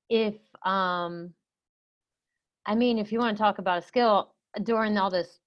[0.09, 1.33] if um
[2.65, 4.33] i mean if you want to talk about a skill
[4.63, 5.39] during all this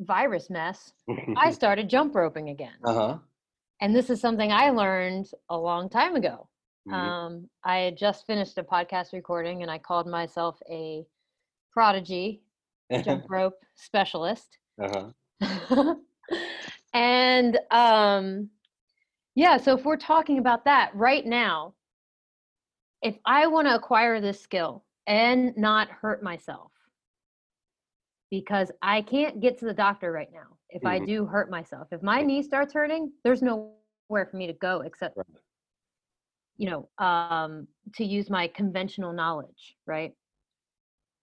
[0.00, 0.92] virus mess
[1.36, 2.74] i started jump roping again.
[2.84, 3.18] Uh-huh.
[3.80, 6.48] And this is something i learned a long time ago.
[6.88, 6.94] Mhm.
[6.94, 11.06] um i had just finished a podcast recording and i called myself a
[11.72, 12.42] prodigy
[13.04, 14.58] jump rope specialist.
[14.80, 15.94] Uh-huh.
[16.94, 18.50] And um
[19.34, 21.74] yeah so if we're talking about that right now
[23.02, 26.70] if I want to acquire this skill and not hurt myself,
[28.30, 31.06] because I can't get to the doctor right now if I Mhm.
[31.06, 31.88] do hurt myself.
[31.92, 35.26] If my knee starts hurting, there's nowhere for me to go except, Right.
[36.56, 40.16] you know, um, to use my conventional knowledge, right?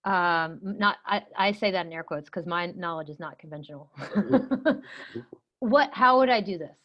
[0.06, 3.90] Um, not I, I say that in air quotes because my knowledge is not conventional.
[5.60, 5.94] what?
[5.94, 6.77] How would I do this?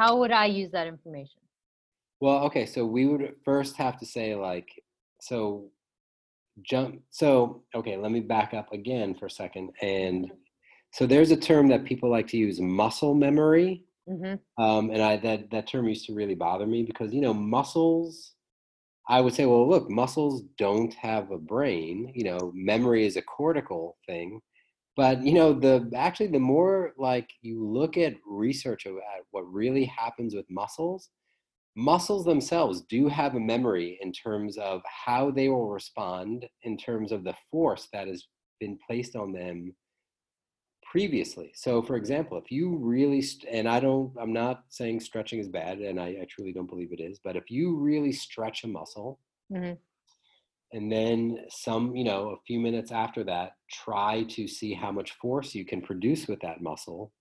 [0.00, 1.42] How would I use that information?
[2.20, 4.68] Well, okay, so we would first have to say like
[5.20, 5.70] so
[6.62, 10.32] jump so okay, let me back up again for a second and
[10.92, 15.18] so there's a term that people like to use muscle memory hmm um, and I
[15.18, 18.34] that that term used to really bother me because you know muscles
[19.06, 23.22] I would say well look muscles don't have a brain you know memory is a
[23.22, 24.40] cortical thing
[25.00, 28.92] but you know the actually the more like you look at research at
[29.30, 31.08] what really happens with muscles
[31.74, 37.12] muscles themselves do have a memory in terms of how they will respond in terms
[37.12, 38.26] of the force that has
[38.60, 39.74] been placed on them
[40.82, 45.38] previously so for example if you really st- and i don't i'm not saying stretching
[45.38, 48.64] is bad and i, I truly don't believe it is but if you really stretch
[48.64, 49.18] a muscle
[49.50, 49.78] Mhm.
[50.72, 55.12] And then some you know a few minutes after that try to see how much
[55.12, 57.12] force you can produce with that muscle.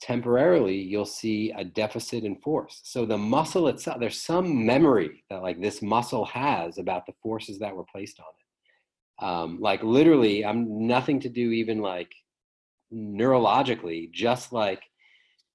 [0.00, 2.80] Temporarily you'll see a deficit in force.
[2.82, 7.58] So the muscle itself there's some memory that like this muscle has about the forces
[7.60, 9.24] that were placed on it.
[9.24, 12.12] Um, like literally i'm nothing to do even like
[12.92, 14.82] neurologically just like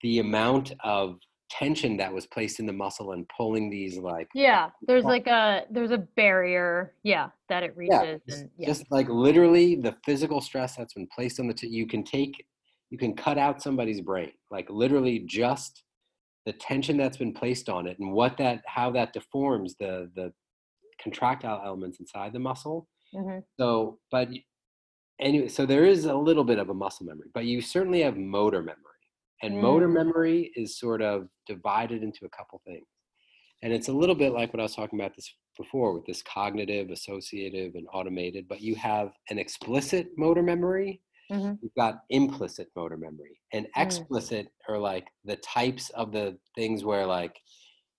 [0.02, 4.69] the amount of tension that was placed in the muscle and pulling these like Yeah,
[4.81, 8.85] there's like a there's a barrier, yeah, that it yeah, reaches, just, and yeah, just
[8.91, 12.45] like literally the physical stress that's been placed on the t- you can take
[12.89, 15.83] you can cut out somebody's brain like literally just
[16.45, 20.31] the tension that's been placed on it and what that how that deforms the the
[21.01, 22.87] contractile elements inside the muscle.
[23.13, 23.43] Mhm.
[23.59, 24.27] so but
[25.19, 28.17] anyway so there is a little bit of a muscle memory but you certainly have
[28.17, 28.96] motor memory
[29.41, 29.93] and motor Mm.
[29.93, 32.88] memory is sort of divided into a couple things
[33.64, 36.22] and it's a little bit like what i was talking about this before with this
[36.22, 41.01] cognitive associative and automated but you have an explicit motor memory
[41.31, 41.57] Mhm.
[41.61, 43.81] you've got implicit motor memory and Mm.
[43.84, 47.39] explicit are like the types of the things where like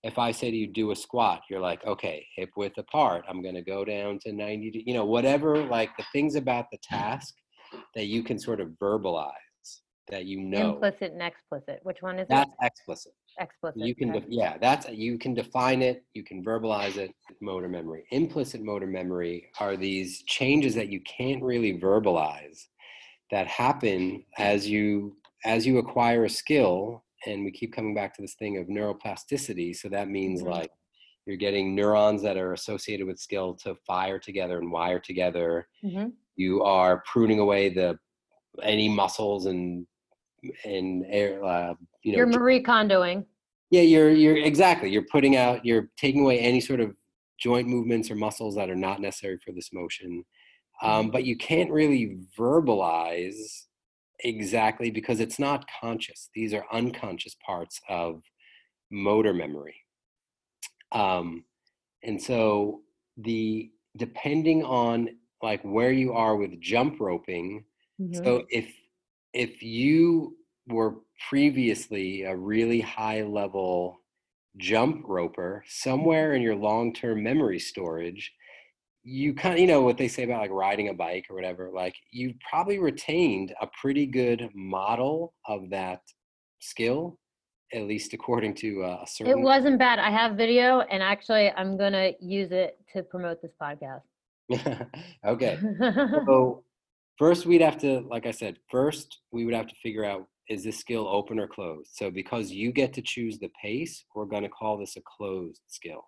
[0.04, 3.42] if i say to you do a squat you're like okay hip width apart i'm
[3.42, 7.34] going to go down to 90 you know whatever like the things about the task
[7.94, 9.32] that you can sort of verbalize
[10.10, 11.80] that you know implicit and explicit.
[11.82, 12.48] Which one is that?
[12.60, 12.80] that's it?
[12.80, 13.80] explicit Explicit.
[13.86, 14.20] you can okay.
[14.20, 18.86] def- yeah that's you can define it you can verbalize it motor memory implicit motor
[18.86, 22.66] memory are these changes that you can't really verbalize
[23.30, 28.22] that happen as you as you acquire a skill and we keep coming back to
[28.22, 30.50] this thing of neuroplasticity so that means Mhm.
[30.50, 30.70] like
[31.26, 36.12] you're getting neurons that are associated with skill to fire together and wire together Mhm.
[36.34, 37.98] you are pruning away the
[38.62, 39.86] any muscles and
[40.64, 43.24] and air uh, you know you're marie kondoing
[43.70, 46.94] yeah you're you're exactly you're putting out you're taking away any sort of
[47.38, 50.24] joint movements or muscles that are not necessary for this motion
[50.82, 51.10] um, Mm-hmm.
[51.10, 53.64] but you can't really verbalize
[54.20, 58.22] exactly because it's not conscious these are unconscious parts of
[58.90, 59.74] motor memory
[60.92, 61.44] um,
[62.02, 62.82] and so
[63.16, 65.08] the depending on
[65.42, 67.64] like where you are with jump roping
[68.00, 68.24] Mhm.
[68.24, 68.72] so if
[69.32, 70.36] if you
[70.68, 70.96] were
[71.28, 74.00] previously a really high level
[74.56, 78.32] jump roper somewhere in your long-term memory storage
[79.04, 81.70] you kind of you know what they say about like riding a bike or whatever
[81.72, 86.00] like you probably retained a pretty good model of that
[86.60, 87.18] skill
[87.72, 89.98] at least according to uh, a certain it wasn't bad.
[89.98, 94.02] I have video and actually i'm gonna use it to promote this podcast.
[95.24, 95.58] Okay.
[96.26, 96.64] So
[97.18, 100.64] first we'd have to like i said first we would have to figure out is
[100.64, 101.90] this skill open or closed?
[101.92, 105.60] So because you get to choose the pace we're going to call this a closed
[105.68, 106.04] skill.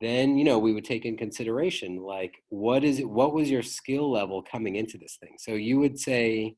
[0.00, 3.62] Then you know we would take in consideration like what is it what was your
[3.62, 5.36] skill level coming into this thing?
[5.38, 6.56] So you would say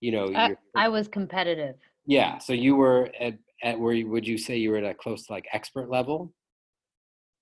[0.00, 1.76] you know uh, I, I was competitive.
[2.06, 4.94] Yeah so you were at, at where you, would you say you were at a
[4.94, 6.32] close to like expert level?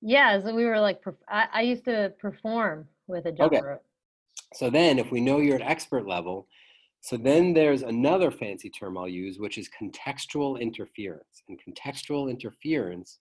[0.00, 3.62] Yeah so we were like I, I used to perform with a jump Okay.
[3.62, 3.84] rope
[4.54, 6.46] So then, if we know you're at expert level,
[7.00, 11.42] so then there's another fancy term I'll use, which is contextual interference.
[11.48, 13.18] And contextual interference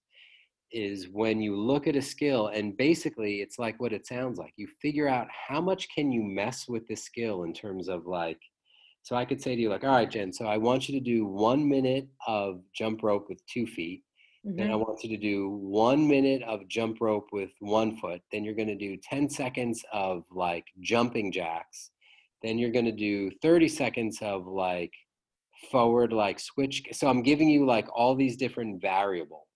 [0.71, 4.53] is when you look at a skill and basically it's like what it sounds like.
[4.57, 8.39] You figure out how much can you mess with this skill in terms of like,
[9.03, 11.03] so I could say to you like, all right, Jen, so I want you to
[11.03, 14.03] do one minute of jump rope with two feet.
[14.55, 14.77] Then I Mhm.
[14.77, 18.21] want you to do one minute of jump rope with one foot.
[18.31, 21.91] Then you're going to do 10 seconds of like jumping jacks.
[22.43, 24.93] Then you're going to do 30 seconds of like
[25.71, 26.83] forward, like switch.
[26.93, 29.47] So I'm giving you like all these different variables.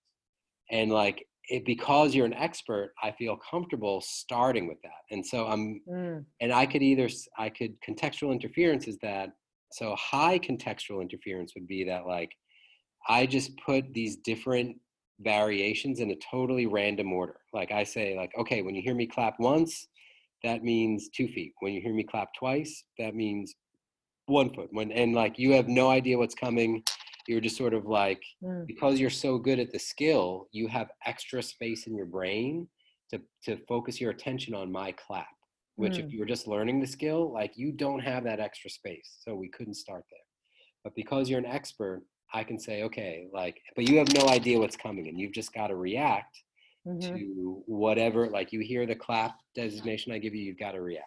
[0.69, 5.01] And like it, because you're an expert, I feel comfortable starting with that.
[5.11, 6.26] And so I'm Mm.
[6.41, 9.31] and I could either I could contextual interference is that
[9.72, 12.31] so high contextual interference would be that like
[13.07, 14.78] I just put these different
[15.19, 17.38] variations in a totally random order.
[17.53, 19.88] Like I say like okay when you hear me clap once
[20.44, 21.53] that means 2 feet.
[21.60, 23.53] When you hear me clap twice that means
[24.26, 24.69] 1 foot.
[24.72, 26.84] When and like you have no idea what's coming
[27.28, 28.65] you're just sort of like Mm.
[28.65, 32.68] because you're so good at the skill, you have extra space in your brain
[33.11, 35.28] to to focus your attention on my clap.
[35.76, 36.11] Which, if Mm.
[36.14, 39.49] you were just learning the skill, like you don't have that extra space, so we
[39.49, 40.28] couldn't start there.
[40.84, 42.02] But because you're an expert,
[42.34, 45.53] I can say, okay, like, but you have no idea what's coming, and you've just
[45.53, 46.44] got to react
[46.88, 47.02] Mhm.
[47.10, 48.28] to whatever.
[48.30, 51.06] Like you hear the clap designation I give you, you've got to react.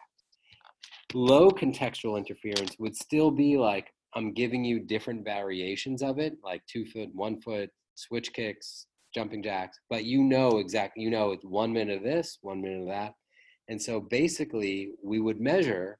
[1.12, 6.64] Low contextual interference would still be like I'm giving you different variations of it, like
[6.66, 11.44] two foot, one foot, switch kicks, jumping jacks, but you know exactly, you know, it's
[11.44, 13.14] one minute of this, one minute of that.
[13.68, 15.98] And so basically, we would measure,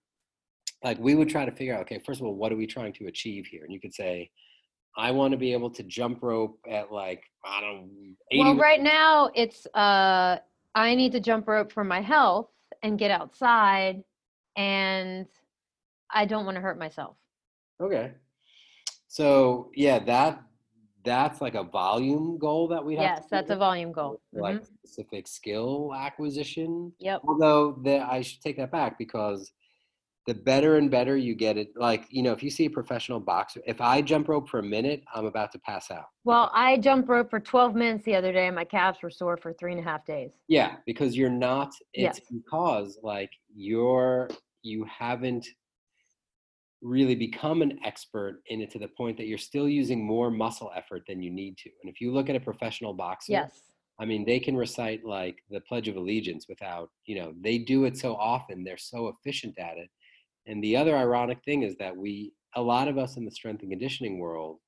[0.85, 2.93] like, we would try to figure out, okay, first of all, what are we trying
[2.95, 3.65] to achieve here?
[3.65, 4.31] And you could say,
[4.97, 7.91] I want to be able to jump rope at like, I don't
[8.33, 10.39] know, well right now it's uh
[10.75, 12.49] i need to jump rope for my health
[12.83, 14.03] and get outside
[14.57, 15.27] and
[16.11, 17.17] i don't want to hurt myself
[17.81, 18.13] Okay.
[19.09, 20.43] So yeah, that
[21.05, 23.05] that's like a volume goal that we have.
[23.05, 24.67] yes that's a volume goal Like Mhm.
[24.85, 26.93] specific skill acquisition.
[26.99, 29.53] yep Although the, I should take that back because
[30.27, 33.21] the better and better you get it, like you know, if you see a professional
[33.21, 36.07] boxer, if I jump rope for a minute, I'm about to pass out.
[36.25, 39.37] well i jump rope for 12 minutes the other day and my calves were sore
[39.37, 41.71] for three and a half days Yeah, because you're not.
[41.93, 42.29] It's Yes.
[42.31, 44.29] because like you're
[44.63, 45.47] you haven't
[46.81, 50.71] really become an expert in it to the point that you're still using more muscle
[50.75, 51.71] effort than you need to.
[51.83, 53.61] And if you look at a professional boxer, yes
[54.01, 57.85] I mean, they can recite like the Pledge of Allegiance without, you know, they do
[57.85, 58.65] it so often.
[58.65, 59.89] They're so efficient at it.
[60.47, 63.63] And the other ironic thing is that we, a lot of us in the strength
[63.63, 64.59] and conditioning world,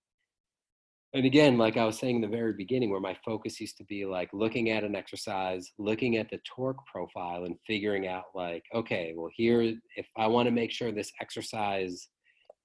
[1.15, 3.85] and again, like I was saying in the very beginning, where my focus used to
[3.85, 8.63] be like looking at an exercise, looking at the torque profile and figuring out, like,
[8.75, 12.09] okay, well, here, if I want to make sure this exercise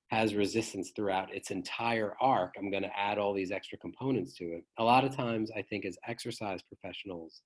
[0.09, 4.45] has resistance throughout its entire arc, I'm going to add all these extra components to
[4.45, 4.65] it.
[4.79, 7.43] A lot of times, I think as exercise professionals,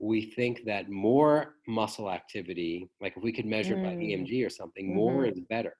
[0.00, 4.00] we think that more muscle activity, like if we could measure it by Mm.
[4.02, 5.32] EMG or something, more Mhm.
[5.32, 5.76] is better.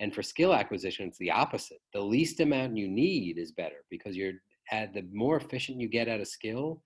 [0.00, 1.78] And for skill acquisition, it's the opposite.
[1.92, 4.34] The least amount you need is better because you're
[4.70, 6.82] at the more efficient you get at a skill,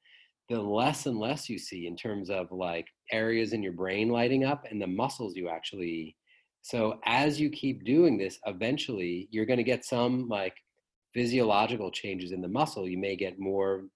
[0.49, 4.45] the less and less you see in terms of like areas in your brain lighting
[4.45, 6.17] up and the muscles you actually
[6.63, 10.57] So as you keep doing this, eventually you're going to get some like
[11.15, 12.89] physiological changes in the muscle.
[12.89, 13.89] You may get more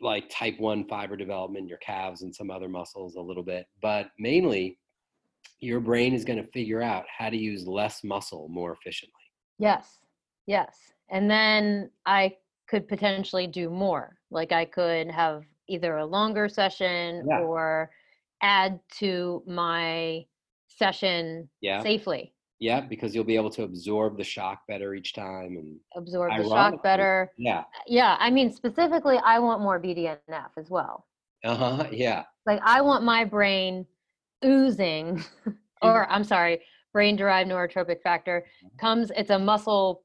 [0.00, 4.10] like type 1 fiber development your calves and some other muscles a little bit, but
[4.18, 4.78] mainly
[5.60, 9.14] your brain is going to figure out how to use less muscle more efficiently.
[9.58, 9.98] Yes.
[10.46, 10.76] Yes.
[11.10, 12.36] And then I
[12.68, 14.16] could potentially do more.
[14.30, 17.40] Like I could have either a longer session yeah.
[17.40, 17.90] or
[18.42, 20.26] add to my
[20.68, 21.82] session yeah.
[21.82, 22.34] safely.
[22.58, 26.48] Yeah, because you'll be able to absorb the shock better each time and absorb the
[26.48, 27.30] shock better.
[27.36, 27.64] Yeah.
[27.86, 28.16] Yeah.
[28.18, 31.04] I mean, specifically, I want more BDNF as well.
[31.44, 31.86] Uh huh.
[31.92, 32.24] Yeah.
[32.46, 33.84] Like, I want my brain
[34.44, 35.22] oozing,
[35.82, 36.60] or I'm sorry,
[36.92, 38.76] brain derived neurotrophic factor mm-hmm.
[38.78, 40.02] comes, it's a muscle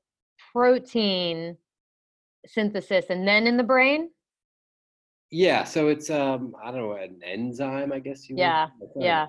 [0.52, 1.58] protein
[2.46, 4.10] synthesis and then in the brain
[5.32, 8.68] yeah so it's um i don't know an enzyme i guess you yeah
[8.98, 9.28] yeah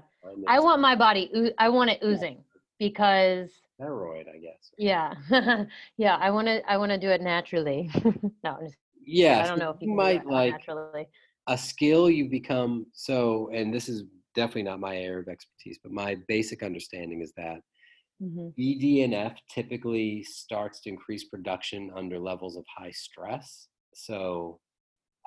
[0.49, 2.43] i want my body i want it oozing
[2.91, 3.51] because
[3.81, 5.13] steroid i guess yeah
[5.97, 7.91] yeah i want to i want to do it naturally
[8.45, 8.59] no
[9.07, 11.09] yeah i don't know if you, you might like naturally.
[11.49, 14.05] a skill you become so and this is
[14.35, 17.61] definitely not my area of expertise but my basic understanding is that
[18.23, 18.49] Mm-hmm.
[18.59, 23.69] BDNF typically starts to increase production under levels of high stress.
[23.95, 24.61] So,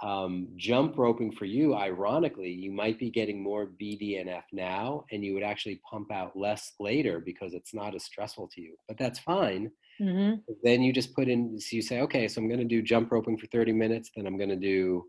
[0.01, 5.33] um, jump roping for you, ironically, you might be getting more BDNF now and you
[5.33, 8.75] would actually pump out less later because it's not as stressful to you.
[8.87, 9.71] But that's fine.
[10.01, 10.41] Mm-hmm.
[10.63, 13.11] Then you just put in, so you say, okay, so I'm going to do jump
[13.11, 15.05] roping for 30 minutes, then I'm going to do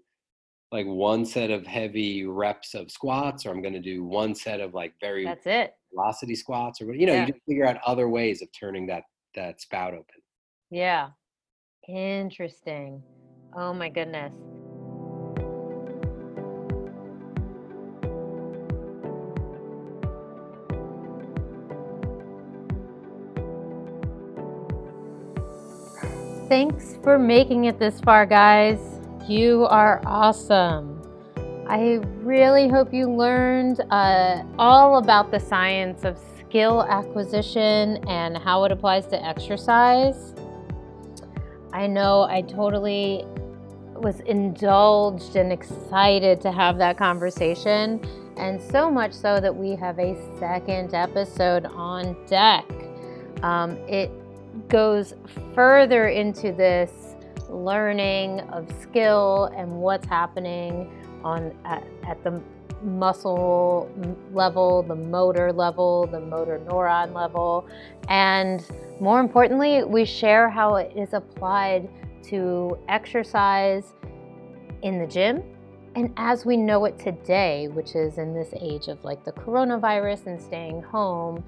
[0.72, 4.60] like one set of heavy reps of squats or i'm going to do one set
[4.60, 7.20] of like very that's it velocity squats or you know yeah.
[7.20, 9.04] you just figure out other ways of turning that
[9.34, 10.20] that spout open
[10.70, 11.08] yeah
[11.88, 13.00] interesting
[13.56, 14.32] oh my goodness
[26.48, 28.78] Thanks for making it this far, guys.
[29.26, 31.02] You are awesome.
[31.68, 38.62] I really hope you learned uh, all about the science of skill acquisition and how
[38.62, 40.34] it applies to exercise.
[41.72, 43.24] I know I totally
[43.96, 48.00] was indulged and excited to have that conversation,
[48.36, 52.64] and so much so that we have a second episode on deck.
[53.42, 54.12] Um, it
[54.68, 55.14] goes
[55.54, 57.14] further into this
[57.48, 60.90] learning of skill and what's happening
[61.22, 62.42] on at, at the
[62.82, 63.90] muscle
[64.32, 67.66] level, the motor level, the motor neuron level,
[68.08, 68.66] and
[69.00, 71.88] more importantly, we share how it is applied
[72.24, 73.94] to exercise
[74.82, 75.42] in the gym
[75.96, 80.26] and as we know it today, which is in this age of like the coronavirus
[80.26, 81.42] and staying home.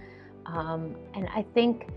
[0.47, 1.89] Um, and I think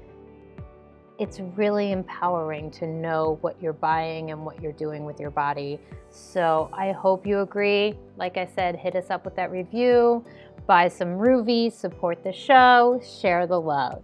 [1.21, 5.79] it's really empowering to know what you're buying and what you're doing with your body.
[6.09, 7.93] So I hope you agree.
[8.17, 10.25] Like I said, hit us up with that review,
[10.65, 14.01] buy some Ruvies, support the show, share the love.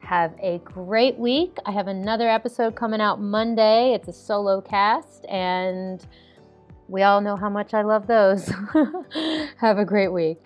[0.00, 1.56] Have a great week.
[1.66, 3.94] I have another episode coming out Monday.
[3.94, 6.04] It's a solo cast, and
[6.88, 8.50] we all know how much I love those.
[9.58, 10.45] have a great week.